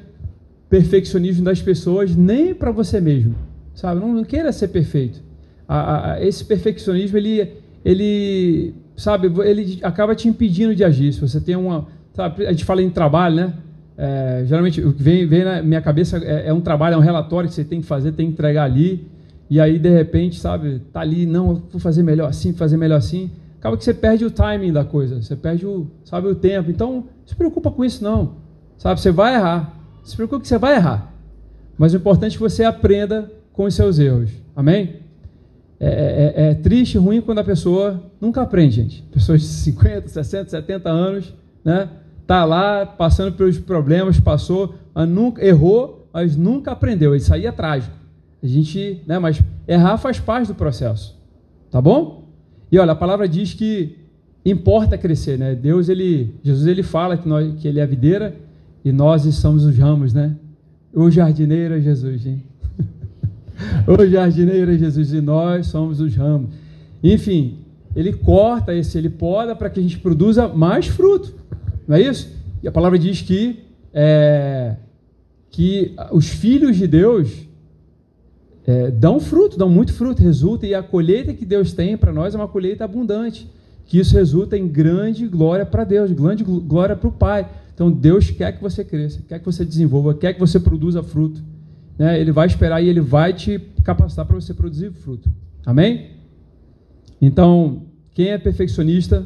perfeccionismo 0.70 1.44
das 1.44 1.62
pessoas 1.62 2.16
nem 2.16 2.56
para 2.56 2.72
você 2.72 3.02
mesmo, 3.02 3.36
sabe? 3.76 4.00
Não, 4.00 4.14
não 4.14 4.24
queira 4.24 4.54
ser 4.54 4.70
perfeito. 4.70 5.22
A, 5.68 6.14
a, 6.14 6.26
esse 6.26 6.46
perfeccionismo 6.46 7.18
ele, 7.18 7.56
ele, 7.84 8.74
sabe? 8.96 9.30
Ele 9.44 9.82
acaba 9.84 10.16
te 10.16 10.30
impedindo 10.30 10.74
de 10.74 10.86
agir. 10.86 11.12
Se 11.12 11.20
você 11.20 11.42
tem 11.42 11.58
uma, 11.58 11.88
sabe? 12.14 12.48
A 12.48 12.52
gente 12.54 12.64
fala 12.64 12.82
em 12.82 12.90
trabalho, 12.90 13.36
né? 13.36 13.54
É, 13.98 14.44
geralmente 14.46 14.80
o 14.80 14.94
que 14.94 15.04
vem, 15.04 15.28
vem 15.28 15.44
na 15.44 15.62
minha 15.62 15.82
cabeça 15.82 16.20
é, 16.20 16.48
é, 16.48 16.54
um 16.54 16.62
trabalho, 16.62 16.94
é 16.94 16.98
um 16.98 17.02
relatório 17.02 17.50
que 17.50 17.54
você 17.54 17.66
tem 17.66 17.82
que 17.82 17.86
fazer, 17.86 18.14
tem 18.14 18.28
que 18.28 18.32
entregar 18.32 18.64
ali. 18.64 19.12
E 19.54 19.60
aí 19.60 19.78
de 19.78 19.90
repente, 19.90 20.40
sabe? 20.40 20.80
Tá 20.92 21.02
ali, 21.02 21.26
não, 21.26 21.56
vou 21.72 21.80
fazer 21.80 22.04
melhor 22.04 22.30
assim, 22.30 22.54
fazer 22.54 22.78
melhor 22.78 22.98
assim 22.98 23.30
acaba 23.64 23.78
que 23.78 23.84
você 23.86 23.94
perde 23.94 24.26
o 24.26 24.30
timing 24.30 24.74
da 24.74 24.84
coisa, 24.84 25.22
você 25.22 25.38
perde 25.38 25.66
o, 25.66 25.88
sabe, 26.04 26.28
o 26.28 26.36
tempo. 26.36 26.70
Então, 26.70 26.92
não 26.92 27.06
se 27.26 27.34
preocupa 27.34 27.72
com 27.72 27.86
isso 27.86 28.04
não. 28.04 28.36
Sabe, 28.78 29.00
você 29.00 29.10
vai 29.10 29.36
errar. 29.36 29.74
Se 30.04 30.18
preocupa 30.18 30.42
que 30.42 30.50
você 30.50 30.58
vai 30.58 30.76
errar. 30.76 31.14
Mas 31.78 31.94
o 31.94 31.98
importante 31.98 32.34
é 32.34 32.36
que 32.36 32.42
você 32.42 32.66
aprenda 32.66 33.32
com 33.54 33.64
os 33.64 33.74
seus 33.74 34.00
erros. 34.00 34.32
Amém? 34.54 34.98
É, 35.80 35.88
é, 35.88 36.34
é, 36.36 36.50
é 36.50 36.54
triste, 36.56 36.98
ruim 36.98 37.22
quando 37.22 37.40
a 37.40 37.44
pessoa 37.44 38.04
nunca 38.20 38.42
aprende, 38.42 38.76
gente. 38.76 39.02
Pessoas 39.04 39.40
de 39.40 39.48
50, 39.48 40.10
60, 40.10 40.50
70 40.50 40.90
anos, 40.90 41.34
né? 41.64 41.88
Tá 42.28 42.44
lá 42.44 42.86
passando 42.86 43.32
pelos 43.32 43.58
problemas, 43.60 44.20
passou, 44.20 44.76
nunca 45.08 45.42
errou, 45.42 46.10
mas 46.12 46.36
nunca 46.36 46.72
aprendeu. 46.72 47.16
Isso 47.16 47.34
aí 47.34 47.46
é 47.46 47.52
trágico. 47.52 47.96
A 48.44 48.48
gente, 48.48 49.02
né? 49.08 49.18
Mas 49.18 49.42
errar 49.66 49.98
faz 49.98 50.20
parte 50.20 50.48
do 50.48 50.56
processo. 50.56 51.18
Tá 51.72 51.82
bom? 51.82 52.28
E 52.70 52.78
olha, 52.78 52.92
a 52.92 52.96
palavra 52.96 53.28
diz 53.28 53.54
que 53.54 53.98
importa 54.46 54.98
crescer, 54.98 55.40
né? 55.40 55.56
Deus, 55.56 55.88
ele, 55.88 56.36
Jesus, 56.44 56.68
ele 56.68 56.84
fala 56.84 57.16
que, 57.16 57.28
nós, 57.28 57.56
que 57.60 57.68
ele 57.68 57.80
é 57.80 57.84
a 57.84 57.88
videira 57.88 58.36
e 58.84 58.92
nós 58.92 59.24
somos 59.36 59.64
os 59.64 59.78
ramos, 59.78 60.14
né? 60.14 60.36
O 60.94 61.10
jardineiro 61.10 61.76
é 61.76 61.80
Jesus, 61.80 62.26
hein? 62.26 62.44
o 63.88 64.06
jardineiro 64.06 64.74
é 64.74 64.78
Jesus 64.78 65.14
e 65.14 65.22
nós 65.22 65.68
somos 65.68 66.02
os 66.02 66.14
ramos. 66.16 66.50
Enfim, 67.02 67.60
ele 67.96 68.12
corta 68.12 68.74
esse, 68.74 68.98
ele 68.98 69.10
poda 69.10 69.56
para 69.56 69.70
que 69.70 69.80
a 69.80 69.84
gente 69.84 70.00
produza 70.00 70.48
mais 70.48 70.88
fruto, 70.88 71.34
não 71.88 71.96
é 71.96 72.02
isso? 72.02 72.36
E 72.62 72.68
a 72.68 72.72
palavra 72.72 73.00
diz 73.00 73.22
que 73.22 73.60
é, 73.94 74.76
que 75.50 75.94
os 76.12 76.28
filhos 76.28 76.76
de 76.76 76.88
Deus 76.88 77.48
é, 78.66 78.90
dão 78.90 79.20
fruto, 79.20 79.58
dão 79.58 79.70
muito 79.70 79.94
fruto, 79.94 80.22
resulta, 80.22 80.66
e 80.66 80.74
a 80.74 80.82
colheita 80.82 81.34
que 81.34 81.46
Deus 81.46 81.74
tem 81.74 81.98
para 81.98 82.14
nós 82.14 82.34
é 82.34 82.38
uma 82.38 82.48
colheita 82.48 82.86
abundante, 82.86 83.50
que 83.86 84.00
isso 84.00 84.16
resulta 84.16 84.58
em 84.58 84.68
grande 84.68 85.28
glória 85.28 85.66
para 85.66 85.84
Deus, 85.84 86.12
grande 86.12 86.44
glória 86.44 86.96
para 86.96 87.10
o 87.10 87.12
Pai. 87.12 87.48
Então 87.74 87.92
Deus 87.92 88.32
quer 88.32 88.54
que 88.54 88.62
você 88.62 88.84
cresça, 88.84 89.22
quer 89.28 89.40
que 89.40 89.46
você 89.46 89.66
desenvolva, 89.66 90.14
quer 90.14 90.34
que 90.34 90.40
você 90.40 90.60
produza 90.60 91.04
fruto. 91.04 91.42
Né? 91.98 92.20
Ele 92.20 92.32
vai 92.32 92.48
esperar 92.48 92.82
e 92.82 92.88
Ele 92.88 93.02
vai 93.02 93.34
te 93.34 93.60
capacitar 93.84 94.26
para 94.26 94.36
você 94.36 94.54
produzir 94.54 94.92
fruto. 94.92 95.30
Amém? 95.66 96.12
Então, 97.22 97.84
quem 98.14 98.30
é 98.30 98.38
perfeccionista 98.38 99.26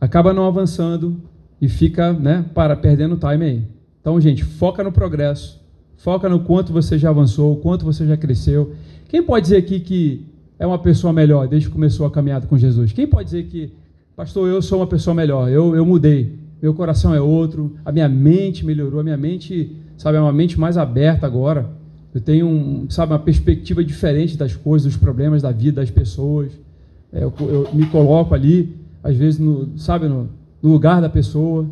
acaba 0.00 0.32
não 0.32 0.46
avançando 0.46 1.20
e 1.60 1.68
fica 1.68 2.12
né, 2.12 2.44
para 2.52 2.74
perdendo 2.74 3.16
time 3.16 3.44
aí. 3.44 3.62
Então, 4.00 4.20
gente, 4.20 4.42
foca 4.42 4.82
no 4.82 4.90
progresso 4.90 5.61
Foca 6.02 6.28
no 6.28 6.40
quanto 6.40 6.72
você 6.72 6.98
já 6.98 7.10
avançou, 7.10 7.52
o 7.52 7.56
quanto 7.56 7.84
você 7.84 8.04
já 8.04 8.16
cresceu. 8.16 8.72
Quem 9.08 9.22
pode 9.22 9.44
dizer 9.44 9.58
aqui 9.58 9.78
que 9.78 10.26
é 10.58 10.66
uma 10.66 10.80
pessoa 10.80 11.12
melhor 11.12 11.46
desde 11.46 11.68
que 11.68 11.72
começou 11.72 12.04
a 12.04 12.10
caminhada 12.10 12.44
com 12.48 12.58
Jesus? 12.58 12.92
Quem 12.92 13.06
pode 13.06 13.26
dizer 13.26 13.44
que, 13.44 13.72
pastor, 14.16 14.48
eu 14.48 14.60
sou 14.60 14.80
uma 14.80 14.86
pessoa 14.88 15.14
melhor, 15.14 15.48
eu, 15.48 15.76
eu 15.76 15.86
mudei, 15.86 16.40
meu 16.60 16.74
coração 16.74 17.14
é 17.14 17.20
outro, 17.20 17.76
a 17.84 17.92
minha 17.92 18.08
mente 18.08 18.66
melhorou, 18.66 18.98
a 18.98 19.04
minha 19.04 19.16
mente, 19.16 19.76
sabe, 19.96 20.18
é 20.18 20.20
uma 20.20 20.32
mente 20.32 20.58
mais 20.58 20.76
aberta 20.76 21.24
agora. 21.24 21.70
Eu 22.12 22.20
tenho, 22.20 22.48
um, 22.48 22.90
sabe, 22.90 23.12
uma 23.12 23.18
perspectiva 23.20 23.84
diferente 23.84 24.36
das 24.36 24.56
coisas, 24.56 24.92
dos 24.92 25.00
problemas 25.00 25.40
da 25.40 25.52
vida 25.52 25.80
das 25.80 25.90
pessoas. 25.90 26.50
É, 27.12 27.22
eu, 27.22 27.32
eu, 27.38 27.68
me 27.72 27.86
coloco 27.86 28.34
ali, 28.34 28.74
às 29.04 29.16
vezes, 29.16 29.38
no, 29.38 29.78
sabe, 29.78 30.08
no, 30.08 30.28
no 30.60 30.72
lugar 30.72 31.00
da 31.00 31.08
pessoa. 31.08 31.64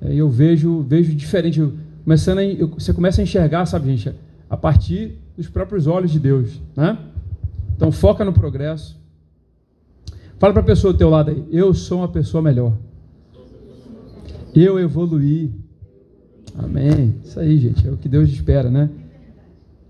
É, 0.00 0.14
eu 0.14 0.30
vejo, 0.30 0.80
vejo 0.88 1.12
diferente. 1.12 1.58
Eu, 1.58 1.72
começando 2.08 2.38
a, 2.38 2.66
você 2.78 2.94
começa 2.94 3.20
a 3.20 3.24
enxergar, 3.24 3.66
sabe, 3.66 3.94
gente, 3.94 4.16
a 4.48 4.56
partir 4.56 5.18
dos 5.36 5.46
próprios 5.46 5.86
olhos 5.86 6.10
de 6.10 6.18
Deus, 6.18 6.58
né? 6.74 6.96
Então 7.76 7.92
foca 7.92 8.24
no 8.24 8.32
progresso. 8.32 8.98
Fala 10.38 10.54
para 10.54 10.62
a 10.62 10.64
pessoa 10.64 10.94
do 10.94 10.98
teu 10.98 11.10
lado 11.10 11.30
aí. 11.30 11.44
Eu 11.52 11.74
sou 11.74 11.98
uma 11.98 12.08
pessoa 12.08 12.42
melhor. 12.42 12.72
Eu 14.54 14.80
evoluí. 14.80 15.52
Amém. 16.56 17.14
Isso 17.22 17.38
aí, 17.38 17.58
gente. 17.58 17.86
É 17.86 17.90
o 17.90 17.98
que 17.98 18.08
Deus 18.08 18.30
espera, 18.30 18.70
né? 18.70 18.88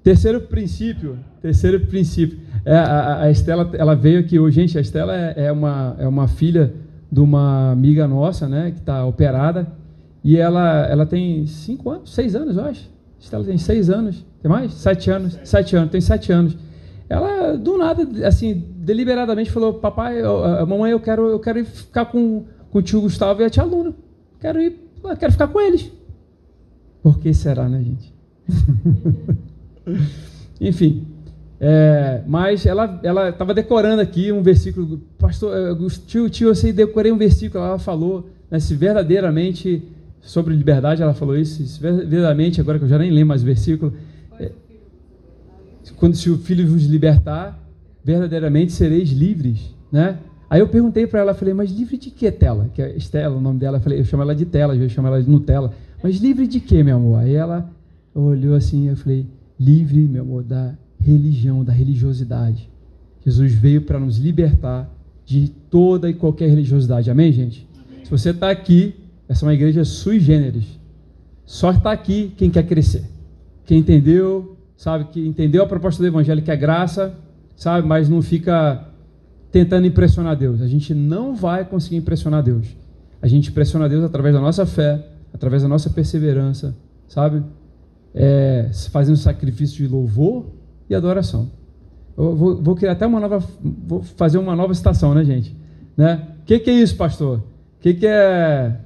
Terceiro 0.03 0.41
princípio. 0.41 1.21
Terceiro 1.41 1.87
princípio. 1.87 2.41
É, 2.65 2.75
a, 2.75 3.23
a 3.23 3.31
Estela, 3.31 3.71
ela 3.75 3.95
veio 3.95 4.19
aqui 4.19 4.41
hoje. 4.41 4.61
Gente, 4.61 4.77
a 4.77 4.81
Estela 4.81 5.15
é, 5.15 5.47
é, 5.47 5.53
uma, 5.53 5.95
é 6.01 6.09
uma 6.09 6.27
filha 6.27 6.75
de 7.13 7.21
uma 7.21 7.71
amiga 7.71 8.09
nossa, 8.09 8.49
né? 8.49 8.73
Que 8.73 8.81
está 8.81 9.07
operada. 9.07 9.69
E 10.23 10.37
ela, 10.37 10.87
ela 10.87 11.07
tem 11.07 11.47
cinco 11.47 11.91
anos, 11.91 12.13
seis 12.13 12.35
anos, 12.35 12.57
eu 12.57 12.65
acho. 12.65 12.91
Estela 13.19 13.45
tem 13.45 13.59
seis 13.59 13.91
anos. 13.91 14.25
Tem 14.41 14.51
mais? 14.51 14.73
Sete 14.75 15.11
anos. 15.11 15.39
Sete 15.45 15.77
anos. 15.77 15.91
Tem 15.91 16.01
sete 16.01 16.33
anos. 16.33 16.57
Ela, 17.09 17.57
do 17.57 17.79
nada, 17.79 18.07
assim, 18.27 18.65
deliberadamente 18.77 19.51
falou: 19.51 19.75
Papai, 19.75 20.21
eu, 20.21 20.67
mamãe, 20.67 20.93
eu 20.93 21.01
quero, 21.01 21.29
eu 21.29 21.41
quero 21.41 21.59
ir 21.59 21.65
ficar 21.65 22.07
com, 22.07 22.45
com 22.71 22.79
o 22.79 22.83
tio 22.83 23.01
Gustavo 23.01 23.41
e 23.41 23.45
a 23.45 23.51
tia 23.51 23.65
Luna. 23.65 23.95
Quero 24.41 24.61
ir, 24.61 24.79
quero 25.19 25.33
ficar 25.33 25.49
com 25.49 25.61
eles. 25.61 25.91
Por 27.03 27.19
que 27.19 27.33
será, 27.33 27.69
né, 27.69 27.83
gente? 27.83 28.15
Enfim, 30.61 31.07
é, 31.61 32.23
mas 32.27 32.67
ela 32.67 33.01
ela 33.03 33.31
estava 33.31 33.55
decorando 33.55 34.03
aqui 34.03 34.31
um 34.31 34.43
versículo, 34.43 34.99
pastor, 35.19 35.57
é, 35.57 35.89
tio, 36.07 36.29
tio, 36.29 36.49
eu 36.49 36.55
sei, 36.55 36.73
decorei 36.73 37.11
um 37.11 37.19
versículo, 37.19 37.65
ela 37.65 37.79
falou, 37.79 38.29
né, 38.51 38.59
se 38.61 38.75
verdadeiramente 38.75 39.83
sobre 40.29 40.55
liberdade, 40.55 41.03
ela 41.03 41.15
falou 41.15 41.35
isso, 41.35 41.65
se 41.67 41.81
verdadeiramente, 41.81 42.61
agora 42.61 42.79
que 42.79 42.85
eu 42.85 42.89
já 42.89 42.99
nem 42.99 43.11
lembro 43.11 43.29
mais 43.29 43.43
o 43.43 43.47
versículo, 43.47 43.95
é, 44.39 44.53
quando 45.97 46.17
se 46.17 46.29
o 46.29 46.37
filho 46.37 46.69
vos 46.69 46.85
libertar, 46.85 47.59
verdadeiramente 48.05 48.73
sereis 48.73 49.09
livres, 49.09 49.75
né? 49.91 50.19
Aí 50.51 50.61
eu 50.61 50.69
perguntei 50.69 51.07
para 51.07 51.21
ela, 51.21 51.33
falei, 51.33 51.55
mas 51.55 51.71
livre 51.71 51.97
de 51.97 52.11
que, 52.11 52.31
Tela? 52.31 52.71
Que 52.75 52.83
é 52.83 52.95
Estela, 52.95 53.39
o 53.39 53.41
nome 53.41 53.59
dela, 53.59 53.79
eu 53.79 53.81
falei, 53.81 54.01
eu 54.01 54.05
chamo 54.05 54.23
ela 54.23 54.35
de 54.35 54.45
Tela, 54.45 54.75
às 54.75 54.79
vezes 54.79 54.93
eu 54.93 54.97
chamo 54.97 55.09
ela 55.09 55.23
de 55.23 55.31
Nutella. 55.31 55.73
Mas 56.03 56.19
livre 56.19 56.47
de 56.47 56.61
que, 56.61 56.83
meu 56.83 56.97
amor? 56.97 57.21
Aí 57.21 57.35
ela 57.35 57.71
olhou 58.15 58.55
assim, 58.55 58.87
eu 58.89 58.97
falei, 58.97 59.27
livre, 59.59 60.01
meu 60.01 60.23
amor, 60.23 60.43
da 60.43 60.75
religião, 61.01 61.65
da 61.65 61.73
religiosidade. 61.73 62.69
Jesus 63.25 63.53
veio 63.55 63.81
para 63.81 63.99
nos 63.99 64.19
libertar 64.19 64.91
de 65.25 65.49
toda 65.71 66.11
e 66.11 66.13
qualquer 66.13 66.51
religiosidade. 66.51 67.11
Amém, 67.11 67.33
gente? 67.33 67.67
Amém. 67.75 68.05
Se 68.05 68.11
você 68.11 68.31
está 68.31 68.51
aqui, 68.51 68.95
essa 69.29 69.45
é 69.45 69.47
uma 69.47 69.55
igreja 69.55 69.85
sui 69.85 70.19
generis. 70.19 70.79
Só 71.45 71.71
está 71.71 71.93
aqui 71.93 72.33
quem 72.37 72.51
quer 72.51 72.65
crescer. 72.65 73.05
Quem 73.65 73.79
entendeu, 73.79 74.57
sabe, 74.77 75.05
que 75.07 75.27
entendeu 75.27 75.63
a 75.63 75.67
proposta 75.67 76.03
do 76.03 76.07
evangelho, 76.07 76.43
que 76.43 76.51
é 76.51 76.57
graça, 76.57 77.15
sabe, 77.55 77.87
mas 77.87 78.09
não 78.09 78.23
fica 78.23 78.87
tentando 79.53 79.87
impressionar 79.87 80.37
Deus. 80.37 80.63
A 80.63 80.67
gente 80.67 80.95
não 80.95 81.35
vai 81.35 81.65
conseguir 81.65 81.97
impressionar 81.97 82.43
Deus. 82.43 82.67
A 83.21 83.27
gente 83.27 83.51
impressiona 83.51 83.89
Deus 83.89 84.05
através 84.05 84.35
da 84.35 84.41
nossa 84.41 84.65
fé, 84.65 85.05
através 85.33 85.63
da 85.63 85.69
nossa 85.69 85.91
perseverança, 85.91 86.75
sabe? 87.07 87.43
É, 88.15 88.71
fazendo 88.91 89.17
sacrifício 89.17 89.77
de 89.77 89.93
louvor 89.93 90.47
e 90.89 90.95
adoração. 90.95 91.51
Eu 92.17 92.35
vou, 92.35 92.63
vou, 92.63 92.75
criar 92.75 92.93
até 92.93 93.07
uma 93.07 93.21
nova, 93.21 93.43
vou 93.63 94.03
fazer 94.03 94.39
uma 94.39 94.57
nova 94.57 94.75
citação, 94.75 95.15
né, 95.15 95.25
gente? 95.25 95.55
Né? 95.97 96.27
O 96.43 96.45
que, 96.45 96.59
que 96.59 96.71
é 96.71 96.75
isso, 96.75 96.97
pastor? 96.97 97.39
O 97.39 97.81
que, 97.81 97.95
que 97.95 98.07
é 98.07 98.81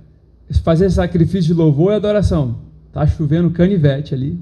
fazer 0.60 0.90
sacrifício 0.90 1.54
de 1.54 1.54
louvor 1.54 1.92
e 1.92 1.96
adoração? 1.96 2.56
Tá 2.92 3.06
chovendo 3.06 3.50
canivete 3.50 4.14
ali 4.14 4.38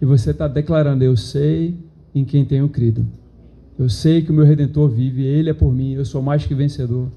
e 0.00 0.04
você 0.04 0.30
está 0.30 0.46
declarando: 0.46 1.02
Eu 1.02 1.16
sei 1.16 1.76
em 2.14 2.24
quem 2.24 2.44
tenho 2.44 2.68
crido. 2.68 3.06
Eu 3.78 3.88
sei 3.88 4.22
que 4.22 4.30
o 4.30 4.34
meu 4.34 4.44
redentor 4.44 4.88
vive, 4.88 5.24
ele 5.24 5.48
é 5.48 5.54
por 5.54 5.72
mim, 5.72 5.94
eu 5.94 6.04
sou 6.04 6.20
mais 6.20 6.44
que 6.44 6.54
vencedor. 6.54 7.08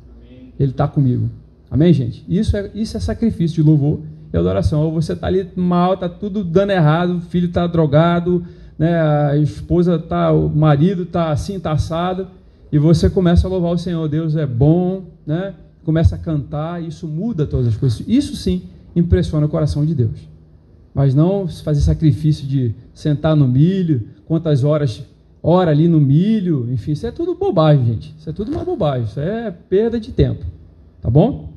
Ele 0.57 0.71
está 0.71 0.87
comigo. 0.87 1.29
Amém, 1.69 1.91
gente? 1.91 2.23
Isso 2.29 2.55
é, 2.55 2.71
isso 2.73 2.95
é 2.95 2.99
sacrifício 2.99 3.61
de 3.61 3.69
louvor 3.69 3.99
e 4.31 4.37
adoração. 4.37 4.81
Ou 4.81 4.93
você 4.93 5.13
está 5.13 5.27
ali 5.27 5.47
mal, 5.55 5.95
está 5.95 6.07
tudo 6.07 6.43
dando 6.43 6.71
errado, 6.71 7.17
o 7.17 7.21
filho 7.21 7.47
está 7.47 7.67
drogado, 7.67 8.45
né, 8.77 9.01
a 9.01 9.37
esposa 9.37 9.95
está, 9.95 10.31
o 10.31 10.47
marido 10.49 11.03
está 11.03 11.31
assim, 11.31 11.55
está 11.55 11.71
assado, 11.71 12.27
e 12.71 12.79
você 12.79 13.09
começa 13.09 13.47
a 13.47 13.49
louvar 13.49 13.73
o 13.73 13.77
Senhor. 13.77 14.07
Deus 14.07 14.35
é 14.35 14.45
bom, 14.45 15.03
né? 15.25 15.53
Começa 15.83 16.15
a 16.15 16.17
cantar, 16.17 16.81
isso 16.83 17.07
muda 17.07 17.45
todas 17.45 17.67
as 17.67 17.77
coisas. 17.77 18.03
Isso 18.07 18.35
sim 18.35 18.63
impressiona 18.95 19.45
o 19.45 19.49
coração 19.49 19.85
de 19.85 19.93
Deus. 19.93 20.27
Mas 20.93 21.15
não 21.15 21.47
fazer 21.47 21.81
sacrifício 21.81 22.47
de 22.47 22.73
sentar 22.93 23.35
no 23.35 23.47
milho, 23.47 24.07
quantas 24.25 24.63
horas 24.63 25.03
ora 25.41 25.71
ali 25.71 25.87
no 25.87 25.99
milho, 25.99 26.71
enfim, 26.71 26.93
isso 26.93 27.05
é 27.05 27.11
tudo 27.11 27.35
bobagem, 27.35 27.85
gente. 27.85 28.15
Isso 28.17 28.29
é 28.29 28.33
tudo 28.33 28.51
uma 28.51 28.63
bobagem, 28.63 29.05
isso 29.05 29.19
é 29.19 29.51
perda 29.51 29.99
de 29.99 30.11
tempo, 30.11 30.45
tá 31.01 31.09
bom? 31.09 31.51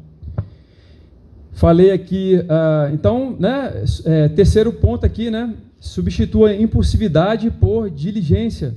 Falei 1.53 1.93
aqui, 1.93 2.37
uh, 2.37 2.93
então, 2.93 3.37
né, 3.39 3.85
é, 4.05 4.29
terceiro 4.29 4.73
ponto 4.73 5.07
aqui, 5.07 5.31
né, 5.31 5.55
substitua 5.79 6.55
impulsividade 6.55 7.51
por 7.51 7.89
diligência, 7.89 8.75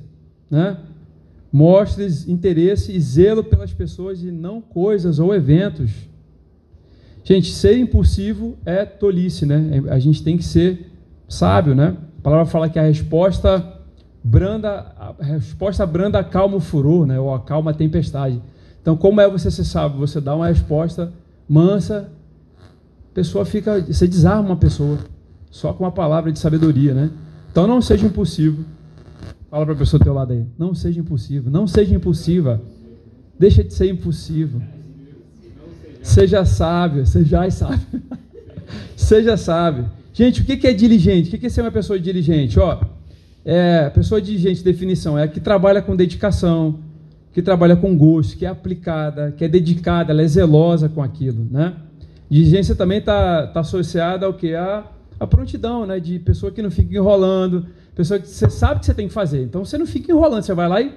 né? 0.49 0.77
Mostres 1.51 2.27
interesse 2.27 2.95
e 2.95 2.99
zelo 2.99 3.43
pelas 3.43 3.73
pessoas 3.73 4.21
e 4.23 4.31
não 4.31 4.61
coisas 4.61 5.19
ou 5.19 5.33
eventos. 5.33 5.91
Gente, 7.23 7.51
ser 7.51 7.77
impulsivo 7.77 8.57
é 8.65 8.85
tolice, 8.85 9.45
né? 9.45 9.83
A 9.89 9.99
gente 9.99 10.23
tem 10.23 10.37
que 10.37 10.43
ser 10.43 10.91
sábio, 11.27 11.75
né? 11.75 11.95
A 12.19 12.21
palavra 12.21 12.45
fala 12.45 12.69
que 12.69 12.77
a 12.77 12.83
resposta 12.83 13.79
branda, 14.23 14.93
a 14.97 15.23
resposta 15.23 15.85
branda 15.85 16.19
acalma 16.19 16.57
o 16.57 16.59
furor, 16.59 17.05
né? 17.05 17.19
ou 17.19 17.33
acalma 17.33 17.71
a 17.71 17.73
tempestade. 17.73 18.41
Então, 18.81 18.95
como 18.95 19.21
é 19.21 19.29
você 19.29 19.49
ser 19.51 19.63
sábio? 19.63 19.99
Você 19.99 20.19
dá 20.19 20.35
uma 20.35 20.47
resposta 20.47 21.11
mansa, 21.47 22.09
a 23.11 23.13
pessoa 23.13 23.45
fica, 23.45 23.81
você 23.81 24.07
desarma 24.07 24.49
uma 24.49 24.55
pessoa, 24.55 24.97
só 25.51 25.73
com 25.73 25.83
uma 25.83 25.91
palavra 25.91 26.31
de 26.31 26.39
sabedoria, 26.39 26.93
né? 26.93 27.11
Então, 27.51 27.67
não 27.67 27.81
seja 27.81 28.05
impulsivo. 28.05 28.63
Fala 29.49 29.65
para 29.65 29.73
a 29.73 29.77
pessoa 29.77 29.99
do 29.99 30.03
teu 30.03 30.13
lado 30.13 30.31
aí, 30.31 30.45
não 30.57 30.75
seja 30.75 30.99
impulsivo, 30.99 31.49
não 31.49 31.65
seja 31.65 31.95
impulsiva. 31.95 32.61
Deixa 33.37 33.63
de 33.63 33.73
ser 33.73 33.89
impulsivo. 33.89 34.61
Seja 36.03 36.45
sábio, 36.45 37.05
seja 37.07 37.49
sábio. 37.49 37.79
seja 38.95 39.37
sábio. 39.37 39.89
Gente, 40.13 40.41
o 40.41 40.45
que 40.45 40.67
é 40.67 40.73
diligente? 40.73 41.35
O 41.35 41.39
que 41.39 41.45
é 41.45 41.49
ser 41.49 41.61
uma 41.61 41.71
pessoa 41.71 41.99
diligente? 41.99 42.59
Ó, 42.59 42.79
é, 43.43 43.89
pessoa 43.89 44.21
diligente, 44.21 44.63
definição, 44.63 45.17
é 45.17 45.23
a 45.23 45.27
que 45.27 45.39
trabalha 45.39 45.81
com 45.81 45.95
dedicação, 45.95 46.79
que 47.33 47.41
trabalha 47.41 47.75
com 47.75 47.97
gosto, 47.97 48.37
que 48.37 48.45
é 48.45 48.49
aplicada, 48.49 49.31
que 49.31 49.45
é 49.45 49.47
dedicada, 49.47 50.11
ela 50.11 50.21
é 50.21 50.27
zelosa 50.27 50.89
com 50.89 51.01
aquilo, 51.01 51.47
né? 51.49 51.73
Diligência 52.29 52.75
também 52.75 52.99
está 52.99 53.47
tá 53.47 53.61
associada 53.61 54.25
ao 54.25 54.33
que? 54.33 54.53
A, 54.53 54.83
a 55.19 55.25
prontidão, 55.25 55.87
né? 55.87 55.99
De 55.99 56.19
pessoa 56.19 56.51
que 56.51 56.61
não 56.61 56.69
fica 56.69 56.93
enrolando, 56.93 57.65
pessoa 57.99 58.17
que 58.17 58.29
você 58.29 58.49
sabe 58.49 58.79
que 58.79 58.85
você 58.85 58.93
tem 58.93 59.09
que 59.09 59.13
fazer. 59.13 59.43
Então 59.43 59.65
você 59.65 59.77
não 59.77 59.85
fica 59.85 60.09
enrolando, 60.09 60.41
você 60.41 60.53
vai 60.53 60.69
lá 60.69 60.81
e 60.81 60.93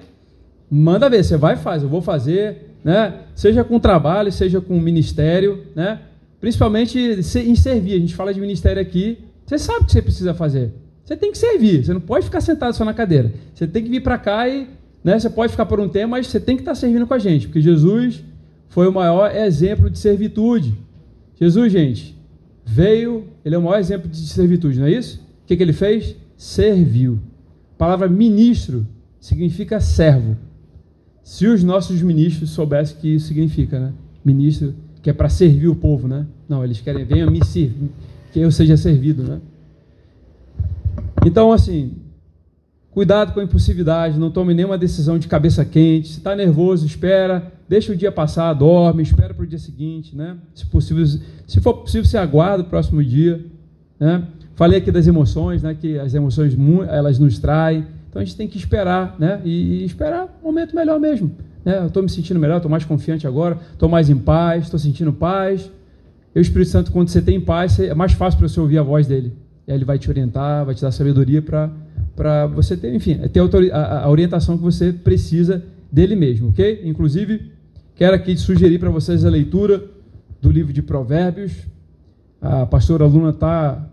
manda 0.71 1.09
ver, 1.09 1.21
você 1.21 1.35
vai 1.35 1.55
e 1.55 1.57
faz, 1.57 1.83
eu 1.83 1.89
vou 1.89 2.01
fazer, 2.01 2.77
né? 2.81 3.23
Seja 3.35 3.61
com 3.61 3.77
trabalho, 3.77 4.31
seja 4.31 4.61
com 4.61 4.79
ministério, 4.79 5.65
né? 5.75 5.99
Principalmente 6.39 6.97
em 6.97 7.55
servir. 7.55 7.95
A 7.95 7.99
gente 7.99 8.15
fala 8.15 8.33
de 8.33 8.39
ministério 8.39 8.81
aqui, 8.81 9.17
você 9.45 9.57
sabe 9.57 9.81
o 9.81 9.85
que 9.85 9.91
você 9.91 10.01
precisa 10.01 10.33
fazer. 10.33 10.73
Você 11.03 11.17
tem 11.17 11.29
que 11.29 11.37
servir, 11.37 11.83
você 11.83 11.93
não 11.93 11.99
pode 11.99 12.23
ficar 12.23 12.39
sentado 12.39 12.73
só 12.73 12.85
na 12.85 12.93
cadeira. 12.93 13.33
Você 13.53 13.67
tem 13.67 13.83
que 13.83 13.89
vir 13.89 14.01
para 14.01 14.17
cá 14.17 14.47
e 14.47 14.69
né, 15.03 15.19
você 15.19 15.29
pode 15.29 15.51
ficar 15.51 15.65
por 15.65 15.81
um 15.81 15.89
tempo, 15.89 16.11
mas 16.11 16.27
você 16.27 16.39
tem 16.39 16.55
que 16.55 16.61
estar 16.61 16.73
servindo 16.73 17.05
com 17.05 17.13
a 17.13 17.19
gente, 17.19 17.47
porque 17.47 17.59
Jesus 17.59 18.23
foi 18.69 18.87
o 18.87 18.93
maior 18.93 19.35
exemplo 19.35 19.89
de 19.89 19.99
servitude. 19.99 20.73
Jesus, 21.37 21.69
gente, 21.69 22.17
veio, 22.63 23.25
ele 23.43 23.55
é 23.55 23.57
o 23.57 23.61
maior 23.61 23.77
exemplo 23.77 24.07
de 24.07 24.25
servitude, 24.25 24.79
não 24.79 24.87
é 24.87 24.91
isso? 24.91 25.19
O 25.43 25.47
que, 25.47 25.57
que 25.57 25.63
ele 25.63 25.73
fez? 25.73 26.15
Serviu. 26.37 27.19
A 27.75 27.77
palavra 27.77 28.07
ministro 28.07 28.85
significa 29.19 29.79
servo. 29.79 30.37
Se 31.23 31.47
os 31.47 31.63
nossos 31.63 32.01
ministros 32.01 32.49
soubessem 32.49 32.97
o 32.97 32.99
que 32.99 33.15
isso 33.15 33.27
significa, 33.27 33.79
né? 33.79 33.93
Ministro, 34.23 34.75
que 35.01 35.09
é 35.09 35.13
para 35.13 35.29
servir 35.29 35.67
o 35.67 35.75
povo, 35.75 36.07
né? 36.07 36.25
Não, 36.47 36.63
eles 36.63 36.81
querem, 36.81 37.05
venha 37.05 37.29
me 37.29 37.43
servir, 37.43 37.89
que 38.31 38.39
eu 38.39 38.51
seja 38.51 38.75
servido, 38.75 39.23
né? 39.23 39.39
Então, 41.25 41.51
assim, 41.51 41.93
cuidado 42.91 43.33
com 43.33 43.39
a 43.39 43.43
impulsividade, 43.43 44.19
não 44.19 44.29
tome 44.29 44.53
nenhuma 44.53 44.77
decisão 44.77 45.17
de 45.17 45.27
cabeça 45.27 45.63
quente. 45.63 46.09
Se 46.09 46.17
está 46.17 46.35
nervoso, 46.35 46.85
espera, 46.85 47.51
deixa 47.67 47.91
o 47.91 47.95
dia 47.95 48.11
passar, 48.11 48.53
dorme, 48.53 49.01
espera 49.01 49.33
para 49.33 49.43
o 49.43 49.47
dia 49.47 49.59
seguinte, 49.59 50.15
né? 50.15 50.37
Se 50.53 50.65
possível, 50.65 51.05
se 51.05 51.61
for 51.61 51.73
possível, 51.75 52.05
se 52.05 52.17
aguarda 52.17 52.63
o 52.63 52.67
próximo 52.67 53.03
dia, 53.03 53.45
né? 53.99 54.27
Falei 54.55 54.79
aqui 54.79 54.91
das 54.91 55.07
emoções, 55.07 55.63
né? 55.63 55.75
Que 55.79 55.97
as 55.97 56.13
emoções 56.13 56.55
elas 56.89 57.17
nos 57.19 57.39
traem, 57.39 57.85
então 58.09 58.21
a 58.21 58.25
gente 58.25 58.37
tem 58.37 58.47
que 58.47 58.57
esperar, 58.57 59.15
né? 59.17 59.41
E, 59.43 59.83
esperar 59.83 60.25
um 60.41 60.47
momento 60.47 60.75
melhor 60.75 60.99
mesmo, 60.99 61.31
né? 61.65 61.79
Eu 61.79 61.87
estou 61.87 62.03
me 62.03 62.09
sentindo 62.09 62.39
melhor, 62.39 62.57
estou 62.57 62.69
mais 62.69 62.85
confiante 62.85 63.25
agora, 63.25 63.57
estou 63.71 63.89
mais 63.89 64.09
em 64.09 64.17
paz, 64.17 64.65
estou 64.65 64.79
sentindo 64.79 65.11
paz. 65.11 65.71
E 66.35 66.39
o 66.39 66.41
Espírito 66.41 66.69
Santo, 66.69 66.91
quando 66.91 67.09
você 67.09 67.21
tem 67.21 67.41
paz, 67.41 67.79
é 67.79 67.93
mais 67.93 68.13
fácil 68.13 68.39
para 68.39 68.47
você 68.47 68.59
ouvir 68.59 68.77
a 68.77 68.83
voz 68.83 69.07
dele. 69.07 69.33
E 69.67 69.71
aí 69.71 69.77
ele 69.77 69.85
vai 69.85 69.97
te 69.97 70.09
orientar, 70.09 70.65
vai 70.65 70.75
te 70.75 70.81
dar 70.81 70.91
sabedoria 70.91 71.41
para 71.41 72.47
você 72.47 72.77
ter, 72.77 72.93
enfim, 72.93 73.17
ter 73.29 73.39
a, 73.71 74.03
a 74.03 74.09
orientação 74.09 74.57
que 74.57 74.63
você 74.63 74.91
precisa 74.91 75.63
dele 75.91 76.15
mesmo, 76.15 76.49
ok? 76.49 76.81
Inclusive, 76.83 77.51
quero 77.95 78.15
aqui 78.15 78.35
sugerir 78.35 78.79
para 78.79 78.89
vocês 78.89 79.25
a 79.25 79.29
leitura 79.29 79.83
do 80.41 80.51
livro 80.51 80.73
de 80.73 80.81
Provérbios. 80.81 81.53
A 82.41 82.65
pastora 82.65 83.05
Luna 83.05 83.29
está 83.29 83.89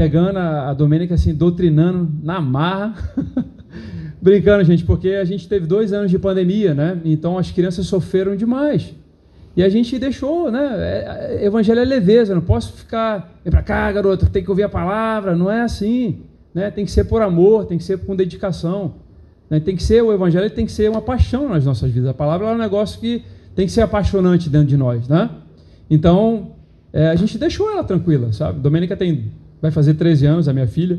pegando 0.00 0.38
a, 0.38 0.70
a 0.70 0.72
Domênica 0.72 1.12
assim, 1.12 1.34
doutrinando 1.34 2.10
na 2.22 2.40
marra. 2.40 2.94
Brincando, 4.22 4.64
gente, 4.64 4.82
porque 4.82 5.10
a 5.10 5.24
gente 5.26 5.46
teve 5.46 5.66
dois 5.66 5.92
anos 5.92 6.10
de 6.10 6.18
pandemia, 6.18 6.72
né? 6.72 6.98
Então 7.04 7.36
as 7.36 7.50
crianças 7.50 7.86
sofreram 7.86 8.34
demais. 8.34 8.94
E 9.54 9.62
a 9.62 9.68
gente 9.68 9.98
deixou, 9.98 10.50
né? 10.50 10.70
É, 10.78 11.36
é, 11.42 11.44
evangelho 11.44 11.80
é 11.80 11.84
leveza, 11.84 12.34
não 12.34 12.40
posso 12.40 12.72
ficar, 12.72 13.38
vem 13.44 13.50
para 13.50 13.62
cá, 13.62 13.92
garoto, 13.92 14.24
tem 14.30 14.42
que 14.42 14.48
ouvir 14.48 14.62
a 14.62 14.70
palavra, 14.70 15.36
não 15.36 15.50
é 15.50 15.60
assim, 15.60 16.20
né? 16.54 16.70
Tem 16.70 16.86
que 16.86 16.90
ser 16.90 17.04
por 17.04 17.20
amor, 17.20 17.66
tem 17.66 17.76
que 17.76 17.84
ser 17.84 17.98
com 17.98 18.16
dedicação, 18.16 18.94
né? 19.50 19.60
Tem 19.60 19.76
que 19.76 19.82
ser 19.82 20.02
o 20.02 20.10
evangelho, 20.14 20.48
tem 20.48 20.64
que 20.64 20.72
ser 20.72 20.88
uma 20.88 21.02
paixão 21.02 21.46
nas 21.46 21.66
nossas 21.66 21.92
vidas. 21.92 22.08
A 22.08 22.14
palavra 22.14 22.46
é 22.46 22.54
um 22.54 22.58
negócio 22.58 22.98
que 22.98 23.22
tem 23.54 23.66
que 23.66 23.72
ser 23.72 23.82
apaixonante 23.82 24.48
dentro 24.48 24.68
de 24.68 24.78
nós, 24.78 25.06
né? 25.06 25.28
Então 25.90 26.52
é, 26.90 27.08
a 27.08 27.16
gente 27.16 27.36
deixou 27.36 27.70
ela 27.70 27.84
tranquila, 27.84 28.32
sabe? 28.32 28.60
Domênica 28.60 28.96
tem, 28.96 29.30
vai 29.60 29.70
fazer 29.70 29.94
13 29.94 30.26
anos, 30.26 30.48
a 30.48 30.52
minha 30.52 30.66
filha. 30.66 30.98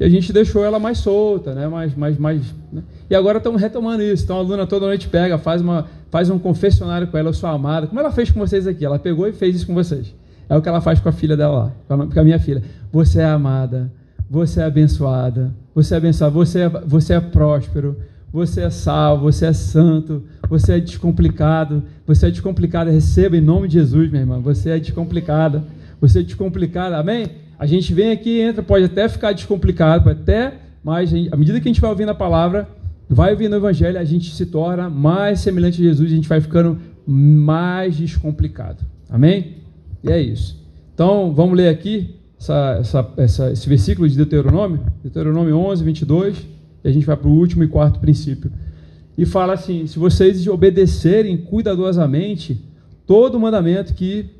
E 0.00 0.04
a 0.04 0.08
gente 0.08 0.32
deixou 0.32 0.64
ela 0.64 0.78
mais 0.78 0.98
solta, 0.98 1.54
né? 1.54 1.68
Mais, 1.68 1.94
mais, 1.94 2.18
mais, 2.18 2.54
né? 2.72 2.82
E 3.08 3.14
agora 3.14 3.38
estamos 3.38 3.60
retomando 3.60 4.02
isso. 4.02 4.24
Então 4.24 4.36
a 4.36 4.40
aluna 4.40 4.66
toda 4.66 4.86
noite 4.86 5.08
pega, 5.08 5.38
faz, 5.38 5.60
uma, 5.60 5.86
faz 6.10 6.30
um 6.30 6.38
confessionário 6.38 7.06
com 7.06 7.16
ela, 7.16 7.28
eu 7.28 7.34
sou 7.34 7.48
amada. 7.48 7.86
Como 7.86 8.00
ela 8.00 8.10
fez 8.10 8.30
com 8.30 8.40
vocês 8.40 8.66
aqui? 8.66 8.84
Ela 8.84 8.98
pegou 8.98 9.28
e 9.28 9.32
fez 9.32 9.56
isso 9.56 9.66
com 9.66 9.74
vocês. 9.74 10.14
É 10.48 10.56
o 10.56 10.62
que 10.62 10.68
ela 10.68 10.80
faz 10.80 10.98
com 10.98 11.08
a 11.08 11.12
filha 11.12 11.36
dela 11.36 11.72
lá, 11.88 12.06
com 12.06 12.20
a 12.20 12.24
minha 12.24 12.38
filha. 12.38 12.62
Você 12.92 13.20
é 13.20 13.24
amada, 13.24 13.90
você 14.28 14.60
é 14.60 14.64
abençoada, 14.64 15.52
você 15.74 15.94
é 15.94 15.96
abençoada, 15.98 16.32
você 16.32 16.60
é, 16.60 16.68
você 16.68 17.14
é 17.14 17.20
próspero, 17.20 17.96
você 18.32 18.62
é 18.62 18.70
salvo, 18.70 19.30
você 19.30 19.46
é 19.46 19.52
santo, 19.52 20.24
você 20.48 20.74
é 20.74 20.80
descomplicado, 20.80 21.82
você 22.06 22.26
é 22.26 22.30
descomplicada. 22.30 22.90
Receba 22.90 23.36
em 23.36 23.40
nome 23.40 23.68
de 23.68 23.74
Jesus, 23.74 24.10
minha 24.10 24.22
irmã. 24.22 24.40
Você 24.40 24.70
é 24.70 24.78
descomplicada, 24.78 25.62
você 26.00 26.20
é 26.20 26.22
descomplicada, 26.22 26.98
amém? 26.98 27.30
A 27.62 27.66
gente 27.66 27.94
vem 27.94 28.10
aqui, 28.10 28.40
entra, 28.40 28.60
pode 28.60 28.86
até 28.86 29.08
ficar 29.08 29.30
descomplicado, 29.30 30.10
até, 30.10 30.54
mas 30.82 31.12
à 31.30 31.36
medida 31.36 31.60
que 31.60 31.68
a 31.68 31.72
gente 31.72 31.80
vai 31.80 31.90
ouvindo 31.90 32.08
a 32.08 32.14
palavra, 32.14 32.68
vai 33.08 33.30
ouvindo 33.30 33.52
o 33.52 33.56
evangelho, 33.56 34.00
a 34.00 34.04
gente 34.04 34.34
se 34.34 34.46
torna 34.46 34.90
mais 34.90 35.38
semelhante 35.38 35.80
a 35.80 35.84
Jesus, 35.84 36.10
a 36.10 36.14
gente 36.16 36.28
vai 36.28 36.40
ficando 36.40 36.76
mais 37.06 37.96
descomplicado. 37.96 38.84
Amém? 39.08 39.58
E 40.02 40.10
é 40.10 40.20
isso. 40.20 40.60
Então, 40.92 41.32
vamos 41.32 41.56
ler 41.56 41.68
aqui 41.68 42.16
essa, 42.36 42.78
essa, 42.80 43.12
essa, 43.16 43.52
esse 43.52 43.68
versículo 43.68 44.08
de 44.08 44.16
Deuteronômio, 44.16 44.80
Deuteronômio 45.00 45.56
11, 45.56 45.84
22, 45.84 46.38
e 46.82 46.88
a 46.88 46.92
gente 46.92 47.06
vai 47.06 47.16
para 47.16 47.28
o 47.28 47.32
último 47.32 47.62
e 47.62 47.68
quarto 47.68 48.00
princípio. 48.00 48.50
E 49.16 49.24
fala 49.24 49.52
assim: 49.52 49.86
se 49.86 50.00
vocês 50.00 50.44
obedecerem 50.48 51.36
cuidadosamente 51.36 52.60
todo 53.06 53.36
o 53.36 53.40
mandamento 53.40 53.94
que 53.94 54.30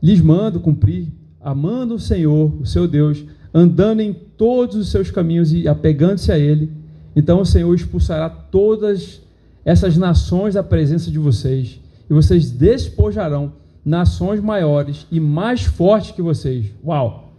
lhes 0.00 0.20
mando 0.20 0.60
cumprir, 0.60 1.08
amando 1.40 1.94
o 1.94 2.00
Senhor, 2.00 2.52
o 2.60 2.66
seu 2.66 2.86
Deus, 2.86 3.24
andando 3.52 4.00
em 4.00 4.12
todos 4.12 4.76
os 4.76 4.90
seus 4.90 5.10
caminhos 5.10 5.52
e 5.52 5.66
apegando-se 5.66 6.30
a 6.30 6.38
Ele, 6.38 6.70
então 7.16 7.40
o 7.40 7.46
Senhor 7.46 7.74
expulsará 7.74 8.28
todas 8.28 9.20
essas 9.64 9.96
nações 9.96 10.54
da 10.54 10.62
presença 10.62 11.10
de 11.10 11.18
vocês, 11.18 11.80
e 12.08 12.12
vocês 12.14 12.50
despojarão 12.50 13.52
nações 13.84 14.40
maiores 14.40 15.06
e 15.10 15.18
mais 15.18 15.62
fortes 15.62 16.10
que 16.10 16.22
vocês. 16.22 16.66
Uau! 16.84 17.32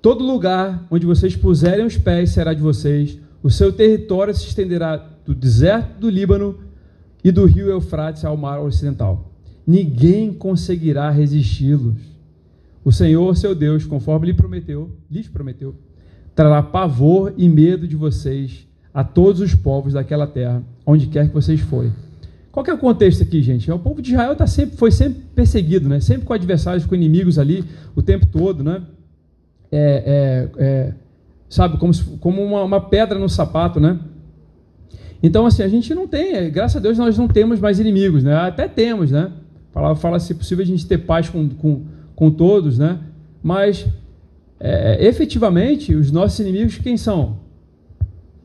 Todo 0.00 0.24
lugar 0.24 0.86
onde 0.90 1.04
vocês 1.04 1.36
puserem 1.36 1.84
os 1.84 1.96
pés 1.96 2.30
será 2.30 2.54
de 2.54 2.62
vocês, 2.62 3.18
o 3.42 3.50
seu 3.50 3.72
território 3.72 4.34
se 4.34 4.46
estenderá 4.46 4.96
do 5.24 5.34
deserto 5.34 6.00
do 6.00 6.10
Líbano 6.10 6.58
e 7.22 7.30
do 7.30 7.44
rio 7.44 7.68
Eufrates 7.68 8.24
ao 8.24 8.36
mar 8.36 8.60
ocidental. 8.60 9.30
Ninguém 9.66 10.32
conseguirá 10.32 11.10
resisti-los 11.10 12.09
o 12.84 12.90
Senhor, 12.90 13.36
seu 13.36 13.54
Deus, 13.54 13.84
conforme 13.84 14.26
lhe 14.26 14.34
prometeu, 14.34 14.90
lhes 15.10 15.28
prometeu, 15.28 15.74
trará 16.34 16.62
pavor 16.62 17.34
e 17.36 17.48
medo 17.48 17.86
de 17.86 17.96
vocês 17.96 18.66
a 18.92 19.04
todos 19.04 19.40
os 19.40 19.54
povos 19.54 19.92
daquela 19.92 20.26
terra, 20.26 20.62
onde 20.86 21.06
quer 21.06 21.28
que 21.28 21.34
vocês 21.34 21.60
forem. 21.60 21.92
Qual 22.50 22.66
é 22.66 22.72
o 22.72 22.78
contexto 22.78 23.22
aqui, 23.22 23.42
gente? 23.42 23.70
O 23.70 23.78
povo 23.78 24.02
de 24.02 24.10
Israel 24.10 24.34
tá 24.34 24.46
sempre, 24.46 24.76
foi 24.76 24.90
sempre 24.90 25.22
perseguido, 25.34 25.88
né? 25.88 26.00
sempre 26.00 26.26
com 26.26 26.32
adversários, 26.32 26.84
com 26.84 26.94
inimigos 26.94 27.38
ali, 27.38 27.64
o 27.94 28.02
tempo 28.02 28.26
todo. 28.26 28.64
Né? 28.64 28.82
É, 29.70 30.48
é, 30.58 30.64
é, 30.64 30.94
sabe, 31.48 31.78
como, 31.78 31.92
como 32.18 32.42
uma, 32.42 32.64
uma, 32.64 32.80
pedra 32.80 33.18
no 33.18 33.28
sapato. 33.28 33.78
Né? 33.78 34.00
Então, 35.22 35.46
assim, 35.46 35.62
a 35.62 35.68
gente 35.68 35.94
não 35.94 36.08
tem, 36.08 36.50
graças 36.50 36.76
a 36.76 36.80
Deus, 36.80 36.98
nós 36.98 37.16
não 37.16 37.28
temos 37.28 37.60
mais 37.60 37.78
inimigos. 37.78 38.24
Né? 38.24 38.34
Até 38.34 38.66
temos, 38.66 39.12
né? 39.12 39.30
A 39.70 39.72
palavra 39.72 39.96
fala, 39.96 40.18
se 40.18 40.34
possível, 40.34 40.64
a 40.64 40.66
gente 40.66 40.84
ter 40.84 40.98
paz 40.98 41.28
com, 41.28 41.48
com 41.50 41.84
com 42.20 42.30
todos, 42.30 42.76
né? 42.76 42.98
Mas 43.42 43.86
é, 44.60 45.06
efetivamente 45.06 45.94
os 45.94 46.12
nossos 46.12 46.38
inimigos 46.38 46.76
quem 46.76 46.98
são? 46.98 47.38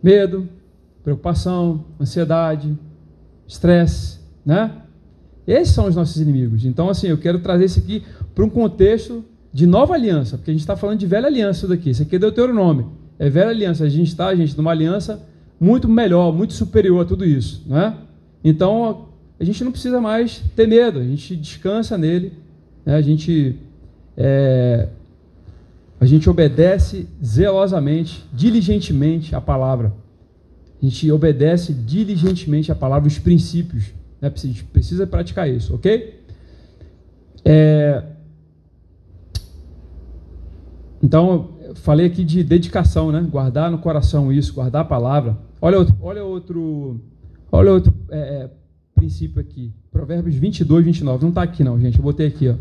Medo, 0.02 0.48
preocupação, 1.04 1.84
ansiedade, 2.00 2.74
estresse, 3.46 4.20
né? 4.46 4.72
Esses 5.46 5.74
são 5.74 5.88
os 5.88 5.96
nossos 5.96 6.22
inimigos. 6.22 6.64
Então, 6.64 6.90
assim, 6.90 7.08
eu 7.08 7.18
quero 7.18 7.40
trazer 7.40 7.66
isso 7.66 7.80
aqui 7.80 8.02
para 8.34 8.46
um 8.46 8.50
contexto 8.50 9.26
de 9.52 9.68
nova 9.68 9.94
aliança, 9.94 10.38
porque 10.38 10.52
a 10.52 10.54
gente 10.54 10.62
está 10.62 10.78
falando 10.78 11.00
de 11.00 11.06
velha 11.06 11.28
aliança 11.28 11.68
daqui. 11.68 11.90
Isso 11.90 12.02
aqui 12.02 12.16
é 12.16 12.20
Deuteronômio. 12.20 12.94
É 13.20 13.30
velha 13.30 13.50
aliança. 13.50 13.84
A 13.84 13.90
gente 13.90 14.08
está, 14.08 14.34
gente, 14.34 14.56
numa 14.56 14.72
aliança 14.72 15.22
muito 15.60 15.90
melhor, 15.90 16.32
muito 16.34 16.54
superior 16.54 17.02
a 17.02 17.06
tudo 17.06 17.26
isso, 17.26 17.62
né? 17.68 17.94
Então, 18.42 19.10
a 19.38 19.44
gente 19.44 19.66
não 19.66 19.72
precisa 19.74 20.00
mais 20.00 20.42
ter 20.56 20.66
medo. 20.66 21.00
A 21.00 21.04
gente 21.04 21.36
descansa 21.36 21.98
nele. 21.98 22.32
Né? 22.86 22.96
A 22.96 23.02
gente 23.02 23.60
é, 24.18 24.88
a 26.00 26.06
gente 26.06 26.30
obedece 26.30 27.08
zelosamente, 27.24 28.26
diligentemente 28.34 29.36
a 29.36 29.42
palavra. 29.42 29.94
A 30.82 30.86
gente 30.86 31.12
obedece 31.12 31.74
diligentemente 31.74 32.72
a 32.72 32.76
palavra, 32.76 33.08
os 33.08 33.18
princípios. 33.18 33.94
Né? 34.22 34.32
A 34.34 34.40
gente 34.40 34.64
precisa 34.66 35.08
praticar 35.08 35.50
isso, 35.50 35.74
ok? 35.74 36.22
É, 37.44 38.04
então, 41.02 41.50
falei 41.76 42.08
aqui 42.08 42.24
de 42.24 42.44
dedicação, 42.44 43.12
né? 43.12 43.22
Guardar 43.22 43.70
no 43.70 43.78
coração 43.78 44.32
isso, 44.32 44.54
guardar 44.54 44.82
a 44.82 44.86
palavra. 44.86 45.38
Olha 45.62 45.78
outro, 45.78 45.96
olha 46.02 46.24
outro, 46.24 47.02
olha 47.52 47.72
outro 47.72 47.94
é, 48.10 48.18
é 48.18 48.50
princípio 48.96 49.40
aqui. 49.42 49.74
Provérbios 49.92 50.36
22, 50.36 50.86
29. 50.86 51.22
Não 51.22 51.30
está 51.30 51.44
aqui 51.44 51.64
não, 51.64 51.80
gente. 51.80 51.98
Eu 51.98 52.04
botei 52.04 52.28
aqui, 52.28 52.50
ó 52.50 52.56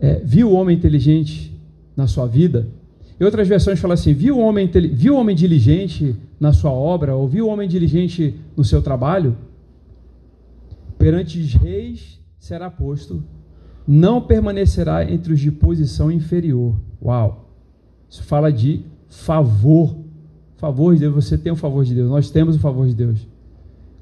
é, 0.00 0.20
viu 0.24 0.50
o 0.50 0.54
homem 0.54 0.76
inteligente 0.76 1.54
na 1.96 2.06
sua 2.06 2.26
vida? 2.26 2.66
E 3.18 3.24
outras 3.24 3.46
versões 3.46 3.78
falam 3.78 3.94
assim: 3.94 4.14
viu 4.14 4.38
o 4.38 4.40
homem, 4.40 4.68
viu 4.92 5.14
o 5.14 5.18
homem 5.18 5.36
diligente 5.36 6.16
na 6.40 6.52
sua 6.52 6.70
obra? 6.70 7.14
Ou 7.14 7.28
viu 7.28 7.46
o 7.46 7.50
homem 7.50 7.68
diligente 7.68 8.34
no 8.56 8.64
seu 8.64 8.80
trabalho? 8.80 9.36
Perante 10.98 11.38
os 11.38 11.54
reis 11.54 12.18
será 12.38 12.70
posto, 12.70 13.22
não 13.86 14.22
permanecerá 14.22 15.10
entre 15.10 15.34
os 15.34 15.40
de 15.40 15.50
posição 15.50 16.10
inferior. 16.10 16.74
Uau! 17.02 17.50
Isso 18.08 18.22
fala 18.24 18.50
de 18.50 18.82
favor. 19.08 19.96
Favor 20.56 20.94
de 20.94 21.00
Deus, 21.00 21.14
você 21.14 21.38
tem 21.38 21.52
o 21.52 21.56
favor 21.56 21.84
de 21.84 21.94
Deus, 21.94 22.10
nós 22.10 22.30
temos 22.30 22.56
o 22.56 22.58
favor 22.58 22.86
de 22.86 22.94
Deus. 22.94 23.26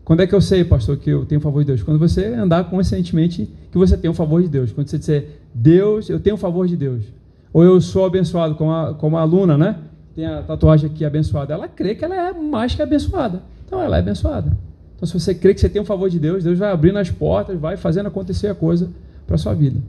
Quando 0.05 0.21
é 0.21 0.27
que 0.27 0.35
eu 0.35 0.41
sei, 0.41 0.65
pastor, 0.65 0.97
que 0.97 1.11
eu 1.11 1.27
tenho 1.27 1.39
o 1.39 1.43
favor 1.43 1.61
de 1.61 1.67
Deus? 1.67 1.83
Quando 1.83 1.99
você 1.99 2.25
andar 2.27 2.65
conscientemente 2.71 3.49
que 3.71 3.77
você 3.77 3.97
tem 3.97 4.11
o 4.11 4.15
favor 4.15 4.43
de 4.43 4.49
Deus. 4.49 4.73
Quando 4.73 4.89
você 4.89 4.99
disser, 4.99 5.38
Deus, 5.55 6.09
eu 6.09 6.21
tenho 6.21 6.37
o 6.37 6.39
favor 6.39 6.67
de 6.67 6.77
Deus. 6.77 7.05
Ou 7.53 7.65
eu 7.65 7.81
sou 7.81 8.05
abençoado, 8.05 8.55
como 8.55 8.73
a, 8.73 8.95
como 8.95 9.17
a 9.17 9.21
aluna, 9.21 9.57
né? 9.57 9.79
Tem 10.15 10.27
a 10.27 10.43
tatuagem 10.43 10.91
aqui 10.91 11.05
abençoada. 11.05 11.55
Ela 11.55 11.69
crê 11.69 11.95
que 11.95 12.05
ela 12.05 12.15
é 12.15 12.33
mais 12.33 12.75
que 12.75 12.83
abençoada. 12.83 13.43
Então 13.67 13.83
ela 13.83 13.97
é 13.97 14.01
abençoada. 14.01 14.57
Então 14.97 15.07
se 15.07 15.19
você 15.19 15.35
crê 15.35 15.55
que 15.55 15.61
você 15.61 15.69
tem 15.69 15.81
o 15.81 15.85
favor 15.85 16.11
de 16.11 16.19
Deus, 16.19 16.45
Deus 16.45 16.59
vai 16.59 16.71
abrindo 16.71 16.99
as 16.99 17.11
portas, 17.11 17.59
vai 17.59 17.77
fazendo 17.77 18.07
acontecer 18.07 18.49
a 18.49 18.55
coisa 18.55 18.91
para 19.27 19.39
sua 19.39 19.55
vida. 19.55 19.81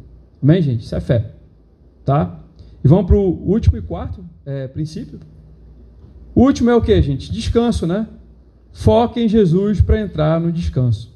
Amém, 0.42 0.62
gente? 0.62 0.84
Isso 0.84 0.96
é 0.96 1.00
fé. 1.00 1.32
Tá? 2.06 2.40
E 2.84 2.88
vamos 2.88 3.06
para 3.06 3.16
o 3.16 3.28
último 3.50 3.78
e 3.78 3.82
quarto 3.82 4.24
é, 4.46 4.68
princípio. 4.68 5.20
O 6.34 6.44
último 6.44 6.70
é 6.70 6.76
o 6.76 6.82
que, 6.82 7.02
gente? 7.02 7.32
Descanso, 7.32 7.86
né? 7.86 8.08
Foque 8.72 9.20
em 9.20 9.28
Jesus 9.28 9.82
para 9.82 10.00
entrar 10.00 10.40
no 10.40 10.52
descanso. 10.52 11.09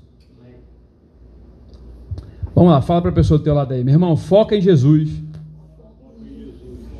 Vamos 2.55 2.71
lá, 2.71 2.81
fala 2.81 3.01
para 3.01 3.09
a 3.09 3.13
pessoa 3.13 3.37
do 3.37 3.43
teu 3.43 3.53
lado 3.53 3.73
aí. 3.73 3.83
Meu 3.83 3.95
irmão, 3.95 4.15
foca 4.15 4.55
em 4.55 4.61
Jesus 4.61 5.09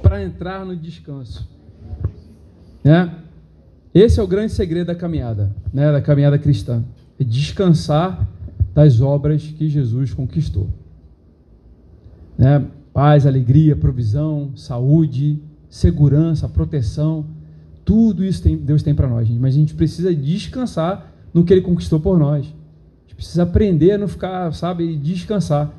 para 0.02 0.24
entrar 0.24 0.66
no 0.66 0.76
descanso. 0.76 1.48
Né? 2.84 3.14
Esse 3.94 4.20
é 4.20 4.24
o 4.24 4.28
grande 4.28 4.52
segredo 4.52 4.88
da 4.88 4.96
caminhada, 4.96 5.56
né? 5.72 5.92
da 5.92 6.02
caminhada 6.02 6.40
cristã. 6.40 6.84
É 7.20 7.24
descansar 7.24 8.28
das 8.74 9.00
obras 9.00 9.44
que 9.44 9.70
Jesus 9.70 10.14
conquistou. 10.14 10.68
Né? 12.38 12.66
Paz, 12.92 13.28
alegria, 13.28 13.76
provisão, 13.76 14.52
saúde, 14.56 15.40
segurança, 15.70 16.50
proteção, 16.50 17.26
tudo 17.86 18.24
isso 18.24 18.42
tem, 18.42 18.58
Deus 18.58 18.82
tem 18.82 18.96
para 18.96 19.08
nós, 19.08 19.28
gente. 19.28 19.40
mas 19.40 19.54
a 19.54 19.58
gente 19.58 19.76
precisa 19.76 20.14
descansar 20.14 21.12
no 21.34 21.44
que 21.44 21.54
Ele 21.54 21.62
conquistou 21.62 22.00
por 22.00 22.18
nós 22.18 22.54
precisa 23.24 23.44
aprender 23.44 23.94
a 23.94 23.98
não 23.98 24.08
ficar, 24.08 24.54
sabe, 24.54 24.96
descansar. 24.98 25.72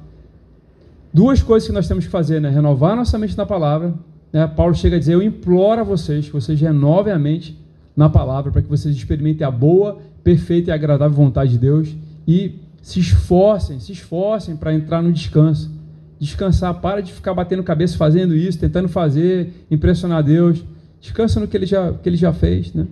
Duas 1.12 1.42
coisas 1.42 1.68
que 1.68 1.74
nós 1.74 1.86
temos 1.86 2.04
que 2.04 2.10
fazer, 2.10 2.40
né? 2.40 2.48
Renovar 2.48 2.96
nossa 2.96 3.18
mente 3.18 3.36
na 3.36 3.46
palavra. 3.46 3.94
Né? 4.32 4.46
Paulo 4.46 4.74
chega 4.74 4.96
a 4.96 4.98
dizer: 4.98 5.14
Eu 5.14 5.22
imploro 5.22 5.80
a 5.80 5.84
vocês 5.84 6.26
que 6.26 6.32
vocês 6.32 6.60
renovem 6.60 7.12
a 7.12 7.18
mente 7.18 7.56
na 7.94 8.08
palavra, 8.08 8.50
para 8.50 8.62
que 8.62 8.68
vocês 8.68 8.96
experimentem 8.96 9.46
a 9.46 9.50
boa, 9.50 9.98
perfeita 10.24 10.70
e 10.70 10.72
agradável 10.72 11.16
vontade 11.16 11.52
de 11.52 11.58
Deus 11.58 11.94
e 12.26 12.58
se 12.82 12.98
esforcem, 12.98 13.78
se 13.78 13.92
esforcem 13.92 14.56
para 14.56 14.74
entrar 14.74 15.02
no 15.02 15.12
descanso. 15.12 15.70
Descansar, 16.18 16.74
para 16.80 17.02
de 17.02 17.12
ficar 17.12 17.34
batendo 17.34 17.62
cabeça 17.62 17.96
fazendo 17.96 18.34
isso, 18.34 18.58
tentando 18.58 18.88
fazer, 18.88 19.52
impressionar 19.70 20.22
Deus. 20.22 20.64
Descansa 21.00 21.38
no 21.38 21.46
que 21.46 21.56
ele 21.56 21.66
já, 21.66 21.92
que 21.92 22.08
ele 22.08 22.16
já 22.16 22.32
fez, 22.32 22.72
né? 22.72 22.86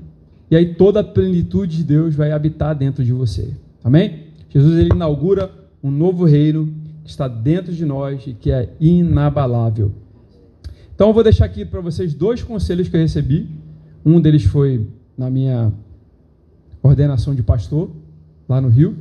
E 0.50 0.57
aí 0.57 0.74
toda 0.74 1.00
a 1.00 1.05
plenitude 1.05 1.78
de 1.78 1.84
Deus 1.84 2.14
vai 2.14 2.30
habitar 2.30 2.74
dentro 2.74 3.03
de 3.03 3.12
você. 3.12 3.48
Amém? 3.82 4.22
Jesus 4.53 4.78
ele 4.78 4.90
inaugura 4.94 5.50
um 5.82 5.90
novo 5.90 6.24
reino 6.26 6.72
que 7.03 7.11
está 7.11 7.26
dentro 7.26 7.72
de 7.72 7.86
nós 7.86 8.26
e 8.26 8.34
que 8.34 8.53
é 8.53 8.68
inabalável. 8.78 9.92
Então 10.94 11.09
eu 11.09 11.14
vou 11.14 11.24
deixar 11.24 11.46
aqui 11.46 11.64
para 11.64 11.80
vocês 11.80 12.12
dois 12.12 12.42
conselhos 12.42 12.88
que 12.88 12.96
eu 12.96 13.00
recebi. 13.00 13.48
Um 14.05 14.20
deles 14.20 14.44
foi 14.44 14.86
na 15.16 15.30
minha 15.30 15.72
ordenação 16.82 17.34
de 17.34 17.42
pastor, 17.42 17.90
lá 18.46 18.61
no 18.61 18.68
Rio. 18.68 18.94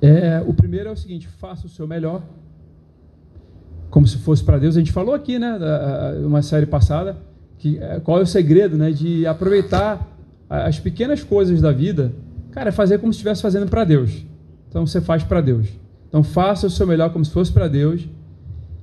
É, 0.00 0.42
o 0.46 0.54
primeiro 0.54 0.88
é 0.88 0.92
o 0.92 0.96
seguinte: 0.96 1.26
faça 1.26 1.66
o 1.66 1.68
seu 1.68 1.86
melhor, 1.86 2.22
como 3.90 4.06
se 4.06 4.18
fosse 4.18 4.44
para 4.44 4.56
Deus. 4.56 4.76
A 4.76 4.78
gente 4.78 4.92
falou 4.92 5.14
aqui, 5.14 5.36
né, 5.36 5.58
uma 6.24 6.42
série 6.42 6.66
passada, 6.66 7.16
que 7.58 7.78
é, 7.78 7.98
qual 7.98 8.20
é 8.20 8.22
o 8.22 8.26
segredo, 8.26 8.76
né, 8.76 8.92
de 8.92 9.26
aproveitar 9.26 10.08
as 10.48 10.78
pequenas 10.78 11.24
coisas 11.24 11.60
da 11.60 11.72
vida. 11.72 12.12
Cara, 12.50 12.70
é 12.70 12.72
fazer 12.72 12.98
como 12.98 13.12
se 13.12 13.18
estivesse 13.18 13.42
fazendo 13.42 13.68
para 13.68 13.84
Deus. 13.84 14.24
Então 14.68 14.86
você 14.86 15.00
faz 15.00 15.22
para 15.22 15.40
Deus. 15.40 15.68
Então 16.08 16.22
faça 16.22 16.66
o 16.66 16.70
seu 16.70 16.86
melhor 16.86 17.12
como 17.12 17.24
se 17.24 17.30
fosse 17.30 17.52
para 17.52 17.68
Deus 17.68 18.08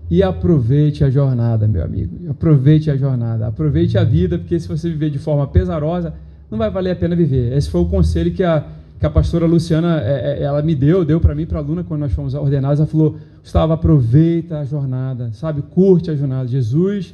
e 0.09 0.23
aproveite 0.23 1.03
a 1.03 1.09
jornada, 1.09 1.67
meu 1.67 1.83
amigo. 1.83 2.29
Aproveite 2.29 2.89
a 2.89 2.95
jornada, 2.95 3.47
aproveite 3.47 3.97
a 3.97 4.03
vida, 4.03 4.37
porque 4.37 4.59
se 4.59 4.67
você 4.67 4.89
viver 4.89 5.09
de 5.09 5.19
forma 5.19 5.45
pesarosa, 5.47 6.13
não 6.49 6.57
vai 6.57 6.69
valer 6.69 6.91
a 6.91 6.95
pena 6.95 7.15
viver. 7.15 7.55
Esse 7.55 7.69
foi 7.69 7.81
o 7.81 7.85
conselho 7.85 8.31
que 8.31 8.43
a, 8.43 8.65
que 8.99 9.05
a 9.05 9.09
pastora 9.09 9.45
Luciana 9.45 10.01
é, 10.01 10.39
é 10.39 10.43
ela 10.43 10.61
me 10.61 10.73
deu, 10.73 11.03
deu 11.03 11.19
para 11.19 11.35
mim, 11.35 11.45
para 11.45 11.59
a 11.59 11.61
aluna, 11.61 11.83
quando 11.83 12.01
nós 12.01 12.13
fomos 12.13 12.33
ordenados. 12.33 12.79
Ela 12.79 12.87
falou: 12.87 13.17
Gustavo, 13.41 13.73
aproveita 13.73 14.59
a 14.59 14.63
jornada, 14.65 15.31
sabe? 15.33 15.61
Curte 15.61 16.09
a 16.09 16.15
jornada. 16.15 16.47
Jesus, 16.47 17.13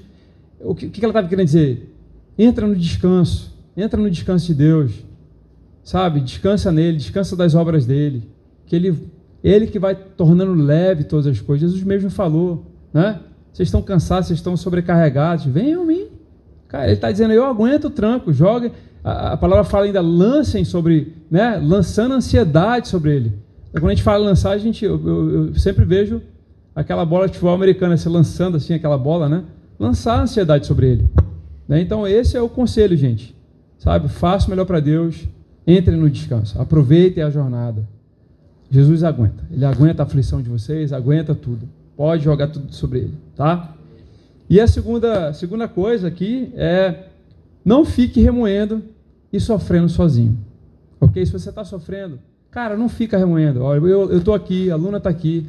o 0.60 0.76
que, 0.76 0.88
que 0.90 1.04
ela 1.04 1.12
estava 1.12 1.28
querendo 1.28 1.46
dizer? 1.46 1.96
Entra 2.38 2.68
no 2.68 2.76
descanso, 2.76 3.56
entra 3.76 4.00
no 4.00 4.10
descanso 4.10 4.46
de 4.48 4.54
Deus, 4.54 5.04
sabe? 5.84 6.20
Descansa 6.20 6.72
nele, 6.72 6.98
descansa 6.98 7.36
das 7.36 7.56
obras 7.56 7.86
dele, 7.86 8.30
que 8.66 8.76
ele, 8.76 8.98
ele 9.44 9.68
que 9.68 9.78
vai 9.78 9.96
tornando 9.96 10.54
leve 10.54 11.04
todas 11.04 11.28
as 11.28 11.40
coisas. 11.42 11.70
Jesus 11.70 11.86
mesmo 11.86 12.10
falou, 12.10 12.66
né? 12.94 13.20
Vocês 13.52 13.68
estão 13.68 13.82
cansados, 13.82 14.28
vocês 14.28 14.40
estão 14.40 14.58
sobrecarregados, 14.58 15.46
venham 15.46 15.84
a 15.84 15.86
mim. 15.86 16.08
Cara, 16.68 16.86
ele 16.86 16.94
está 16.94 17.12
dizendo, 17.12 17.34
eu 17.34 17.46
aguento 17.46 17.86
o 17.86 17.90
tranco, 17.90 18.34
joga. 18.34 18.72
A, 19.04 19.38
palavra 19.38 19.64
fala 19.64 19.86
ainda, 19.86 20.02
lancem 20.02 20.66
sobre, 20.66 21.14
né? 21.30 21.58
Lançando 21.62 22.14
ansiedade 22.16 22.88
sobre 22.88 23.16
ele. 23.16 23.34
Quando 23.72 23.88
a 23.88 23.90
gente 23.90 24.04
fala 24.04 24.26
lançar, 24.26 24.52
a 24.52 24.58
gente, 24.58 24.84
eu, 24.86 25.00
eu, 25.06 25.48
eu 25.48 25.56
sempre 25.56 25.84
vejo 25.84 26.22
aquela 26.76 27.06
bola 27.06 27.28
de 27.28 27.34
futebol 27.34 27.54
americana, 27.54 27.98
se 27.98 28.10
lançando 28.10 28.58
assim, 28.58 28.74
aquela 28.74 28.98
bola, 28.98 29.30
né? 29.30 29.44
Lançar 29.80 30.22
ansiedade 30.22 30.66
sobre 30.66 30.88
ele. 30.88 31.10
Né? 31.68 31.82
Então, 31.82 32.08
esse 32.08 32.36
é 32.38 32.42
o 32.42 32.50
conselho, 32.50 32.96
gente. 32.98 33.36
Sabe? 33.78 34.08
Faça 34.08 34.48
o 34.48 34.50
melhor 34.50 34.66
para 34.66 34.80
Deus, 34.80 35.28
entre 35.66 35.96
no 35.96 36.10
descanso, 36.10 36.60
aproveitem 36.62 37.24
a 37.24 37.30
jornada. 37.30 37.88
Jesus 38.70 39.04
aguenta, 39.04 39.44
ele 39.52 39.66
aguenta 39.66 40.02
a 40.02 40.06
aflição 40.06 40.42
de 40.42 40.50
vocês, 40.50 40.92
aguenta 40.92 41.36
tudo. 41.36 41.68
Pode 41.96 42.24
jogar 42.24 42.48
tudo 42.48 42.74
sobre 42.74 43.00
ele, 43.00 43.14
tá? 43.36 43.76
E 44.50 44.60
a 44.60 44.68
segunda, 44.68 45.32
segunda 45.34 45.68
coisa 45.68 46.08
aqui 46.08 46.52
é 46.56 47.08
não 47.64 47.86
fique 47.86 48.20
remoendo 48.20 48.84
e 49.32 49.40
sofrendo 49.40 49.90
sozinho. 49.90 50.38
Ok? 51.00 51.26
Se 51.26 51.32
você 51.32 51.50
está 51.50 51.64
sofrendo, 51.64 52.20
cara, 52.52 52.76
não 52.76 52.90
fica 52.90 53.18
remoendo. 53.18 53.60
Eu 53.60 54.18
estou 54.18 54.34
aqui, 54.34 54.70
a 54.70 54.76
Luna 54.76 54.98
está 54.98 55.10
aqui. 55.10 55.48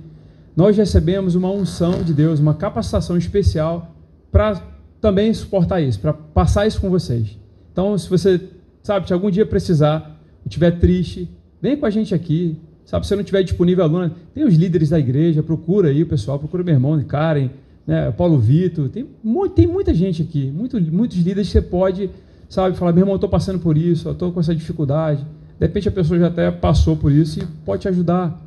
Nós 0.57 0.77
recebemos 0.77 1.35
uma 1.35 1.51
unção 1.51 2.03
de 2.03 2.15
Deus, 2.15 2.39
uma 2.39 2.55
capacitação 2.55 3.17
especial 3.17 3.95
para 4.31 4.63
também 5.01 5.33
suportar 5.35 5.81
isso, 5.81 5.99
para 5.99 6.13
passar 6.13 6.67
isso 6.67 6.81
com 6.81 6.89
vocês. 6.89 7.39
Então, 7.73 7.97
se 7.99 8.09
você, 8.09 8.41
sabe, 8.85 9.09
se 9.09 9.13
algum 9.13 9.31
dia 9.31 9.47
precisar, 9.47 10.21
estiver 10.47 10.79
triste, 10.79 11.29
vem 11.61 11.77
com 11.77 11.87
a 11.87 11.91
gente 11.91 12.15
aqui. 12.15 12.57
Sabe, 12.85 13.07
se 13.07 13.15
não 13.15 13.23
estiver 13.23 13.43
disponível, 13.43 13.83
aluna, 13.83 14.13
tem 14.35 14.45
os 14.45 14.55
líderes 14.55 14.91
da 14.91 14.99
igreja, 14.99 15.43
procura 15.43 15.89
aí 15.89 16.03
o 16.03 16.07
pessoal, 16.07 16.39
procura 16.39 16.63
meu 16.63 16.75
irmão, 16.75 17.03
Karen, 17.03 17.49
né, 17.87 18.11
Paulo 18.13 18.39
Vitor, 18.39 18.91
tem, 18.91 19.09
tem 19.55 19.67
muita 19.67 19.95
gente 19.95 20.21
aqui, 20.23 20.51
muito, 20.55 20.79
muitos 20.93 21.17
líderes 21.17 21.47
que 21.47 21.53
você 21.55 21.63
pode, 21.63 22.11
sabe, 22.47 22.77
falar, 22.77 22.93
meu 22.93 23.03
irmão, 23.03 23.15
estou 23.15 23.29
passando 23.29 23.59
por 23.59 23.79
isso, 23.79 24.11
estou 24.11 24.31
com 24.31 24.39
essa 24.39 24.55
dificuldade. 24.55 25.25
De 25.59 25.67
repente 25.67 25.89
a 25.89 25.93
pessoa 25.93 26.21
já 26.21 26.27
até 26.27 26.51
passou 26.51 26.95
por 26.95 27.11
isso 27.11 27.41
e 27.41 27.47
pode 27.65 27.83
te 27.83 27.89
ajudar, 27.89 28.39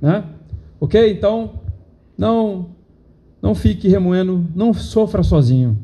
né? 0.00 0.24
Ok? 0.78 1.10
Então, 1.10 1.54
não, 2.18 2.66
não 3.40 3.54
fique 3.54 3.88
remoendo, 3.88 4.44
não 4.54 4.74
sofra 4.74 5.22
sozinho, 5.22 5.78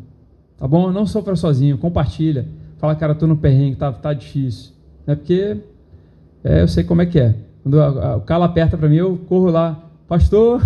tá 0.58 0.68
bom? 0.68 0.92
Não 0.92 1.06
sofra 1.06 1.34
sozinho, 1.34 1.78
compartilha. 1.78 2.46
Fala, 2.82 2.96
cara, 2.96 3.12
estou 3.12 3.28
no 3.28 3.36
perrengue, 3.36 3.76
tá, 3.76 3.92
tá 3.92 4.12
difícil. 4.12 4.72
É 5.06 5.14
porque 5.14 5.56
é, 6.42 6.62
eu 6.62 6.66
sei 6.66 6.82
como 6.82 7.00
é 7.00 7.06
que 7.06 7.16
é. 7.16 7.36
Quando 7.62 7.78
o 7.78 8.20
calo 8.22 8.42
aperta 8.42 8.76
para 8.76 8.88
mim, 8.88 8.96
eu 8.96 9.16
corro 9.28 9.50
lá, 9.50 9.88
pastor. 10.08 10.60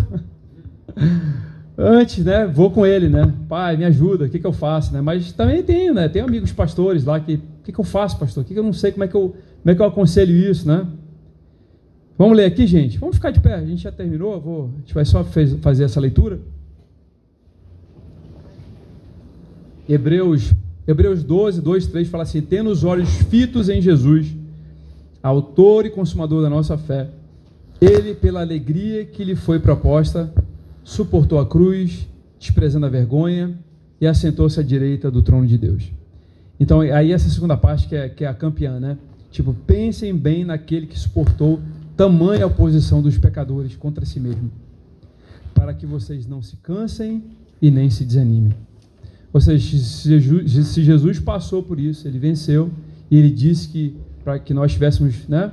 Antes, 1.76 2.24
né, 2.24 2.46
vou 2.46 2.70
com 2.70 2.86
ele, 2.86 3.10
né? 3.10 3.34
Pai, 3.46 3.76
me 3.76 3.84
ajuda, 3.84 4.24
o 4.24 4.30
que, 4.30 4.38
que 4.38 4.46
eu 4.46 4.52
faço, 4.54 4.94
né? 4.94 5.02
Mas 5.02 5.30
também 5.32 5.62
tenho, 5.62 5.92
né? 5.92 6.08
Tenho 6.08 6.24
amigos 6.24 6.50
pastores 6.52 7.04
lá 7.04 7.20
que, 7.20 7.34
o 7.34 7.40
que, 7.64 7.70
que 7.70 7.78
eu 7.78 7.84
faço, 7.84 8.18
pastor? 8.18 8.44
O 8.44 8.46
que, 8.46 8.54
que 8.54 8.60
eu 8.60 8.64
não 8.64 8.72
sei 8.72 8.92
como 8.92 9.04
é 9.04 9.08
que 9.08 9.14
eu, 9.14 9.36
como 9.60 9.72
é 9.72 9.74
que 9.74 9.82
eu 9.82 9.86
aconselho 9.86 10.34
isso, 10.34 10.66
né? 10.66 10.86
Vamos 12.16 12.34
ler 12.34 12.46
aqui, 12.46 12.66
gente? 12.66 12.96
Vamos 12.96 13.16
ficar 13.16 13.30
de 13.30 13.40
pé. 13.40 13.56
A 13.56 13.66
gente 13.66 13.82
já 13.82 13.92
terminou, 13.92 14.40
vou, 14.40 14.70
a 14.74 14.78
gente 14.78 14.94
vai 14.94 15.04
só 15.04 15.22
fez, 15.22 15.52
fazer 15.60 15.84
essa 15.84 16.00
leitura. 16.00 16.40
Hebreus, 19.86 20.54
Hebreus 20.86 21.22
12, 21.22 21.60
2, 21.60 21.86
3 21.88 22.08
fala 22.08 22.22
assim: 22.22 22.40
tendo 22.40 22.70
os 22.70 22.84
olhos 22.84 23.08
fitos 23.08 23.68
em 23.68 23.80
Jesus 23.80 24.34
autor 25.26 25.84
e 25.84 25.90
consumador 25.90 26.40
da 26.40 26.48
nossa 26.48 26.78
fé, 26.78 27.08
ele, 27.80 28.14
pela 28.14 28.40
alegria 28.40 29.04
que 29.04 29.24
lhe 29.24 29.34
foi 29.34 29.58
proposta, 29.58 30.32
suportou 30.84 31.40
a 31.40 31.46
cruz, 31.46 32.06
desprezando 32.38 32.86
a 32.86 32.88
vergonha, 32.88 33.58
e 34.00 34.06
assentou-se 34.06 34.60
à 34.60 34.62
direita 34.62 35.10
do 35.10 35.22
trono 35.22 35.46
de 35.46 35.58
Deus. 35.58 35.90
Então, 36.60 36.80
aí 36.80 37.12
essa 37.12 37.28
segunda 37.28 37.56
parte 37.56 37.88
que 37.88 37.96
é, 37.96 38.08
que 38.08 38.24
é 38.24 38.28
a 38.28 38.34
campeã, 38.34 38.78
né? 38.78 38.96
Tipo, 39.30 39.52
pensem 39.52 40.16
bem 40.16 40.44
naquele 40.44 40.86
que 40.86 40.98
suportou 40.98 41.60
tamanha 41.96 42.46
oposição 42.46 43.02
dos 43.02 43.18
pecadores 43.18 43.74
contra 43.74 44.06
si 44.06 44.20
mesmo, 44.20 44.50
para 45.54 45.74
que 45.74 45.84
vocês 45.84 46.26
não 46.26 46.40
se 46.40 46.56
cansem 46.56 47.24
e 47.60 47.70
nem 47.70 47.90
se 47.90 48.04
desanimem. 48.04 48.54
Ou 49.32 49.40
seja, 49.40 49.78
se 49.78 50.82
Jesus 50.82 51.18
passou 51.18 51.62
por 51.62 51.78
isso, 51.78 52.06
ele 52.06 52.18
venceu, 52.18 52.70
e 53.10 53.16
ele 53.16 53.30
disse 53.30 53.68
que 53.68 53.96
para 54.24 54.38
que 54.38 54.52
nós 54.52 54.72
tivéssemos 54.72 55.28
né, 55.28 55.52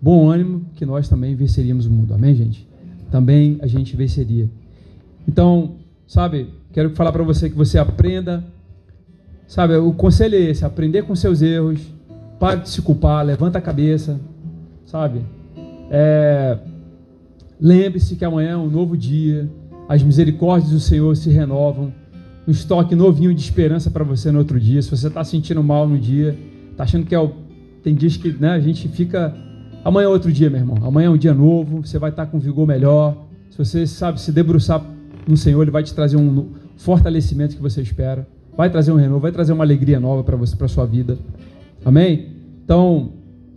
bom 0.00 0.30
ânimo, 0.30 0.64
que 0.74 0.86
nós 0.86 1.08
também 1.08 1.34
venceríamos 1.34 1.86
o 1.86 1.90
mundo. 1.90 2.14
Amém, 2.14 2.34
gente? 2.34 2.66
Também 3.10 3.58
a 3.60 3.66
gente 3.66 3.96
venceria. 3.96 4.48
Então, 5.28 5.76
sabe, 6.06 6.48
quero 6.72 6.90
falar 6.90 7.12
para 7.12 7.22
você 7.22 7.50
que 7.50 7.56
você 7.56 7.78
aprenda. 7.78 8.44
Sabe, 9.46 9.76
o 9.76 9.92
conselho 9.92 10.36
é 10.36 10.40
esse: 10.40 10.64
aprender 10.64 11.02
com 11.02 11.14
seus 11.14 11.42
erros, 11.42 11.80
pare 12.38 12.60
de 12.60 12.70
se 12.70 12.80
culpar, 12.80 13.24
levanta 13.24 13.58
a 13.58 13.62
cabeça, 13.62 14.18
sabe? 14.86 15.20
É, 15.90 16.58
Lembre-se 17.60 18.16
que 18.16 18.24
amanhã 18.24 18.50
é 18.50 18.56
um 18.56 18.68
novo 18.68 18.96
dia, 18.96 19.48
as 19.88 20.02
misericórdias 20.02 20.70
do 20.72 20.80
Senhor 20.80 21.16
se 21.16 21.30
renovam, 21.30 21.92
um 22.46 22.50
estoque 22.50 22.94
novinho 22.94 23.34
de 23.34 23.40
esperança 23.40 23.90
para 23.90 24.04
você 24.04 24.30
no 24.30 24.38
outro 24.38 24.60
dia. 24.60 24.80
Se 24.82 24.90
você 24.90 25.08
está 25.08 25.24
sentindo 25.24 25.62
mal 25.62 25.88
no 25.88 25.98
dia, 25.98 26.38
está 26.70 26.84
achando 26.84 27.06
que 27.06 27.14
é 27.14 27.18
o 27.18 27.44
tem 27.84 27.94
dias 27.94 28.16
que 28.16 28.32
né, 28.32 28.48
a 28.48 28.60
gente 28.60 28.88
fica. 28.88 29.36
Amanhã 29.84 30.06
é 30.06 30.08
outro 30.08 30.32
dia, 30.32 30.48
meu 30.48 30.58
irmão. 30.58 30.78
Amanhã 30.82 31.08
é 31.08 31.10
um 31.10 31.18
dia 31.18 31.34
novo, 31.34 31.86
você 31.86 31.98
vai 31.98 32.08
estar 32.08 32.24
com 32.24 32.40
vigor 32.40 32.66
melhor. 32.66 33.26
Se 33.50 33.58
você 33.58 33.86
sabe 33.86 34.18
se 34.18 34.32
debruçar 34.32 34.82
no 35.28 35.36
Senhor, 35.36 35.60
Ele 35.60 35.70
vai 35.70 35.82
te 35.82 35.92
trazer 35.92 36.16
um 36.16 36.48
fortalecimento 36.78 37.54
que 37.54 37.60
você 37.60 37.82
espera. 37.82 38.26
Vai 38.56 38.70
trazer 38.70 38.90
um 38.90 38.96
renovo, 38.96 39.20
vai 39.20 39.32
trazer 39.32 39.52
uma 39.52 39.62
alegria 39.62 40.00
nova 40.00 40.24
para 40.24 40.34
você, 40.34 40.56
para 40.56 40.66
sua 40.66 40.86
vida. 40.86 41.18
Amém? 41.84 42.28
Então, 42.64 43.10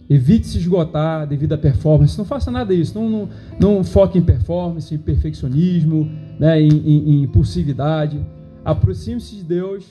evite 0.10 0.48
se 0.48 0.58
esgotar 0.58 1.26
devido 1.26 1.54
à 1.54 1.58
performance. 1.58 2.18
Não 2.18 2.26
faça 2.26 2.52
nada 2.52 2.76
disso. 2.76 3.00
Não, 3.00 3.10
não, 3.10 3.30
não 3.58 3.84
foque 3.86 4.18
em 4.18 4.22
performance, 4.22 4.94
em 4.94 4.98
perfeccionismo, 4.98 6.12
né, 6.38 6.62
em, 6.62 6.68
em, 6.68 7.10
em 7.12 7.24
impulsividade. 7.24 8.20
Aproxime-se 8.68 9.38
de 9.38 9.44
Deus, 9.44 9.86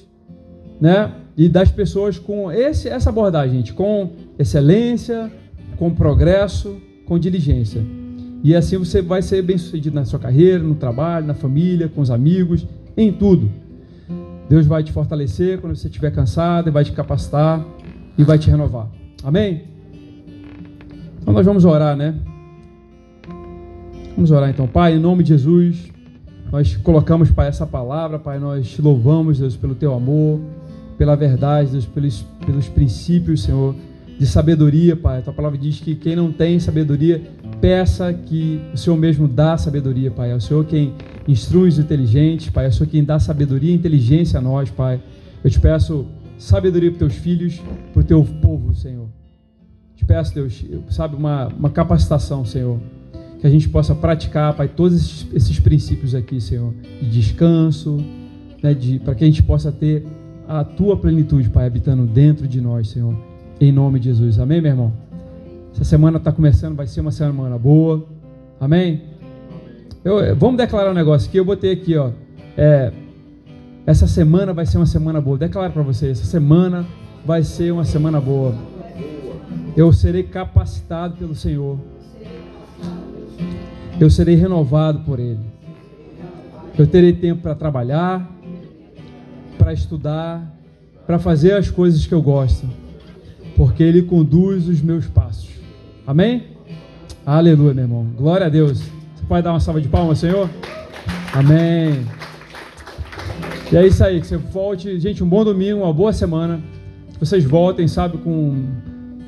né? 0.78 1.10
E 1.34 1.48
das 1.48 1.70
pessoas 1.70 2.18
com 2.18 2.52
esse, 2.52 2.90
essa 2.90 3.08
abordagem, 3.08 3.56
gente, 3.56 3.72
com 3.72 4.10
excelência, 4.38 5.32
com 5.78 5.94
progresso, 5.94 6.76
com 7.06 7.18
diligência. 7.18 7.82
E 8.44 8.54
assim 8.54 8.76
você 8.76 9.00
vai 9.00 9.22
ser 9.22 9.40
bem 9.40 9.56
sucedido 9.56 9.94
na 9.94 10.04
sua 10.04 10.18
carreira, 10.18 10.62
no 10.62 10.74
trabalho, 10.74 11.26
na 11.26 11.32
família, 11.32 11.88
com 11.88 12.02
os 12.02 12.10
amigos, 12.10 12.66
em 12.94 13.10
tudo. 13.10 13.50
Deus 14.46 14.66
vai 14.66 14.84
te 14.84 14.92
fortalecer 14.92 15.58
quando 15.58 15.74
você 15.74 15.88
estiver 15.88 16.10
cansado, 16.10 16.68
e 16.68 16.70
vai 16.70 16.84
te 16.84 16.92
capacitar 16.92 17.64
e 18.18 18.24
vai 18.24 18.38
te 18.38 18.50
renovar. 18.50 18.88
Amém? 19.24 19.64
Então 21.22 21.32
nós 21.32 21.46
vamos 21.46 21.64
orar, 21.64 21.96
né? 21.96 22.14
Vamos 24.14 24.30
orar 24.30 24.50
então. 24.50 24.68
Pai, 24.68 24.96
em 24.96 25.00
nome 25.00 25.22
de 25.22 25.30
Jesus, 25.30 25.95
nós 26.50 26.76
colocamos, 26.76 27.30
Pai, 27.30 27.48
essa 27.48 27.66
palavra, 27.66 28.18
Pai, 28.18 28.38
nós 28.38 28.68
te 28.68 28.80
louvamos, 28.80 29.38
Deus, 29.38 29.56
pelo 29.56 29.74
teu 29.74 29.92
amor, 29.92 30.40
pela 30.96 31.16
verdade, 31.16 31.72
Deus, 31.72 31.86
pelos, 31.86 32.22
pelos 32.44 32.68
princípios, 32.68 33.42
Senhor, 33.42 33.74
de 34.18 34.26
sabedoria, 34.26 34.96
Pai. 34.96 35.18
A 35.18 35.22
tua 35.22 35.32
palavra 35.32 35.58
diz 35.58 35.80
que 35.80 35.94
quem 35.94 36.16
não 36.16 36.32
tem 36.32 36.58
sabedoria, 36.60 37.22
peça 37.60 38.12
que 38.12 38.60
o 38.72 38.76
Senhor 38.76 38.96
mesmo 38.96 39.26
dá 39.26 39.58
sabedoria, 39.58 40.10
Pai. 40.10 40.30
É 40.30 40.34
o 40.34 40.40
Senhor 40.40 40.64
quem 40.64 40.94
instrui 41.26 41.68
os 41.68 41.78
inteligentes, 41.78 42.48
Pai. 42.48 42.66
É 42.66 42.68
o 42.68 42.72
Senhor 42.72 42.88
quem 42.88 43.04
dá 43.04 43.18
sabedoria 43.18 43.72
e 43.72 43.74
inteligência 43.74 44.38
a 44.38 44.42
nós, 44.42 44.70
Pai. 44.70 45.00
Eu 45.42 45.50
te 45.50 45.60
peço 45.60 46.06
sabedoria 46.38 46.90
para 46.90 47.00
teus 47.00 47.14
filhos, 47.14 47.60
para 47.92 48.00
o 48.00 48.04
teu 48.04 48.24
povo, 48.24 48.74
Senhor. 48.74 49.08
Te 49.96 50.04
peço, 50.04 50.34
Deus, 50.34 50.64
sabe, 50.90 51.16
uma, 51.16 51.48
uma 51.48 51.70
capacitação, 51.70 52.44
Senhor. 52.44 52.78
Que 53.46 53.48
a 53.48 53.52
gente 53.52 53.68
possa 53.68 53.94
praticar, 53.94 54.52
Pai, 54.54 54.66
todos 54.66 54.96
esses, 54.96 55.26
esses 55.32 55.60
princípios 55.60 56.16
aqui, 56.16 56.40
Senhor. 56.40 56.74
De 57.00 57.08
descanso, 57.08 58.04
né, 58.60 58.74
de, 58.74 58.98
para 58.98 59.14
que 59.14 59.22
a 59.22 59.26
gente 59.28 59.40
possa 59.40 59.70
ter 59.70 60.04
a 60.48 60.64
tua 60.64 60.96
plenitude, 60.96 61.48
Pai, 61.48 61.68
habitando 61.68 62.06
dentro 62.06 62.48
de 62.48 62.60
nós, 62.60 62.88
Senhor. 62.88 63.14
Em 63.60 63.70
nome 63.70 64.00
de 64.00 64.06
Jesus. 64.06 64.40
Amém, 64.40 64.60
meu 64.60 64.72
irmão? 64.72 64.92
Essa 65.72 65.84
semana 65.84 66.16
está 66.16 66.32
começando, 66.32 66.74
vai 66.74 66.88
ser 66.88 67.00
uma 67.02 67.12
semana 67.12 67.56
boa. 67.56 68.04
Amém? 68.58 69.02
Eu, 70.02 70.34
vamos 70.34 70.56
declarar 70.56 70.90
um 70.90 70.94
negócio 70.94 71.28
aqui. 71.28 71.38
Eu 71.38 71.44
botei 71.44 71.70
aqui, 71.70 71.96
ó. 71.96 72.10
É, 72.56 72.92
essa 73.86 74.08
semana 74.08 74.52
vai 74.52 74.66
ser 74.66 74.78
uma 74.78 74.86
semana 74.86 75.20
boa. 75.20 75.38
Declaro 75.38 75.72
para 75.72 75.84
você, 75.84 76.10
essa 76.10 76.24
semana 76.24 76.84
vai 77.24 77.44
ser 77.44 77.72
uma 77.72 77.84
semana 77.84 78.20
boa. 78.20 78.56
Eu 79.76 79.92
serei 79.92 80.24
capacitado 80.24 81.14
pelo 81.16 81.36
Senhor. 81.36 81.78
Eu 83.98 84.10
serei 84.10 84.34
renovado 84.34 85.00
por 85.00 85.18
Ele. 85.18 85.40
Eu 86.78 86.86
terei 86.86 87.14
tempo 87.14 87.42
para 87.42 87.54
trabalhar, 87.54 88.30
para 89.56 89.72
estudar, 89.72 90.54
para 91.06 91.18
fazer 91.18 91.52
as 91.52 91.70
coisas 91.70 92.06
que 92.06 92.12
eu 92.12 92.20
gosto, 92.20 92.68
porque 93.56 93.82
Ele 93.82 94.02
conduz 94.02 94.68
os 94.68 94.82
meus 94.82 95.06
passos. 95.06 95.48
Amém? 96.06 96.44
Aleluia, 97.24 97.72
meu 97.72 97.84
irmão. 97.84 98.06
Glória 98.16 98.46
a 98.46 98.50
Deus. 98.50 98.80
Você 98.80 99.24
pode 99.26 99.42
dar 99.42 99.52
uma 99.52 99.60
salva 99.60 99.80
de 99.80 99.88
palmas, 99.88 100.18
Senhor? 100.18 100.50
Amém. 101.32 102.04
E 103.72 103.76
é 103.76 103.86
isso 103.86 104.04
aí, 104.04 104.20
que 104.20 104.26
você 104.26 104.36
volte. 104.36 105.00
Gente, 105.00 105.24
um 105.24 105.28
bom 105.28 105.42
domingo, 105.42 105.80
uma 105.80 105.92
boa 105.92 106.12
semana. 106.12 106.60
Que 107.14 107.18
vocês 107.18 107.44
voltem, 107.44 107.88
sabe, 107.88 108.18
com 108.18 108.66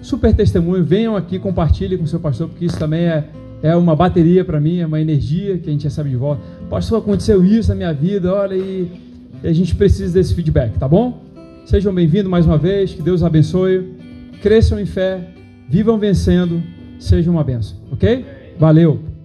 super 0.03 0.35
testemunho. 0.35 0.85
Venham 0.85 1.17
aqui, 1.17 1.39
compartilhem 1.39 1.99
com 1.99 2.07
seu 2.07 2.21
pastor, 2.21 2.49
porque 2.49 2.67
isso 2.67 2.79
também 2.79 3.05
é, 3.07 3.31
é 3.63 3.75
uma 3.75 3.95
bateria 3.97 4.45
para 4.45 4.61
mim, 4.61 4.79
é 4.79 4.87
uma 4.87 5.01
energia 5.01 5.59
que 5.59 5.69
a 5.69 5.73
gente 5.73 5.85
recebe 5.85 6.11
de 6.11 6.17
volta. 6.17 6.43
Pastor, 6.71 6.99
aconteceu 6.99 7.45
isso 7.45 7.69
na 7.71 7.75
minha 7.75 7.93
vida, 7.93 8.33
olha, 8.33 8.55
e, 8.55 8.89
a 9.43 9.53
gente 9.53 9.75
precisa 9.75 10.13
desse 10.13 10.35
feedback, 10.35 10.79
tá 10.79 10.89
bom? 10.89 11.23
Sejam 11.65 11.95
bem-vindos 11.95 12.31
mais 12.31 12.47
uma 12.47 12.59
vez, 12.59 12.95
que 12.95 13.03
Deus 13.03 13.23
abençoe. 13.23 13.95
Cresçam 14.43 14.81
em 14.81 14.87
fé, 14.87 15.21
vivam 15.69 15.99
vencendo, 15.99 16.63
seja 16.99 17.31
uma 17.31 17.45
benção, 17.45 17.77
ok? 17.93 18.25
Valeu! 18.59 19.18